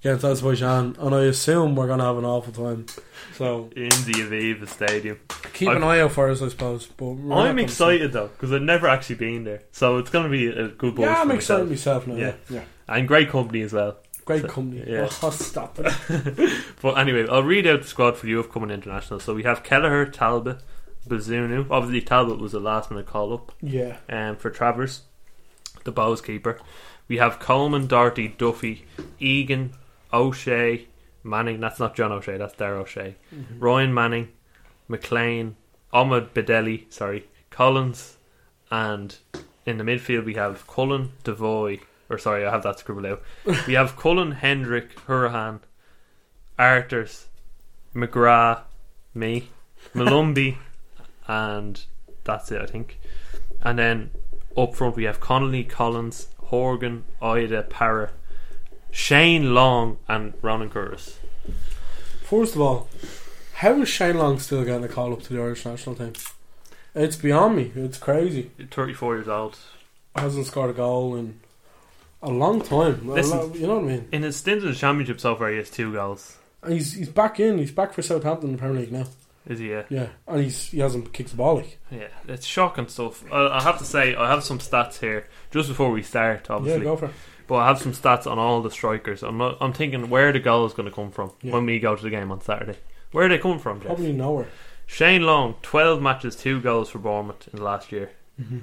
against 0.01 0.25
Azerbaijan, 0.25 0.95
and 0.99 1.15
I 1.15 1.23
assume 1.23 1.75
we're 1.75 1.87
going 1.87 1.99
to 1.99 2.05
have 2.05 2.17
an 2.17 2.25
awful 2.25 2.51
time. 2.53 2.85
So 3.35 3.69
in 3.75 3.89
the 3.89 4.13
Aviva 4.17 4.67
Stadium. 4.67 5.19
keep 5.53 5.69
an 5.69 5.83
eye 5.83 5.99
out 6.01 6.11
for 6.11 6.29
us, 6.29 6.41
I 6.41 6.49
suppose. 6.49 6.87
But 6.87 7.15
I'm 7.33 7.59
excited 7.59 8.11
though 8.11 8.27
because 8.27 8.51
I've 8.51 8.61
never 8.61 8.87
actually 8.87 9.15
been 9.15 9.43
there, 9.43 9.63
so 9.71 9.97
it's 9.97 10.09
going 10.09 10.25
to 10.25 10.29
be 10.29 10.47
a 10.47 10.67
good 10.69 10.97
Yeah, 10.97 11.21
I'm 11.21 11.31
excited 11.31 11.69
myself. 11.69 12.07
now. 12.07 12.15
Yeah, 12.15 12.33
Yeah. 12.49 12.63
and 12.87 13.07
great 13.07 13.29
company 13.29 13.61
as 13.61 13.73
well. 13.73 13.97
great 14.25 14.41
So- 14.43 14.47
company. 14.49 14.83
yeah. 14.87 15.07
Oh, 15.23 15.29
stop 15.31 15.79
it. 15.79 16.53
But 16.81 16.97
anyway, 16.97 17.27
I'll 17.27 17.43
read 17.43 17.67
out 17.67 17.81
the 17.83 17.87
squad 17.87 18.17
for 18.17 18.25
the 18.25 18.37
upcoming 18.39 18.69
international. 18.71 19.19
So 19.19 19.33
we 19.35 19.43
have 19.43 19.63
Kelleher, 19.63 20.05
Talbot, 20.05 20.57
Bazunu. 21.07 21.67
Obviously, 21.69 22.01
Talbot 22.01 22.39
was 22.39 22.51
the 22.53 22.59
last 22.59 22.89
minute 22.91 23.05
call 23.07 23.33
up 23.33 23.51
Yeah, 23.61 23.97
um, 24.09 24.35
for 24.37 24.49
Travers, 24.49 25.01
the 25.83 25.91
Bohs 25.91 26.23
keeper. 26.23 26.59
We 27.07 27.17
have 27.17 27.39
Coleman, 27.39 27.87
Doherty, 27.87 28.29
Duffy, 28.29 28.85
Egan, 29.19 29.73
O'Shea, 30.13 30.87
Manning. 31.23 31.59
That's 31.59 31.79
not 31.79 31.95
John 31.95 32.11
O'Shea. 32.11 32.37
That's 32.37 32.55
Dar 32.55 32.75
O'Shea. 32.75 33.15
Mm-hmm. 33.33 33.59
Ryan 33.59 33.93
Manning, 33.93 34.29
McClean, 34.89 35.53
Ahmed 35.93 36.33
Bedeli. 36.33 36.91
Sorry, 36.91 37.27
Collins, 37.49 38.17
and 38.69 39.17
in 39.65 39.77
the 39.77 39.83
midfield 39.83 40.25
we 40.25 40.35
have 40.35 40.67
Cullen, 40.67 41.11
Devoy. 41.23 41.79
Or 42.09 42.17
sorry, 42.17 42.45
I 42.45 42.51
have 42.51 42.63
that 42.63 42.79
scribbled 42.79 43.05
out. 43.05 43.21
we 43.67 43.73
have 43.73 43.95
Cullen, 43.95 44.31
Hendrick, 44.31 44.95
Hourihane, 45.07 45.61
Arthurs, 46.59 47.27
McGrath, 47.95 48.63
me, 49.13 49.49
Molumby, 49.95 50.57
and 51.27 51.83
that's 52.23 52.51
it, 52.51 52.61
I 52.61 52.65
think. 52.65 52.99
And 53.61 53.79
then 53.79 54.11
up 54.57 54.75
front 54.75 54.95
we 54.95 55.05
have 55.05 55.19
Connolly, 55.19 55.63
Collins, 55.63 56.27
Horgan, 56.37 57.05
Idah, 57.21 57.69
Parra, 57.69 58.11
Shane 58.91 59.53
Long, 59.53 59.97
and 60.07 60.33
Ronan 60.41 60.69
Curtis. 60.69 61.19
First 62.23 62.55
of 62.55 62.61
all, 62.61 62.87
how 63.55 63.81
is 63.81 63.89
Shane 63.89 64.17
Long 64.17 64.39
still 64.39 64.63
getting 64.63 64.83
a 64.83 64.87
call 64.87 65.13
up 65.13 65.21
to 65.23 65.33
the 65.33 65.41
Irish 65.41 65.65
national 65.65 65.95
team? 65.95 66.13
It's 66.93 67.15
beyond 67.15 67.55
me. 67.55 67.71
It's 67.75 67.97
crazy. 67.97 68.51
34 68.69 69.15
years 69.15 69.27
old. 69.27 69.57
Hasn't 70.15 70.45
scored 70.47 70.69
a 70.71 70.73
goal 70.73 71.15
in 71.15 71.39
a 72.21 72.29
long 72.29 72.61
time. 72.61 73.07
A 73.09 73.13
Listen. 73.13 73.53
you 73.53 73.65
know 73.67 73.75
what 73.75 73.85
I 73.85 73.87
mean? 73.87 74.09
In 74.11 74.23
his 74.23 74.35
stint 74.35 74.61
in 74.61 74.67
the 74.69 74.75
championship 74.75 75.21
so 75.21 75.35
far, 75.35 75.49
he 75.49 75.57
has 75.57 75.69
two 75.69 75.93
goals. 75.93 76.37
And 76.63 76.73
he's 76.73 76.93
he's 76.93 77.09
back 77.09 77.39
in. 77.39 77.57
He's 77.57 77.71
back 77.71 77.93
for 77.93 78.01
Southampton 78.01 78.49
in 78.49 78.55
the 78.55 78.59
Premier 78.59 78.81
League 78.81 78.91
now. 78.91 79.05
Is 79.47 79.59
he? 79.59 79.69
Yeah. 79.71 79.83
Yeah, 79.89 80.07
and 80.27 80.43
he's 80.43 80.65
he 80.67 80.79
hasn't 80.79 81.13
kicked 81.13 81.31
the 81.31 81.37
ball. 81.37 81.55
Like. 81.55 81.79
Yeah, 81.89 82.07
it's 82.27 82.45
shocking 82.45 82.87
stuff. 82.89 83.23
I, 83.31 83.47
I 83.47 83.63
have 83.63 83.79
to 83.79 83.85
say, 83.85 84.13
I 84.15 84.29
have 84.29 84.43
some 84.43 84.59
stats 84.59 84.99
here 84.99 85.27
just 85.49 85.69
before 85.69 85.89
we 85.91 86.03
start, 86.03 86.49
Obviously, 86.49 86.85
Yeah, 86.85 86.91
obviously. 86.91 86.91
go 86.91 86.95
for 86.97 87.05
it. 87.05 87.13
But 87.51 87.57
I 87.57 87.67
have 87.67 87.79
some 87.81 87.91
stats 87.91 88.25
on 88.25 88.39
all 88.39 88.61
the 88.61 88.71
strikers. 88.71 89.23
I'm 89.23 89.37
not, 89.37 89.57
I'm 89.59 89.73
thinking 89.73 90.09
where 90.09 90.31
the 90.31 90.39
goal 90.39 90.65
is 90.65 90.71
going 90.71 90.87
to 90.87 90.95
come 90.95 91.11
from 91.11 91.33
Yeah. 91.41 91.51
when 91.51 91.65
we 91.65 91.81
go 91.81 91.97
to 91.97 92.01
the 92.01 92.09
game 92.09 92.31
on 92.31 92.39
Saturday. 92.39 92.77
Where 93.11 93.25
are 93.25 93.27
they 93.27 93.39
coming 93.39 93.59
from, 93.59 93.79
Jeff? 93.79 93.87
Probably 93.87 94.13
nowhere. 94.13 94.47
Shane 94.87 95.23
Long, 95.23 95.55
12 95.61 96.01
matches, 96.01 96.37
2 96.37 96.61
goals 96.61 96.89
for 96.89 96.99
Bournemouth 96.99 97.49
in 97.51 97.57
the 97.59 97.65
last 97.65 97.91
year. 97.91 98.11
Mm-hmm. 98.41 98.59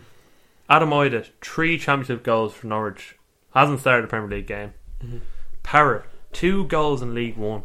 Adam 0.71 0.89
Idah, 0.89 1.29
3 1.43 1.77
championship 1.79 2.23
goals 2.25 2.55
for 2.55 2.67
Norwich. 2.67 3.17
Hasn't 3.55 3.81
started 3.81 4.05
a 4.05 4.09
Premier 4.09 4.31
League 4.31 4.47
game. 4.47 4.73
Mhm. 5.05 5.21
Parrott, 5.63 6.07
2 6.33 6.65
goals 6.65 7.03
in 7.03 7.15
League 7.15 7.37
1 7.37 7.65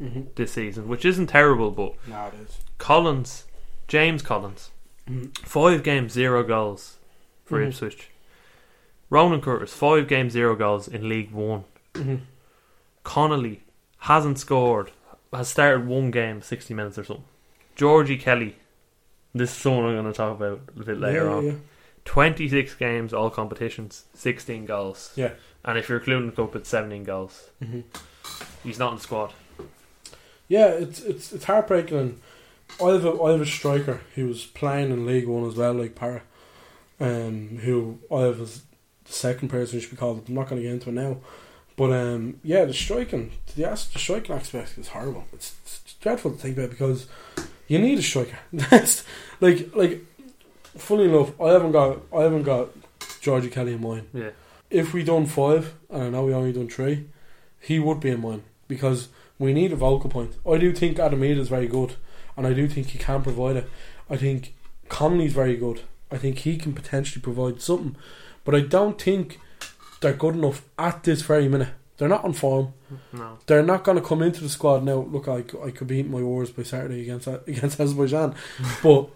Mhm. 0.00 0.34
this 0.36 0.52
season, 0.52 0.88
which 0.88 1.04
isn't 1.04 1.26
terrible, 1.26 1.70
but 1.70 1.96
Nah, 2.08 2.28
it 2.28 2.34
is. 2.46 2.60
Collins, 2.78 3.44
James 3.88 4.22
Collins, 4.22 4.70
Mhm. 5.06 5.36
5 5.46 5.82
games, 5.82 6.14
0 6.14 6.42
goals 6.44 6.96
for 7.44 7.58
Mhm. 7.60 7.68
Ipswich. 7.68 8.09
Ronan 9.10 9.40
Curtis, 9.40 9.72
5 9.72 10.06
games, 10.08 10.32
0 10.32 10.54
goals 10.56 10.86
in 10.88 11.08
League 11.08 11.32
1. 11.32 11.64
Mhm. 11.94 12.20
Connolly 13.02 13.62
hasn't 13.98 14.38
scored, 14.38 14.92
has 15.32 15.48
started 15.48 15.86
one 15.86 16.10
game, 16.10 16.40
60 16.42 16.72
minutes 16.74 16.96
or 16.98 17.04
something. 17.04 17.24
Georgie 17.74 18.16
Kelly, 18.16 18.56
this 19.34 19.50
is 19.50 19.56
someone 19.56 19.86
I'm 19.86 19.94
going 19.94 20.06
to 20.06 20.12
talk 20.12 20.36
about 20.36 20.60
a 20.76 20.84
bit 20.84 20.98
later 21.00 21.24
yeah, 21.24 21.32
on. 21.32 21.46
Yeah, 21.46 21.52
26 22.04 22.74
games, 22.76 23.12
all 23.12 23.30
competitions, 23.30 24.04
16 24.14 24.64
goals. 24.66 25.12
yeah. 25.16 25.32
And 25.62 25.76
if 25.76 25.88
you're 25.90 25.98
including 25.98 26.30
the 26.30 26.32
cup, 26.36 26.56
it's 26.56 26.70
17 26.70 27.04
goals. 27.04 27.50
Mhm. 27.62 27.84
He's 28.64 28.78
not 28.78 28.92
in 28.92 28.96
the 28.96 29.02
squad. 29.02 29.34
Yeah, 30.48 30.68
it's 30.68 31.00
it's 31.02 31.32
it's 31.34 31.44
heartbreaking. 31.44 31.98
And 31.98 32.20
I 32.82 32.92
have 32.92 33.04
a 33.04 33.22
I 33.22 33.32
have 33.32 33.42
a 33.42 33.46
striker 33.46 34.00
who 34.14 34.26
was 34.26 34.46
playing 34.46 34.90
in 34.90 35.04
League 35.04 35.28
One 35.28 35.46
as 35.46 35.56
well, 35.56 35.74
like 35.74 35.94
Para, 35.94 36.22
um, 36.98 37.58
who 37.62 37.98
I 38.10 38.22
have 38.22 38.40
as 38.40 38.62
the 39.10 39.16
second 39.16 39.48
person 39.48 39.80
should 39.80 39.90
be 39.90 39.96
called. 39.96 40.24
I'm 40.28 40.34
not 40.34 40.48
going 40.48 40.62
to 40.62 40.68
get 40.68 40.72
into 40.72 40.90
it 40.90 40.92
now, 40.92 41.16
but 41.76 41.92
um, 41.92 42.38
yeah, 42.44 42.64
the 42.64 42.72
striking, 42.72 43.32
the 43.56 43.62
the 43.62 43.98
striking 43.98 44.36
aspect 44.36 44.78
is 44.78 44.88
horrible. 44.88 45.24
It's, 45.32 45.56
it's 45.64 45.94
dreadful 45.94 46.30
to 46.30 46.36
think 46.36 46.56
about 46.56 46.70
because 46.70 47.08
you 47.66 47.78
need 47.78 47.98
a 47.98 48.02
striker. 48.02 48.38
That's 48.52 49.04
like 49.40 49.74
like. 49.74 50.06
Funny 50.76 51.06
enough, 51.06 51.38
I 51.40 51.48
haven't 51.48 51.72
got 51.72 51.98
I 52.16 52.22
haven't 52.22 52.44
got 52.44 52.68
Georgie 53.20 53.50
Kelly 53.50 53.72
in 53.72 53.80
mind. 53.80 54.08
Yeah. 54.14 54.30
If 54.70 54.94
we 54.94 55.02
done 55.02 55.26
five, 55.26 55.74
and 55.90 56.04
I 56.04 56.08
know 56.10 56.26
we 56.26 56.32
only 56.32 56.52
done 56.52 56.68
three, 56.68 57.08
he 57.58 57.80
would 57.80 57.98
be 57.98 58.10
in 58.10 58.20
mine 58.20 58.44
because 58.68 59.08
we 59.36 59.52
need 59.52 59.72
a 59.72 59.76
vocal 59.76 60.08
point. 60.08 60.36
I 60.48 60.58
do 60.58 60.72
think 60.72 61.00
Adam 61.00 61.22
Idah 61.22 61.38
is 61.38 61.48
very 61.48 61.66
good, 61.66 61.96
and 62.36 62.46
I 62.46 62.52
do 62.52 62.68
think 62.68 62.88
he 62.88 62.98
can 62.98 63.22
provide 63.22 63.56
it. 63.56 63.68
I 64.08 64.16
think 64.16 64.54
Conley's 64.88 65.32
very 65.32 65.56
good. 65.56 65.82
I 66.10 66.18
think 66.18 66.38
he 66.38 66.56
can 66.56 66.72
potentially 66.72 67.22
provide 67.22 67.60
something, 67.60 67.96
but 68.44 68.54
I 68.54 68.60
don't 68.60 69.00
think 69.00 69.38
they're 70.00 70.12
good 70.12 70.34
enough 70.34 70.64
at 70.78 71.04
this 71.04 71.22
very 71.22 71.48
minute. 71.48 71.70
They're 71.96 72.08
not 72.08 72.24
on 72.24 72.32
form. 72.32 72.72
No. 73.12 73.38
They're 73.46 73.62
not 73.62 73.84
going 73.84 73.98
to 73.98 74.04
come 74.04 74.22
into 74.22 74.42
the 74.42 74.48
squad 74.48 74.82
now. 74.82 75.06
Look, 75.10 75.28
I, 75.28 75.44
I 75.62 75.70
could 75.70 75.86
be 75.86 75.98
eating 75.98 76.10
my 76.10 76.22
words 76.22 76.50
by 76.50 76.62
Saturday 76.62 77.02
against 77.02 77.26
against 77.46 77.78
Azerbaijan, 77.78 78.34
but 78.82 79.08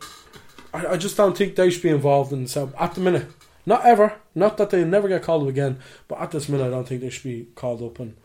I, 0.72 0.86
I 0.88 0.96
just 0.96 1.16
don't 1.16 1.36
think 1.36 1.56
they 1.56 1.70
should 1.70 1.82
be 1.82 1.88
involved 1.88 2.32
in 2.32 2.44
the 2.44 2.72
at 2.78 2.94
the 2.94 3.00
minute. 3.00 3.26
Not 3.66 3.86
ever. 3.86 4.14
Not 4.34 4.58
that 4.58 4.70
they 4.70 4.84
never 4.84 5.08
get 5.08 5.22
called 5.22 5.44
up 5.44 5.48
again, 5.48 5.78
but 6.08 6.20
at 6.20 6.30
this 6.30 6.48
minute, 6.48 6.66
I 6.66 6.70
don't 6.70 6.86
think 6.86 7.00
they 7.00 7.08
should 7.08 7.24
be 7.24 7.46
called 7.54 7.82
up. 7.82 7.98
And 7.98 8.16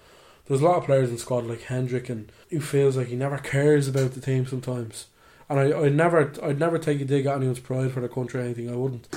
there's 0.48 0.60
a 0.60 0.66
lot 0.66 0.78
of 0.78 0.84
players 0.84 1.10
in 1.10 1.16
the 1.16 1.22
squad 1.22 1.46
like 1.46 1.62
Hendrick, 1.64 2.10
and 2.10 2.32
who 2.50 2.60
feels 2.60 2.98
like 2.98 3.08
he 3.08 3.16
never 3.16 3.38
cares 3.38 3.88
about 3.88 4.12
the 4.12 4.22
team 4.22 4.46
sometimes. 4.46 5.06
And 5.50 5.60
I, 5.60 5.80
I'd 5.80 5.96
never, 5.96 6.34
I'd 6.44 6.60
never 6.60 6.78
take 6.78 7.00
a 7.02 7.06
dig 7.06 7.26
at 7.26 7.38
anyone's 7.38 7.60
pride 7.60 7.92
for 7.92 8.02
their 8.02 8.10
country 8.10 8.42
or 8.42 8.44
anything. 8.44 8.70
I 8.70 8.76
wouldn't. 8.76 9.08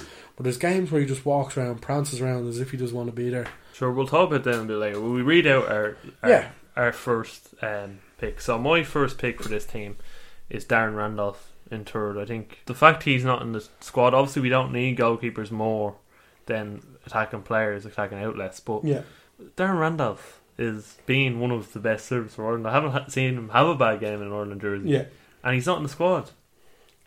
But 0.43 0.45
there's 0.45 0.59
games 0.59 0.90
where 0.90 1.01
he 1.01 1.07
just 1.07 1.24
walks 1.24 1.57
around, 1.57 1.82
prances 1.82 2.20
around 2.20 2.49
as 2.49 2.59
if 2.59 2.72
he 2.72 2.76
doesn't 2.76 2.97
want 2.97 3.09
to 3.09 3.14
be 3.14 3.30
there. 3.30 3.47
Sure, 3.72 3.93
we'll 3.93 4.09
talk 4.09 4.28
about 4.28 4.43
that 4.45 4.61
a 4.61 4.64
bit 4.64 4.76
later. 4.76 5.01
Will 5.01 5.12
we 5.12 5.22
read 5.22 5.47
out 5.47 5.68
our 5.68 5.97
our, 6.22 6.28
Yeah. 6.30 6.49
our 6.76 6.93
first 6.93 7.55
um, 7.62 8.01
pick? 8.18 8.40
So 8.40 8.59
my 8.59 8.82
first 8.82 9.18
pick 9.18 9.40
for 9.40 9.49
this 9.49 9.64
team 9.64 9.97
is 10.51 10.64
Darren 10.64 10.97
Randolph 10.97 11.53
in 11.70 11.84
third. 11.84 12.18
I 12.18 12.24
think 12.24 12.61
the 12.66 12.74
fact 12.74 13.05
he's 13.05 13.24
not 13.24 13.40
in 13.43 13.53
the 13.53 13.66
squad. 13.80 14.14
Obviously, 14.14 14.43
we 14.43 14.49
don't 14.49 14.72
need 14.72 14.99
goalkeepers 14.99 15.51
more 15.53 15.95
than 16.47 16.82
attacking 17.07 17.43
players, 17.43 17.86
attacking 17.86 18.18
outlets. 18.18 18.59
But 18.59 18.84
Yeah. 18.84 19.03
Darren 19.57 19.78
Randolph 19.78 20.40
is 20.59 20.99
being 21.07 21.38
one 21.40 21.51
of 21.53 21.72
the 21.72 21.78
best 21.78 22.07
servers 22.07 22.34
for 22.34 22.47
Ireland. 22.47 22.66
I 22.66 22.72
haven't 22.72 22.90
ha- 22.90 23.07
seen 23.09 23.34
him 23.38 23.49
have 23.51 23.68
a 23.68 23.74
bad 23.76 24.01
game 24.01 24.20
in 24.20 24.26
an 24.26 24.32
Ireland 24.32 24.61
jersey. 24.61 24.88
Yeah. 24.90 25.05
and 25.45 25.55
he's 25.55 25.66
not 25.66 25.76
in 25.78 25.82
the 25.84 25.88
squad. 25.88 26.30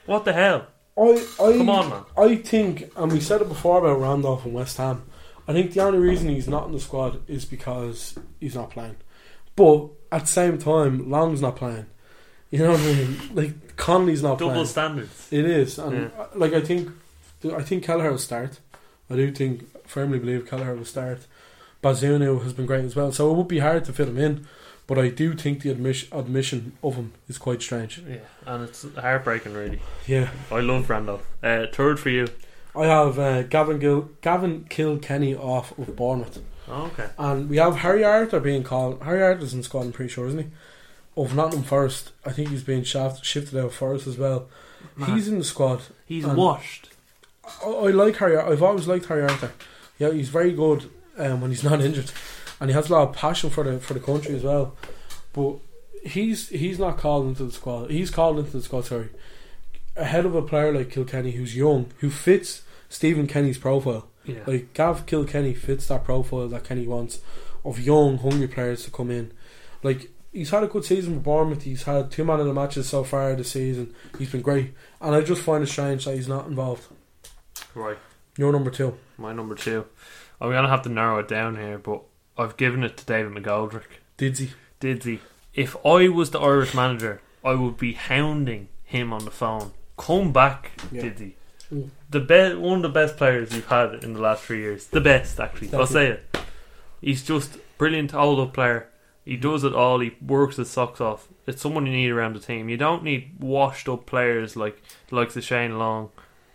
What 0.06 0.26
the 0.26 0.34
hell? 0.34 0.68
I, 0.98 1.26
I, 1.42 1.58
Come 1.58 1.70
on, 1.70 1.90
man. 1.90 2.04
I 2.18 2.36
think, 2.38 2.92
and 2.96 3.12
we 3.12 3.20
said 3.20 3.42
it 3.42 3.50
before 3.50 3.80
about 3.80 4.00
Randolph 4.00 4.46
and 4.46 4.54
West 4.54 4.78
Ham. 4.78 5.04
I 5.48 5.54
think 5.54 5.74
the 5.74 5.82
only 5.82 6.00
reason 6.00 6.30
he's 6.30 6.48
not 6.48 6.66
in 6.68 6.72
the 6.72 6.80
squad 6.80 7.20
is 7.30 7.46
because 7.46 8.18
he's 8.40 8.56
not 8.56 8.70
playing. 8.72 8.96
But 9.56 9.90
at 10.12 10.22
the 10.22 10.28
same 10.28 10.58
time, 10.58 11.10
Long's 11.10 11.42
not 11.42 11.56
playing. 11.58 11.86
You 12.50 12.60
know 12.60 12.72
what 12.72 12.80
I 12.80 12.84
mean? 12.84 13.18
Like 13.34 13.76
Conley's 13.76 14.24
not 14.24 14.38
playing. 14.38 14.50
Double 14.50 14.54
playing. 14.54 14.68
standards. 14.68 15.28
It 15.32 15.46
is, 15.46 15.78
and 15.78 16.12
Yeah. 16.18 16.26
like 16.36 16.54
I 16.54 16.62
think, 16.62 16.90
I 17.54 17.62
think 17.62 17.84
Kelleher 17.84 18.12
will 18.12 18.18
start. 18.18 18.60
I 19.10 19.16
do 19.16 19.32
think, 19.32 19.66
firmly 19.88 20.18
believe 20.20 20.48
Kelleher 20.50 20.74
will 20.76 20.86
start. 20.86 21.28
Bazunu 21.84 22.42
has 22.44 22.54
been 22.54 22.66
great 22.66 22.86
as 22.86 22.96
well, 22.96 23.12
so 23.12 23.30
it 23.32 23.36
would 23.38 23.48
be 23.48 23.60
hard 23.60 23.86
to 23.86 23.94
fit 23.94 24.08
him 24.08 24.18
in. 24.18 24.48
But 24.88 25.00
I 25.00 25.10
do 25.10 25.34
think 25.34 25.62
the 25.64 25.72
admission 25.72 26.10
admission 26.18 26.78
of 26.84 26.96
him 26.96 27.14
is 27.28 27.38
quite 27.40 27.62
strange. 27.62 28.00
Yeah, 28.08 28.18
and 28.46 28.64
it's 28.64 28.86
heartbreaking, 28.96 29.54
really. 29.54 29.80
Yeah, 30.06 30.30
I 30.52 30.60
love 30.60 30.90
Randall. 30.90 31.22
Uh, 31.42 31.66
third 31.72 32.00
for 32.00 32.10
you. 32.10 32.28
I 32.76 32.86
have 32.86 33.18
uh, 33.18 33.44
Gavin 33.44 33.80
Gil- 33.80 34.10
Gavin 34.22 34.66
Kilkenny 34.70 35.34
off 35.34 35.76
of 35.80 35.96
Bournemouth, 35.96 36.40
Oh, 36.68 36.84
okay. 36.88 37.08
and 37.18 37.50
we 37.50 37.58
have 37.58 37.78
Harry 37.78 38.04
Arthur 38.04 38.40
being 38.40 38.64
called. 38.64 39.02
Harry 39.04 39.24
Arthur's 39.24 39.54
in 39.54 39.64
squad, 39.64 39.82
I'm 39.86 39.92
pretty 39.94 40.12
sure, 40.12 40.28
isn't 40.28 40.40
he? 40.40 40.48
Of 41.18 41.34
Nottingham 41.34 41.64
Forest, 41.64 42.12
I 42.26 42.32
think 42.32 42.50
he's 42.50 42.64
being 42.64 42.84
shaft- 42.84 43.24
shifted 43.26 43.58
out 43.58 43.68
of 43.68 43.74
Forest 43.74 44.06
as 44.08 44.18
well. 44.18 44.50
Man. 44.98 45.14
He's 45.16 45.28
in 45.30 45.38
the 45.40 45.46
squad. 45.46 45.82
He's 46.06 46.26
washed. 46.26 46.90
I, 47.66 47.70
I 47.70 47.88
like 47.92 48.18
Harry. 48.18 48.36
Arthur 48.36 48.52
I've 48.52 48.62
always 48.64 48.88
liked 48.88 49.06
Harry 49.06 49.24
Arthur. 49.24 49.54
Yeah, 49.98 50.12
he's 50.12 50.30
very 50.30 50.52
good 50.52 50.90
um, 51.18 51.40
when 51.42 51.52
he's 51.52 51.64
not 51.64 51.82
injured, 51.82 52.12
and 52.60 52.70
he 52.70 52.76
has 52.76 52.90
a 52.90 52.94
lot 52.94 53.10
of 53.10 53.16
passion 53.16 53.50
for 53.50 53.64
the 53.64 53.80
for 53.80 53.94
the 53.94 54.00
country 54.00 54.36
as 54.36 54.44
well. 54.44 54.76
But 55.34 55.58
he's 56.04 56.50
he's 56.50 56.80
not 56.80 56.98
called 56.98 57.28
into 57.28 57.46
the 57.46 57.52
squad. 57.52 57.92
He's 57.92 58.12
called 58.12 58.40
into 58.40 58.52
the 58.52 58.62
squad. 58.62 58.86
Sorry, 58.86 59.10
ahead 59.96 60.26
of 60.26 60.36
a 60.36 60.42
player 60.42 60.74
like 60.74 60.92
Kilkenny, 60.92 61.32
who's 61.32 61.56
young, 61.56 61.92
who 62.00 62.10
fits 62.10 62.64
Stephen 62.90 63.28
Kenny's 63.28 63.58
profile. 63.58 64.08
Yeah. 64.24 64.42
Like 64.46 64.74
Gav 64.74 65.06
Kilkenny 65.06 65.54
fits 65.54 65.88
that 65.88 66.04
profile 66.04 66.48
that 66.48 66.64
Kenny 66.64 66.88
wants 66.88 67.20
of 67.64 67.80
young, 67.80 68.18
hungry 68.18 68.48
players 68.48 68.84
to 68.86 68.92
come 68.92 69.12
in. 69.12 69.32
Like 69.84 70.10
he's 70.32 70.50
had 70.50 70.64
a 70.64 70.68
good 70.68 70.86
season 70.86 71.16
with 71.16 71.24
Bournemouth. 71.24 71.64
He's 71.64 71.84
had 71.84 72.12
two 72.12 72.24
man 72.24 72.40
of 72.40 72.46
the 72.46 72.54
matches 72.54 72.90
so 72.90 73.04
far 73.04 73.36
this 73.36 73.52
season. 73.52 73.94
He's 74.18 74.32
been 74.32 74.42
great, 74.42 74.74
and 75.02 75.16
I 75.16 75.22
just 75.22 75.42
find 75.42 75.64
it 75.64 75.68
strange 75.68 76.06
that 76.06 76.16
he's 76.16 76.28
not 76.28 76.48
involved. 76.48 76.84
Right. 77.74 77.98
You're 78.38 78.52
number 78.52 78.72
two. 78.72 78.98
My 79.18 79.34
number 79.34 79.56
two. 79.56 79.86
I'm 80.42 80.52
gonna 80.52 80.70
have 80.70 80.84
to 80.84 80.90
narrow 80.90 81.20
it 81.20 81.28
down 81.28 81.56
here, 81.56 81.78
but 81.78 82.04
I've 82.38 82.58
given 82.58 82.84
it 82.84 82.98
to 82.98 83.06
David 83.06 83.32
McGoldrick. 83.34 84.00
Did 84.18 84.38
he? 84.40 84.52
Did 84.80 85.04
he? 85.04 85.20
If 85.54 85.76
I 85.86 86.10
was 86.10 86.32
the 86.32 86.40
Irish 86.40 86.74
manager, 86.74 87.22
I 87.44 87.54
would 87.56 87.78
be 87.78 87.94
hounding 87.94 88.68
him 88.84 89.14
on 89.14 89.24
the 89.26 89.32
phone. 89.32 89.72
Come 89.98 90.34
back, 90.34 90.72
Yeah. 90.92 91.04
did 91.04 91.20
he? 91.20 91.36
Mm. 91.74 91.90
The 92.10 92.20
be- 92.20 92.56
one 92.56 92.78
of 92.78 92.82
the 92.84 92.90
best 92.90 93.18
players 93.18 93.54
you've 93.56 93.68
had 93.68 94.04
in 94.04 94.14
the 94.14 94.20
last 94.22 94.44
three 94.44 94.60
years. 94.60 94.88
The 94.88 95.02
best, 95.02 95.40
actually. 95.40 95.74
I'll 95.74 95.88
say 95.88 96.08
it. 96.08 96.38
He's 97.02 97.24
just 97.24 97.58
brilliant, 97.78 98.12
hold 98.12 98.40
up 98.40 98.54
player. 98.54 98.90
He 99.24 99.38
does 99.38 99.64
it 99.64 99.74
all. 99.74 100.00
He 100.02 100.16
works 100.22 100.58
his 100.58 100.70
socks 100.70 101.02
off. 101.02 101.28
It's 101.48 101.62
someone 101.62 101.86
you 101.88 101.92
need 101.94 102.12
around 102.12 102.36
the 102.36 102.40
team. 102.40 102.70
You 102.70 102.78
don't 102.78 103.04
need 103.04 103.38
washed 103.40 103.88
up 103.90 104.06
players 104.06 104.56
like 104.56 104.82
the 105.08 105.16
likes 105.16 105.36
of 105.36 105.44
Shane 105.44 105.80
Long. 105.80 106.10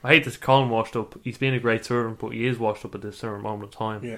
I 0.05 0.09
hate 0.11 0.25
this 0.25 0.37
call 0.37 0.63
him 0.63 0.71
washed 0.71 0.95
up. 0.97 1.19
He's 1.25 1.39
been 1.39 1.55
a 1.55 1.59
great 1.61 1.85
servant, 1.85 2.19
but 2.21 2.29
he 2.31 2.47
is 2.47 2.59
washed 2.59 2.85
up 2.85 2.95
at 2.95 3.03
this 3.03 3.19
certain 3.19 3.43
moment 3.43 3.73
of 3.73 3.79
time. 3.79 4.05
Yeah. 4.05 4.17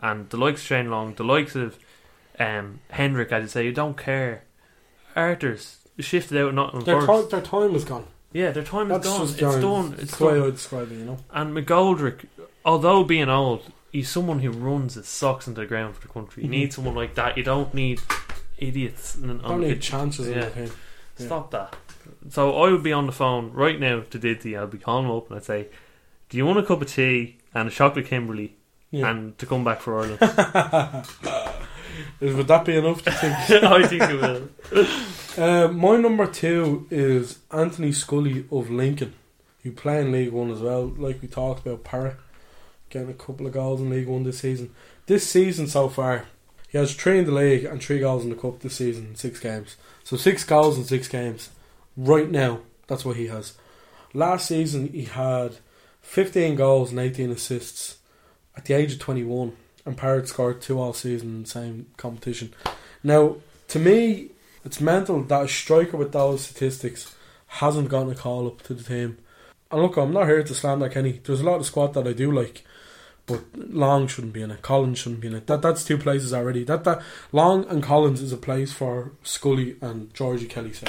And 0.00 0.28
the 0.30 0.36
likes 0.36 0.60
of 0.60 0.66
Shane 0.66 0.90
Long, 0.90 1.14
the 1.14 1.24
likes 1.24 1.56
of 1.56 1.78
um, 2.38 2.80
Hendrick, 2.90 3.32
as 3.32 3.42
you 3.42 3.48
say, 3.48 3.64
you 3.64 3.72
don't 3.72 3.96
care. 3.96 4.44
Arthur's 5.16 5.78
shifted 5.98 6.38
out 6.40 6.54
not 6.54 6.84
Their, 6.84 7.00
their 7.26 7.40
time 7.40 7.72
was 7.72 7.84
gone. 7.84 8.06
Yeah, 8.32 8.50
their 8.52 8.62
time 8.62 8.88
That's 8.88 9.06
is 9.06 9.12
gone. 9.12 9.22
It's 9.22 9.40
gone. 9.40 9.60
done. 9.60 9.92
It's 9.94 10.00
That's 10.02 10.16
the 10.18 10.24
way 10.24 10.30
done. 10.34 10.40
I 10.40 10.44
would 10.44 10.54
describe 10.54 10.92
it, 10.92 10.94
you 10.96 11.04
know. 11.04 11.18
And 11.32 11.56
McGoldrick, 11.56 12.26
although 12.64 13.02
being 13.02 13.28
old, 13.28 13.72
he's 13.90 14.08
someone 14.08 14.40
who 14.40 14.50
runs 14.50 14.94
his 14.94 15.08
socks 15.08 15.48
into 15.48 15.62
the 15.62 15.66
ground 15.66 15.96
for 15.96 16.02
the 16.06 16.12
country. 16.12 16.42
You 16.44 16.48
Mhm. 16.48 16.52
need 16.52 16.72
someone 16.72 16.94
like 16.94 17.14
that. 17.16 17.36
You 17.36 17.42
don't 17.42 17.72
need 17.74 18.00
idiots. 18.58 19.16
On 19.20 19.38
Don't 19.38 19.60
need 19.60 19.74
pitch. 19.74 19.88
chances 19.88 20.28
in 20.28 20.34
Yeah. 20.38 20.48
the. 20.50 20.60
Yeah. 20.62 20.68
Stop 21.26 21.50
that. 21.50 21.74
So 22.30 22.54
I 22.62 22.70
would 22.70 22.82
be 22.84 22.92
on 22.92 23.06
the 23.06 23.12
phone 23.12 23.50
right 23.52 23.80
now 23.80 24.02
to 24.10 24.18
Diddy. 24.18 24.56
I'd 24.56 24.70
be 24.70 24.78
calling 24.78 25.06
him 25.06 25.10
up 25.10 25.28
and 25.28 25.36
I'd 25.38 25.44
say, 25.44 25.66
"Do 26.28 26.36
you 26.36 26.46
want 26.46 26.58
a 26.58 26.62
cup 26.62 26.80
of 26.82 26.88
tea 26.92 27.38
and 27.54 27.66
a 27.68 27.72
chocolate 27.72 28.06
Kimberley, 28.06 28.54
Yeah. 28.90 29.10
and 29.10 29.36
to 29.38 29.46
come 29.46 29.64
back 29.64 29.80
for 29.80 29.98
Ireland?" 29.98 31.06
Is- 32.20 32.34
Would 32.34 32.48
that 32.48 32.64
be 32.64 32.76
enough 32.76 33.02
to 33.02 33.10
think? 33.12 33.34
I 33.64 33.86
think 33.86 34.02
it 34.02 34.20
will. 34.20 34.48
Uh, 35.42 35.68
my 35.68 35.96
number 35.96 36.26
two 36.26 36.86
is 36.90 37.38
Anthony 37.52 37.92
Scully 37.92 38.44
of 38.50 38.70
Lincoln, 38.70 39.14
who 39.62 39.70
play 39.72 40.00
in 40.00 40.10
League 40.12 40.32
One 40.32 40.50
as 40.50 40.60
well. 40.60 40.86
Like 40.86 41.20
we 41.22 41.28
talked 41.28 41.64
about, 41.66 41.84
Para 41.84 42.16
getting 42.90 43.10
a 43.10 43.14
couple 43.14 43.46
of 43.46 43.52
goals 43.52 43.80
in 43.80 43.90
League 43.90 44.08
One 44.08 44.24
this 44.24 44.38
season. 44.40 44.74
This 45.06 45.28
season 45.28 45.66
so 45.66 45.88
far, 45.88 46.24
he 46.68 46.78
has 46.78 46.94
three 46.94 47.18
in 47.18 47.24
the 47.26 47.32
league 47.32 47.64
and 47.64 47.82
three 47.82 47.98
goals 48.00 48.24
in 48.24 48.30
the 48.30 48.36
cup 48.36 48.60
this 48.60 48.76
season 48.76 49.14
six 49.14 49.38
games. 49.40 49.76
So 50.04 50.16
six 50.16 50.42
goals 50.44 50.76
in 50.78 50.84
six 50.84 51.06
games. 51.08 51.50
Right 51.96 52.30
now, 52.30 52.60
that's 52.86 53.04
what 53.04 53.16
he 53.16 53.26
has. 53.26 53.54
Last 54.14 54.46
season, 54.48 54.88
he 54.92 55.04
had 55.04 55.56
15 56.00 56.54
goals 56.56 56.90
and 56.90 56.98
18 57.00 57.30
assists 57.30 57.97
at 58.58 58.64
the 58.66 58.74
age 58.74 58.92
of 58.92 58.98
21, 58.98 59.52
and 59.86 59.96
Parrott 59.96 60.28
scored 60.28 60.60
two 60.60 60.78
all 60.78 60.92
season 60.92 61.28
in 61.36 61.42
the 61.44 61.48
same 61.48 61.86
competition. 61.96 62.52
Now, 63.02 63.36
to 63.68 63.78
me, 63.78 64.32
it's 64.64 64.80
mental 64.80 65.22
that 65.22 65.44
a 65.44 65.48
striker 65.48 65.96
with 65.96 66.12
those 66.12 66.42
statistics 66.42 67.14
hasn't 67.46 67.88
gotten 67.88 68.10
a 68.12 68.14
call 68.14 68.46
up 68.46 68.60
to 68.64 68.74
the 68.74 68.82
team. 68.84 69.18
And 69.70 69.80
look, 69.82 69.96
I'm 69.96 70.12
not 70.12 70.26
here 70.26 70.42
to 70.42 70.54
slander 70.54 70.88
Kenny. 70.88 71.20
There's 71.24 71.40
a 71.40 71.44
lot 71.44 71.60
of 71.60 71.66
squad 71.66 71.94
that 71.94 72.06
I 72.06 72.12
do 72.12 72.30
like, 72.32 72.64
but 73.26 73.44
Long 73.54 74.06
shouldn't 74.08 74.32
be 74.32 74.42
in 74.42 74.50
it. 74.50 74.60
Collins 74.62 74.98
shouldn't 74.98 75.20
be 75.20 75.28
in 75.28 75.34
it. 75.34 75.46
That 75.46 75.62
that's 75.62 75.84
two 75.84 75.96
places 75.98 76.34
already. 76.34 76.64
That 76.64 76.84
that 76.84 77.00
Long 77.32 77.64
and 77.68 77.82
Collins 77.82 78.20
is 78.20 78.32
a 78.32 78.36
place 78.38 78.72
for 78.72 79.12
Scully 79.22 79.76
and 79.80 80.12
Georgie 80.14 80.46
Kelly. 80.46 80.72
Say. 80.72 80.88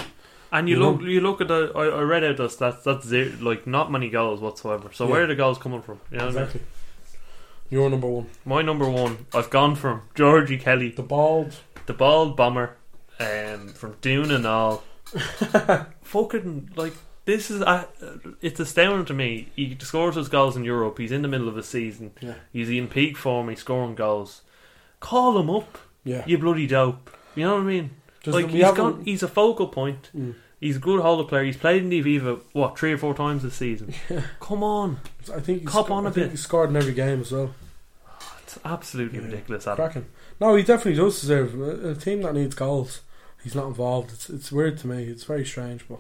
And 0.51 0.67
you 0.67 0.78
You 0.78 0.82
look, 0.84 1.01
know? 1.01 1.07
you 1.07 1.22
look 1.22 1.41
at 1.41 1.47
the. 1.49 1.72
I, 1.76 1.86
I 1.99 2.01
read 2.01 2.24
out 2.24 2.38
those 2.38 2.55
stats. 2.57 2.84
That's 2.84 3.05
zero, 3.05 3.32
like 3.41 3.67
not 3.67 3.91
many 3.91 4.09
goals 4.09 4.39
whatsoever. 4.41 4.89
So 4.93 5.05
Yeah. 5.05 5.11
where 5.11 5.24
are 5.24 5.28
the 5.28 5.36
goals 5.36 5.57
coming 5.59 5.82
from? 5.82 5.99
You 6.11 6.17
know 6.17 6.28
what 6.28 6.38
I 6.38 6.45
mean? 6.45 6.59
You're 7.70 7.89
number 7.89 8.07
one. 8.07 8.28
My 8.45 8.61
number 8.61 8.89
one, 8.89 9.26
I've 9.34 9.49
gone 9.49 9.76
from 9.76 10.01
Georgie 10.15 10.57
Kelly, 10.57 10.89
The 10.89 11.03
bald. 11.03 11.55
the 11.86 11.93
bald 11.93 12.36
bomber, 12.36 12.76
um, 13.20 13.70
from 13.70 13.95
Dune 14.01 14.32
and 14.32 14.45
all. 14.47 14.84
Fucking 16.01 16.72
like 16.76 16.93
this 17.26 17.51
is 17.51 17.61
uh, 17.61 17.86
it's 18.41 18.59
astounding 18.59 19.05
to 19.05 19.13
me. 19.13 19.49
He 19.55 19.78
scores 19.80 20.15
his 20.15 20.30
goals 20.30 20.55
in 20.57 20.63
Europe. 20.63 20.97
He's 20.97 21.11
in 21.11 21.22
the 21.22 21.28
middle 21.28 21.47
of 21.47 21.57
a 21.57 21.63
season. 21.63 22.11
Yeah. 22.22 22.36
He's 22.51 22.70
in 22.70 22.88
peak 22.88 23.17
form. 23.17 23.49
He's 23.49 23.59
scoring 23.59 23.95
goals. 23.95 24.41
Call 24.99 25.39
him 25.39 25.49
up, 25.49 25.78
Yeah. 26.03 26.24
you 26.26 26.38
bloody 26.38 26.67
dope. 26.67 27.09
You 27.36 27.45
know 27.45 27.55
what 27.55 27.61
I 27.61 27.65
mean? 27.65 27.91
Just 28.22 28.36
like 28.36 28.47
we 28.47 28.53
he's 28.53 28.63
haven't- 28.63 28.97
got, 28.97 29.05
he's 29.05 29.24
a 29.24 29.28
focal 29.28 29.67
point. 29.67 30.09
He's 30.60 30.76
a 30.76 30.80
good 30.80 30.99
holder 31.01 31.24
player. 31.24 31.43
He's 31.45 31.55
played 31.57 31.84
in 31.84 31.89
the 31.89 32.03
Aviva 32.03 32.41
what 32.51 32.78
three 32.78 32.91
or 32.91 32.97
four 32.97 33.14
times 33.14 33.43
this 33.43 33.55
season. 33.55 33.93
Yeah. 34.10 34.22
Come 34.41 34.64
on, 34.64 34.99
I 35.34 35.39
think 35.39 35.62
he's 35.62 35.70
Cop 35.70 35.86
sco- 35.86 35.93
on 35.95 36.05
a 36.05 36.10
I 36.10 36.12
think 36.12 36.26
bit. 36.28 36.32
He 36.32 36.38
scored 36.38 36.70
in 36.70 36.76
every 36.76 36.93
game 36.93 37.22
as 37.22 37.32
well. 37.32 37.53
it's 38.43 38.60
absolutely 38.66 39.20
Yeah. 39.20 39.26
ridiculous. 39.26 39.68
Adam. 39.68 39.76
Cracking. 39.78 40.05
No, 40.41 40.55
he 40.55 40.64
definitely 40.64 40.95
does 41.01 41.20
deserve 41.22 41.60
a, 41.60 41.91
a 41.91 41.95
team 41.95 42.22
that 42.24 42.34
needs 42.34 42.55
goals. 42.55 43.01
He's 43.43 43.55
not 43.55 43.68
involved. 43.68 44.12
It's 44.12 44.30
it's 44.30 44.51
weird 44.51 44.78
to 44.80 44.88
me. 44.88 45.03
It's 45.05 45.24
very 45.24 45.45
strange, 45.45 45.86
but 45.88 45.99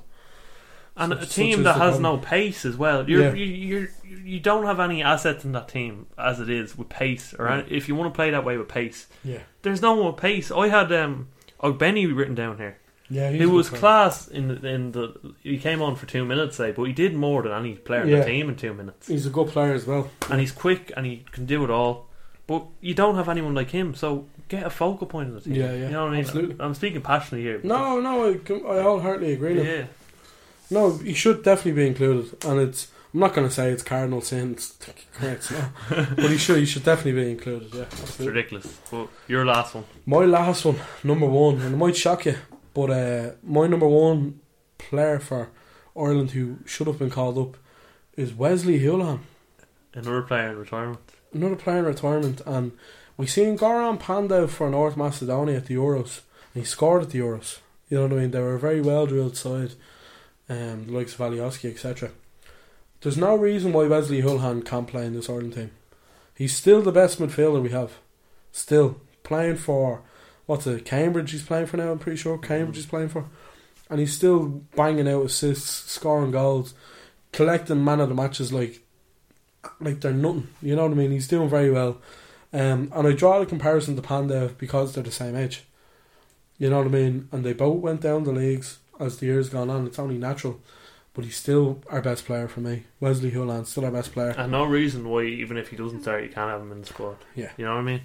and 0.97 1.13
Such- 1.13 1.23
a 1.23 1.29
team 1.29 1.63
that 1.63 1.77
has 1.77 1.97
no 1.99 2.17
pace 2.17 2.65
as 2.65 2.75
well. 2.75 3.09
You're, 3.09 3.21
Yeah. 3.27 3.33
you 3.33 3.45
you're, 3.45 3.89
you 4.25 4.39
don't 4.41 4.65
have 4.65 4.81
any 4.81 5.01
assets 5.01 5.45
in 5.45 5.53
that 5.53 5.69
team 5.69 6.07
as 6.17 6.41
it 6.41 6.49
is 6.49 6.77
with 6.77 6.89
pace. 6.89 7.33
Or 7.39 7.47
any, 7.47 7.71
if 7.71 7.87
you 7.87 7.95
want 7.95 8.13
to 8.13 8.15
play 8.17 8.31
that 8.31 8.43
way 8.43 8.57
with 8.57 8.67
pace, 8.67 9.07
yeah, 9.23 9.39
there's 9.61 9.81
no 9.81 9.95
more 9.95 10.13
pace. 10.13 10.51
I 10.51 10.67
had 10.67 10.91
um 10.91 11.29
Benny 11.77 12.05
written 12.07 12.35
down 12.35 12.57
here. 12.57 12.77
Yeah, 13.09 13.31
He 13.31 13.45
was 13.45 13.69
player. 13.69 13.79
class 13.79 14.27
in 14.27 14.47
the, 14.47 14.67
in 14.67 14.91
the. 14.91 15.33
He 15.41 15.57
came 15.57 15.81
on 15.81 15.95
for 15.95 16.05
two 16.05 16.25
minutes, 16.25 16.57
say, 16.57 16.71
but 16.71 16.83
he 16.83 16.93
did 16.93 17.15
more 17.15 17.41
than 17.43 17.51
any 17.51 17.75
player 17.75 18.01
in 18.03 18.09
Yeah. 18.09 18.19
the 18.19 18.25
team 18.25 18.49
in 18.49 18.55
two 18.55 18.73
minutes. 18.73 19.07
He's 19.07 19.25
a 19.25 19.29
good 19.29 19.47
player 19.49 19.73
as 19.73 19.85
well. 19.87 20.09
and 20.29 20.39
he's 20.39 20.51
quick 20.51 20.91
and 20.95 21.05
he 21.05 21.25
can 21.31 21.45
do 21.45 21.63
it 21.63 21.69
all. 21.69 22.07
But 22.47 22.65
you 22.81 22.93
don't 22.95 23.15
have 23.15 23.29
anyone 23.29 23.53
like 23.53 23.69
him, 23.69 23.93
so 23.93 24.25
get 24.47 24.63
a 24.65 24.69
focal 24.71 25.05
point 25.05 25.29
in 25.29 25.35
the 25.35 25.41
team. 25.41 25.53
Yeah, 25.53 25.71
yeah, 25.71 25.85
You 25.85 25.91
know 25.91 26.03
what 26.05 26.09
I 26.09 26.15
mean? 26.17 26.19
absolutely. 26.25 26.55
I'm 26.59 26.73
speaking 26.73 27.01
passionately 27.01 27.43
here. 27.43 27.59
No, 27.63 27.99
no, 27.99 28.25
I, 28.25 28.29
I 28.79 28.81
wholeheartedly 28.81 29.33
agree. 29.33 29.61
Yeah. 29.61 29.85
No, 30.71 30.97
he 30.97 31.13
should 31.13 31.43
definitely 31.43 31.73
be 31.83 31.87
included, 31.87 32.43
and 32.45 32.59
it's. 32.59 32.87
I'm 33.11 33.21
not 33.21 33.33
going 33.33 33.47
to 33.47 33.51
say 33.53 33.71
it's 33.71 33.81
cardinal 33.81 34.21
sin. 34.21 34.51
It's, 34.51 34.77
it's 35.19 35.49
not, 35.49 35.71
but 36.15 36.29
he 36.29 36.37
should. 36.37 36.57
He 36.59 36.65
should 36.67 36.83
definitely 36.83 37.23
be 37.23 37.31
included. 37.31 37.73
Yeah, 37.73 37.81
It's 37.91 38.19
ridiculous. 38.19 38.67
But 38.91 39.07
your 39.27 39.45
last 39.47 39.73
one. 39.73 39.85
My 40.05 40.25
last 40.25 40.63
one, 40.65 40.75
number 41.03 41.25
one, 41.25 41.59
and 41.61 41.73
it 41.73 41.77
might 41.77 41.95
shock 41.97 42.25
you, 42.27 42.35
but 42.73 42.89
uh, 42.89 43.31
my 43.43 43.67
number 43.67 43.87
one 43.87 44.39
player 44.77 45.19
for 45.19 45.49
Ireland 45.95 46.31
who 46.31 46.59
should 46.65 46.87
have 46.87 46.99
been 46.99 47.09
called 47.09 47.37
up 47.37 47.57
is 48.15 48.33
Wesley 48.33 48.79
Hoolahan. 48.79 49.19
Another 49.93 50.21
player 50.21 50.51
in 50.51 50.57
retirement. 50.57 50.99
another 51.33 51.55
player 51.55 51.79
in 51.79 51.85
retirement, 51.85 52.41
and 52.45 52.71
we 53.17 53.27
seen 53.27 53.57
Goran 53.57 53.99
Pandev 53.99 54.49
for 54.49 54.69
North 54.69 54.95
Macedonia 54.95 55.57
at 55.57 55.65
the 55.65 55.75
Euros, 55.75 56.21
and 56.53 56.63
he 56.63 56.65
scored 56.65 57.03
at 57.03 57.09
the 57.09 57.19
Euros. 57.19 57.59
You 57.89 57.97
know 57.97 58.03
what 58.03 58.13
I 58.13 58.15
mean? 58.17 58.31
They 58.31 58.39
were 58.39 58.55
a 58.55 58.59
very 58.59 58.81
well 58.81 59.07
drilled 59.07 59.35
side, 59.35 59.73
um, 60.47 60.85
the 60.87 60.93
likes 60.93 61.15
of 61.15 61.19
Alioski, 61.19 61.71
etc. 61.71 62.11
There's 63.01 63.17
no 63.17 63.35
reason 63.35 63.73
why 63.73 63.87
Wesley 63.87 64.21
Hoolahan 64.21 64.65
can't 64.65 64.87
play 64.87 65.05
in 65.05 65.13
this 65.13 65.29
Ireland 65.29 65.55
team. 65.55 65.71
He's 66.35 66.55
still 66.55 66.81
the 66.81 66.91
best 66.91 67.19
midfielder 67.19 67.61
we 67.61 67.71
have. 67.71 67.97
Still 68.51 69.01
playing 69.23 69.57
for 69.57 70.01
what's 70.49 70.65
it? 70.65 70.83
Cambridge. 70.83 71.29
He's 71.29 71.43
playing 71.43 71.67
for 71.67 71.77
now. 71.77 71.91
I'm 71.91 71.99
pretty 71.99 72.17
sure 72.17 72.35
Cambridge 72.39 72.79
is 72.79 72.87
playing 72.87 73.09
for, 73.09 73.25
and 73.87 73.99
he's 73.99 74.15
still 74.15 74.63
banging 74.75 75.07
out 75.07 75.27
assists, 75.27 75.91
scoring 75.91 76.31
goals, 76.31 76.73
collecting 77.31 77.83
man 77.83 77.99
of 77.99 78.09
the 78.09 78.15
matches 78.15 78.51
like 78.51 78.81
like 79.79 80.01
they're 80.01 80.11
nothing. 80.11 80.47
You 80.63 80.75
know 80.75 80.83
what 80.83 80.91
I 80.91 80.95
mean? 80.95 81.11
He's 81.11 81.27
doing 81.27 81.49
very 81.49 81.69
well. 81.69 82.01
Um, 82.51 82.91
and 82.95 83.07
I 83.07 83.11
draw 83.11 83.37
the 83.37 83.45
comparison 83.45 83.95
to 83.95 84.01
Pandev 84.01 84.57
because 84.57 84.93
they're 84.93 85.03
the 85.03 85.11
same 85.11 85.35
age. 85.35 85.65
You 86.57 86.71
know 86.71 86.79
what 86.79 86.87
I 86.87 86.89
mean? 86.89 87.29
And 87.31 87.45
they 87.45 87.53
both 87.53 87.79
went 87.79 88.01
down 88.01 88.23
the 88.23 88.31
leagues 88.31 88.79
as 88.99 89.19
the 89.19 89.27
years 89.27 89.49
gone 89.49 89.69
on. 89.69 89.85
It's 89.85 89.99
only 89.99 90.17
natural. 90.17 90.59
But 91.13 91.25
he's 91.25 91.37
still 91.37 91.83
our 91.91 92.01
best 92.01 92.25
player 92.25 92.47
for 92.47 92.61
me. 92.61 92.85
Wesley 92.99 93.29
Hoolahan, 93.29 93.67
still 93.67 93.85
our 93.85 93.91
best 93.91 94.13
player. 94.13 94.33
And 94.35 94.51
no 94.51 94.63
reason 94.63 95.07
why, 95.07 95.25
even 95.25 95.57
if 95.57 95.69
he 95.69 95.75
doesn't 95.75 96.01
start, 96.01 96.23
you 96.23 96.29
can't 96.29 96.49
have 96.49 96.61
him 96.61 96.71
in 96.71 96.81
the 96.81 96.87
squad. 96.87 97.17
Yeah. 97.35 97.51
You 97.55 97.65
know 97.65 97.75
what 97.75 97.81
I 97.81 97.83
mean? 97.83 98.01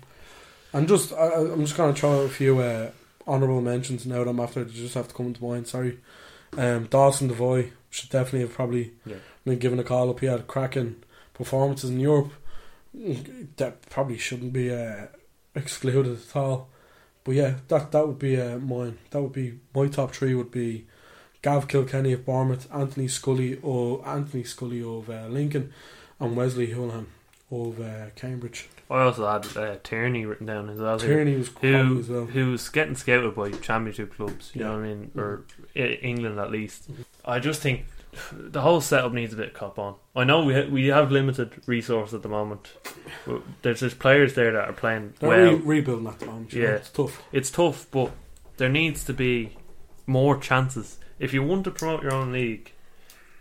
And 0.74 0.88
just, 0.88 1.12
I, 1.12 1.32
I'm 1.32 1.60
just 1.64 1.76
going 1.76 1.94
to 1.94 1.98
throw 2.00 2.20
out 2.20 2.26
a 2.26 2.28
few 2.28 2.58
uh, 2.58 2.90
honourable 3.26 3.60
mentions 3.62 4.04
now 4.06 4.24
that 4.24 4.28
I'm 4.30 4.40
after. 4.40 4.64
They 4.64 4.72
just 4.72 4.94
have 4.94 5.08
to 5.08 5.14
come 5.14 5.32
to 5.32 5.42
mind. 5.44 5.66
Sorry. 5.68 5.98
Um, 6.58 6.84
Dawson 6.86 7.28
Devoy 7.28 7.70
should 7.90 8.10
definitely 8.10 8.40
have 8.40 8.52
probably 8.52 8.92
Yeah. 9.06 9.16
been 9.44 9.58
given 9.58 9.78
a 9.78 9.84
call 9.84 10.10
up. 10.10 10.20
He 10.20 10.26
had 10.26 10.46
cracking 10.46 10.96
performances 11.32 11.90
in 11.90 12.00
Europe. 12.00 12.32
That 13.56 13.88
probably 13.88 14.18
shouldn't 14.18 14.52
be 14.52 14.72
uh, 14.72 15.06
excluded 15.54 16.18
at 16.28 16.36
all. 16.36 16.68
But 17.24 17.34
yeah, 17.36 17.54
that 17.68 17.90
that 17.92 18.06
would 18.06 18.18
be 18.18 18.40
uh, 18.40 18.58
mine. 18.58 18.98
That 19.10 19.22
would 19.22 19.32
be 19.32 19.58
my 19.74 19.88
top 19.88 20.12
three. 20.12 20.34
Would 20.34 20.50
be 20.50 20.86
Gav 21.42 21.66
Kilkenny 21.68 22.12
of 22.12 22.24
Bournemouth, 22.26 22.68
Anthony 22.72 23.08
Scully 23.08 23.58
or 23.62 24.06
Anthony 24.06 24.44
Scully 24.44 24.82
of 24.82 25.08
uh, 25.08 25.26
Lincoln, 25.28 25.72
and 26.20 26.36
Wesley 26.36 26.68
Hoolahan 26.68 27.06
of 27.50 27.80
uh, 27.80 28.10
Cambridge. 28.14 28.68
I 28.90 29.00
also 29.02 29.26
had 29.30 29.56
uh, 29.56 29.76
Tierney 29.82 30.26
written 30.26 30.46
down 30.46 30.68
as 30.68 30.78
well. 30.78 30.98
here, 30.98 31.14
Tierney 31.16 31.36
was 31.36 31.48
who 31.60 31.98
as 32.00 32.08
well. 32.08 32.26
who's 32.26 32.68
getting 32.68 32.94
scouted 32.96 33.34
by 33.34 33.50
championship 33.50 34.14
clubs. 34.14 34.50
You 34.54 34.62
know 34.64 34.72
what 34.72 34.80
I 34.80 34.86
mean, 34.88 35.10
or 35.16 35.42
I- 35.74 35.98
England 36.02 36.38
at 36.38 36.50
least. 36.50 36.88
I 37.24 37.38
just 37.38 37.62
think 37.62 37.86
the 38.32 38.60
whole 38.60 38.80
setup 38.80 39.12
needs 39.12 39.32
a 39.32 39.36
bit 39.36 39.48
of 39.48 39.54
cop 39.54 39.78
on. 39.78 39.94
I 40.14 40.24
know 40.24 40.44
we 40.44 40.54
ha- 40.54 40.68
we 40.70 40.86
have 40.88 41.10
limited 41.10 41.62
resource 41.66 42.12
at 42.12 42.22
the 42.22 42.28
moment. 42.28 42.72
But 43.26 43.42
there's 43.62 43.80
just 43.80 43.98
players 43.98 44.34
there 44.34 44.52
that 44.52 44.68
are 44.68 44.72
playing 44.72 45.14
They're 45.18 45.28
well. 45.30 45.52
re- 45.54 45.78
rebuilding 45.78 46.06
at 46.06 46.20
the 46.20 46.26
moment. 46.26 46.52
you 46.52 46.62
know, 46.62 46.68
Yeah. 46.68 46.74
it's 46.76 46.90
tough. 46.90 47.22
it's 47.32 47.50
tough, 47.50 47.86
but 47.90 48.12
there 48.58 48.68
needs 48.68 49.02
to 49.04 49.12
be 49.14 49.56
more 50.06 50.36
chances. 50.38 50.98
If 51.18 51.32
you 51.32 51.42
want 51.42 51.64
to 51.64 51.70
promote 51.70 52.02
your 52.02 52.12
own 52.14 52.32
league, 52.32 52.72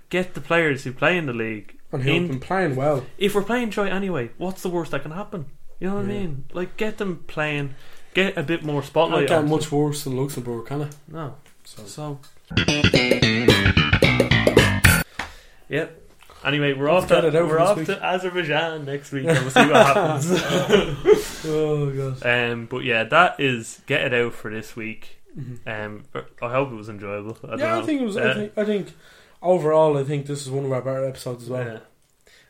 get 0.10 0.34
the 0.36 0.42
players 0.42 0.86
who 0.86 0.94
play 0.94 1.18
in 1.18 1.26
the 1.26 1.34
league. 1.34 1.78
And 1.94 2.10
in- 2.10 2.28
been 2.28 2.40
playing 2.40 2.76
well. 2.76 3.06
if 3.18 3.36
we're 3.36 3.44
playing 3.44 3.70
Troy 3.70 3.88
anyway, 3.88 4.32
what's 4.38 4.62
the 4.62 4.70
worst 4.70 4.92
that 4.92 5.04
can 5.04 5.12
happen? 5.12 5.46
You 5.80 5.90
know 5.90 5.96
what 5.96 6.06
I 6.06 6.08
mean? 6.08 6.46
Like 6.54 6.76
get 6.78 6.98
them 6.98 7.24
playing, 7.28 7.76
get 8.14 8.38
a 8.38 8.44
bit 8.44 8.64
more 8.64 8.76
Not 8.82 8.86
spotlight. 8.86 9.32
on 9.32 9.50
much 9.50 9.72
worse 9.72 10.04
than 10.04 10.18
Luxembourg, 10.18 10.66
can 10.66 10.82
it? 10.82 10.96
No. 11.08 11.36
So. 11.66 11.84
So. 11.86 12.20
Yep. 15.70 16.02
Anyway, 16.46 16.74
we're 16.74 16.92
Let's 16.92 17.10
off 17.12 17.22
to 17.24 17.30
we're 17.32 17.60
off 17.60 17.78
week. 17.78 17.86
to 17.88 18.04
Azerbaijan 18.04 18.86
next 18.86 19.12
week. 19.14 19.26
and 19.26 19.40
We'll 19.40 19.50
see 19.50 19.66
what 19.66 19.86
happens. 19.86 20.26
oh 21.48 21.90
god. 22.20 22.26
um, 22.52 22.66
but 22.66 22.84
yeah, 22.84 23.06
that 23.06 23.40
is 23.40 23.82
get 23.86 24.02
it 24.02 24.14
out 24.14 24.34
for 24.34 24.52
this 24.52 24.76
week. 24.76 25.22
Mhm. 25.38 25.60
Um, 25.66 26.04
I 26.42 26.52
hope 26.52 26.72
it 26.72 26.76
was 26.76 26.90
enjoyable. 26.90 27.38
I 27.44 27.48
don't 27.48 27.60
yeah, 27.60 27.76
know. 27.76 27.82
I 27.82 27.86
think 27.86 28.02
it 28.02 28.06
was. 28.06 28.18
Uh, 28.18 28.22
I, 28.30 28.34
think, 28.34 28.58
I 28.58 28.66
think 28.66 28.94
overall, 29.44 29.98
I 29.98 30.04
think 30.04 30.26
this 30.26 30.42
is 30.42 30.50
one 30.50 30.66
of 30.66 30.72
our 30.72 30.82
better 30.82 31.06
episodes 31.06 31.44
as 31.44 31.50
well. 31.50 31.66
Yeah. 31.66 31.80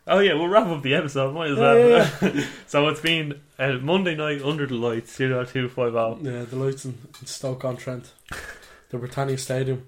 Oh 0.06 0.20
yeah, 0.20 0.34
we'll 0.34 0.48
wrap 0.50 0.68
up 0.68 0.82
the 0.84 0.96
episode. 0.96 1.34
Might 1.34 1.52
as 1.52 1.58
Yeah, 1.58 2.10
well. 2.22 2.44
so 2.68 2.88
it's 2.90 3.00
been 3.00 3.40
uh, 3.58 3.74
Monday 3.82 4.16
night 4.16 4.42
under 4.42 4.68
the 4.68 4.74
lights, 4.76 5.18
you 5.20 5.30
know 5.30 5.44
zero 5.46 5.46
two 5.46 5.70
five 5.70 5.94
zero. 5.94 6.18
Yeah, 6.22 6.44
the 6.44 6.56
lights 6.58 6.84
in, 6.86 6.98
in 7.22 7.26
Stoke 7.28 7.64
on 7.64 7.78
Trent, 7.78 8.12
the 8.90 8.98
Britannia 8.98 9.38
Stadium. 9.38 9.88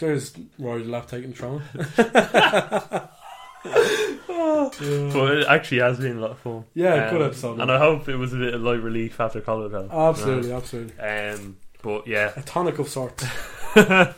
There's 0.00 0.34
Rory 0.58 0.84
Lap 0.84 1.06
taking 1.08 1.32
throne. 1.32 1.62
But 3.64 5.38
it 5.38 5.46
actually 5.48 5.78
has 5.80 5.98
been 5.98 6.16
a 6.18 6.20
lot 6.20 6.30
of 6.32 6.38
fun. 6.38 6.64
Yeah, 6.74 7.10
good 7.10 7.22
episode, 7.22 7.60
And. 7.60 7.70
I 7.70 7.78
hope 7.78 8.08
it 8.08 8.16
was 8.16 8.32
a 8.32 8.36
bit 8.38 8.54
of 8.54 8.62
light 8.62 8.82
relief 8.82 9.20
after. 9.20 9.40
Hell. 9.40 9.88
Absolutely, 9.92 10.52
absolutely. 10.52 10.98
Um, 10.98 11.56
but 11.82 12.06
yeah, 12.06 12.32
A 12.36 12.42
tonic 12.42 12.78
of 12.78 12.88
sorts. 12.88 13.24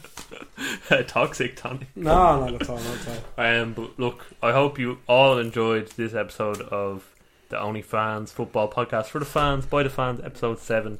a 0.90 1.04
toxic 1.06 1.56
tonic. 1.56 1.88
No, 1.96 2.40
not 2.48 2.62
at 2.62 2.68
all, 2.68 2.78
not 2.78 3.08
at 3.08 3.22
all. 3.38 3.44
Um, 3.44 3.72
but 3.72 3.98
look, 3.98 4.26
I 4.42 4.52
hope 4.52 4.78
you 4.78 4.98
all 5.08 5.38
enjoyed 5.38 5.88
this 5.92 6.14
episode 6.14 6.60
of 6.60 7.08
the 7.48 7.60
Only 7.60 7.82
Fans 7.82 8.32
Football 8.32 8.70
Podcast 8.70 9.06
for 9.06 9.18
the 9.18 9.24
fans 9.24 9.66
by 9.66 9.82
the 9.82 9.90
fans, 9.90 10.20
episode 10.24 10.58
seven. 10.58 10.98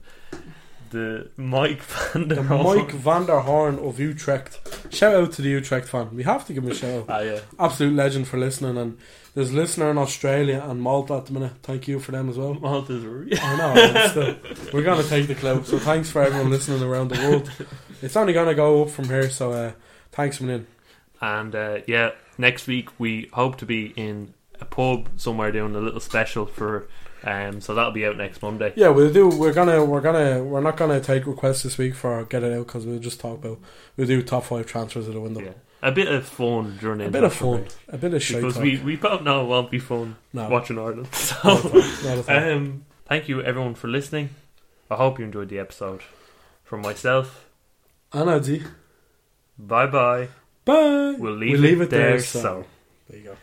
The 0.91 1.31
Mike 1.37 1.83
Van 2.13 2.29
der 2.29 2.37
The 2.37 2.43
Horn. 2.45 2.79
Mike 2.79 2.93
van 2.93 3.27
der 3.27 3.41
Hoorn 3.41 3.79
of 3.81 3.99
Utrecht. 3.99 4.61
Shout 4.95 5.15
out 5.15 5.33
to 5.33 5.43
the 5.43 5.49
Utrecht 5.49 5.89
fan. 5.89 6.15
We 6.15 6.23
have 6.23 6.47
to 6.47 6.53
give 6.53 6.63
him 6.63 6.71
a 6.71 6.75
shout 6.75 7.01
out. 7.01 7.07
Ah, 7.09 7.19
yeah. 7.21 7.41
Absolute 7.59 7.97
legend 7.97 8.29
for 8.29 8.39
listening. 8.39 8.77
And 8.77 8.99
there's 9.35 9.51
a 9.51 9.55
listener 9.57 9.91
in 9.91 9.99
Australia 9.99 10.63
and 10.65 10.81
Malta 10.81 11.15
at 11.15 11.27
the 11.27 11.33
minute. 11.33 11.53
Thank 11.65 11.89
you 11.89 11.99
for 11.99 12.13
them 12.13 12.29
as 12.29 12.39
well. 12.39 12.55
Malta's 12.55 13.05
re- 13.05 13.37
I 13.43 13.57
know. 13.57 14.07
still, 14.11 14.37
we're 14.73 14.85
going 14.85 15.03
to 15.03 15.09
take 15.09 15.27
the 15.27 15.35
clout. 15.35 15.67
So 15.67 15.81
thanks 15.81 16.11
for 16.13 16.23
everyone 16.23 16.51
listening 16.51 16.81
around 16.83 17.09
the 17.09 17.29
world. 17.29 17.51
It's 18.05 18.17
only 18.17 18.33
going 18.33 18.49
to 18.49 18.55
go 18.55 18.83
up 18.83 18.91
from 18.91 19.07
here. 19.07 19.31
So 19.31 19.53
uh, 19.53 19.73
thanks 20.13 20.37
for 20.39 20.51
in. 20.51 20.67
And 21.21 21.55
uh, 21.55 21.79
yeah, 21.87 22.11
next 22.39 22.67
week 22.67 22.89
we 22.99 23.29
hope 23.33 23.57
to 23.59 23.67
be 23.67 23.87
in 23.97 24.35
a 24.61 24.65
pub 24.65 25.09
somewhere 25.17 25.51
doing 25.53 25.75
a 25.75 25.81
little 25.81 26.01
special 26.01 26.47
for. 26.47 26.87
Um, 27.27 27.63
so 27.63 27.75
that'll 27.75 27.93
be 27.93 28.05
out 28.05 28.19
next 28.19 28.43
Monday. 28.43 28.75
Yeah, 28.77 28.89
we'll 28.91 29.11
do. 29.13 29.29
We're 29.31 29.55
gonna. 29.55 29.83
We're 29.83 30.03
gonna. 30.03 30.45
We're 30.45 30.61
not 30.61 30.77
gonna 30.77 31.01
take 31.01 31.27
requests 31.27 31.63
this 31.63 31.79
week 31.79 31.95
for 31.95 32.23
get 32.25 32.43
it 32.43 32.53
out 32.53 32.67
because 32.67 32.85
we'll 32.85 32.99
just 32.99 33.19
talk 33.19 33.39
about. 33.39 33.59
We'll 33.97 34.07
do 34.07 34.21
top 34.23 34.45
five 34.45 34.67
transfers 34.67 35.09
of 35.09 35.15
the 35.15 35.21
window. 35.21 35.41
Yeah. 35.41 35.53
A 35.83 35.91
bit 35.91 36.09
of 36.09 36.27
fun 36.27 36.77
during 36.81 37.01
A 37.01 37.11
bit 37.11 37.25
of 37.25 37.33
fun. 37.33 37.67
A 37.89 37.97
bit 37.97 38.13
of 38.13 38.23
shite 38.23 38.43
because 38.43 38.59
we 38.59 38.79
we 38.81 38.97
both 38.97 39.23
know 39.23 39.43
it 39.43 39.49
won't 39.49 39.71
be 39.71 39.79
fun 39.79 40.17
No. 40.35 40.51
watching 40.51 40.79
Ireland. 40.79 41.09
So 41.15 41.35
Not 41.45 41.65
at. 41.65 42.05
Not 42.05 42.29
at 42.29 42.53
um, 42.53 42.85
thank 43.07 43.29
you 43.31 43.41
everyone 43.43 43.75
for 43.75 43.89
listening. 43.89 44.29
I 44.91 44.97
hope 44.97 45.19
you 45.19 45.25
enjoyed 45.25 45.49
the 45.49 45.59
episode. 45.59 46.03
From 46.65 46.83
myself, 46.83 47.47
Anna 48.15 48.39
D. 48.41 48.63
bye 49.59 49.87
bye. 49.87 50.29
Bye. 50.65 51.17
We'll 51.19 51.33
leave, 51.35 51.81
it, 51.81 51.91
there. 51.91 52.19
So 52.21 52.65
There 53.09 53.19
you 53.19 53.25
go. 53.25 53.37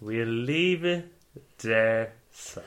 we'll 0.00 0.26
leave 0.26 0.84
it 0.84 1.08
there. 1.58 2.12
So. 2.32 2.62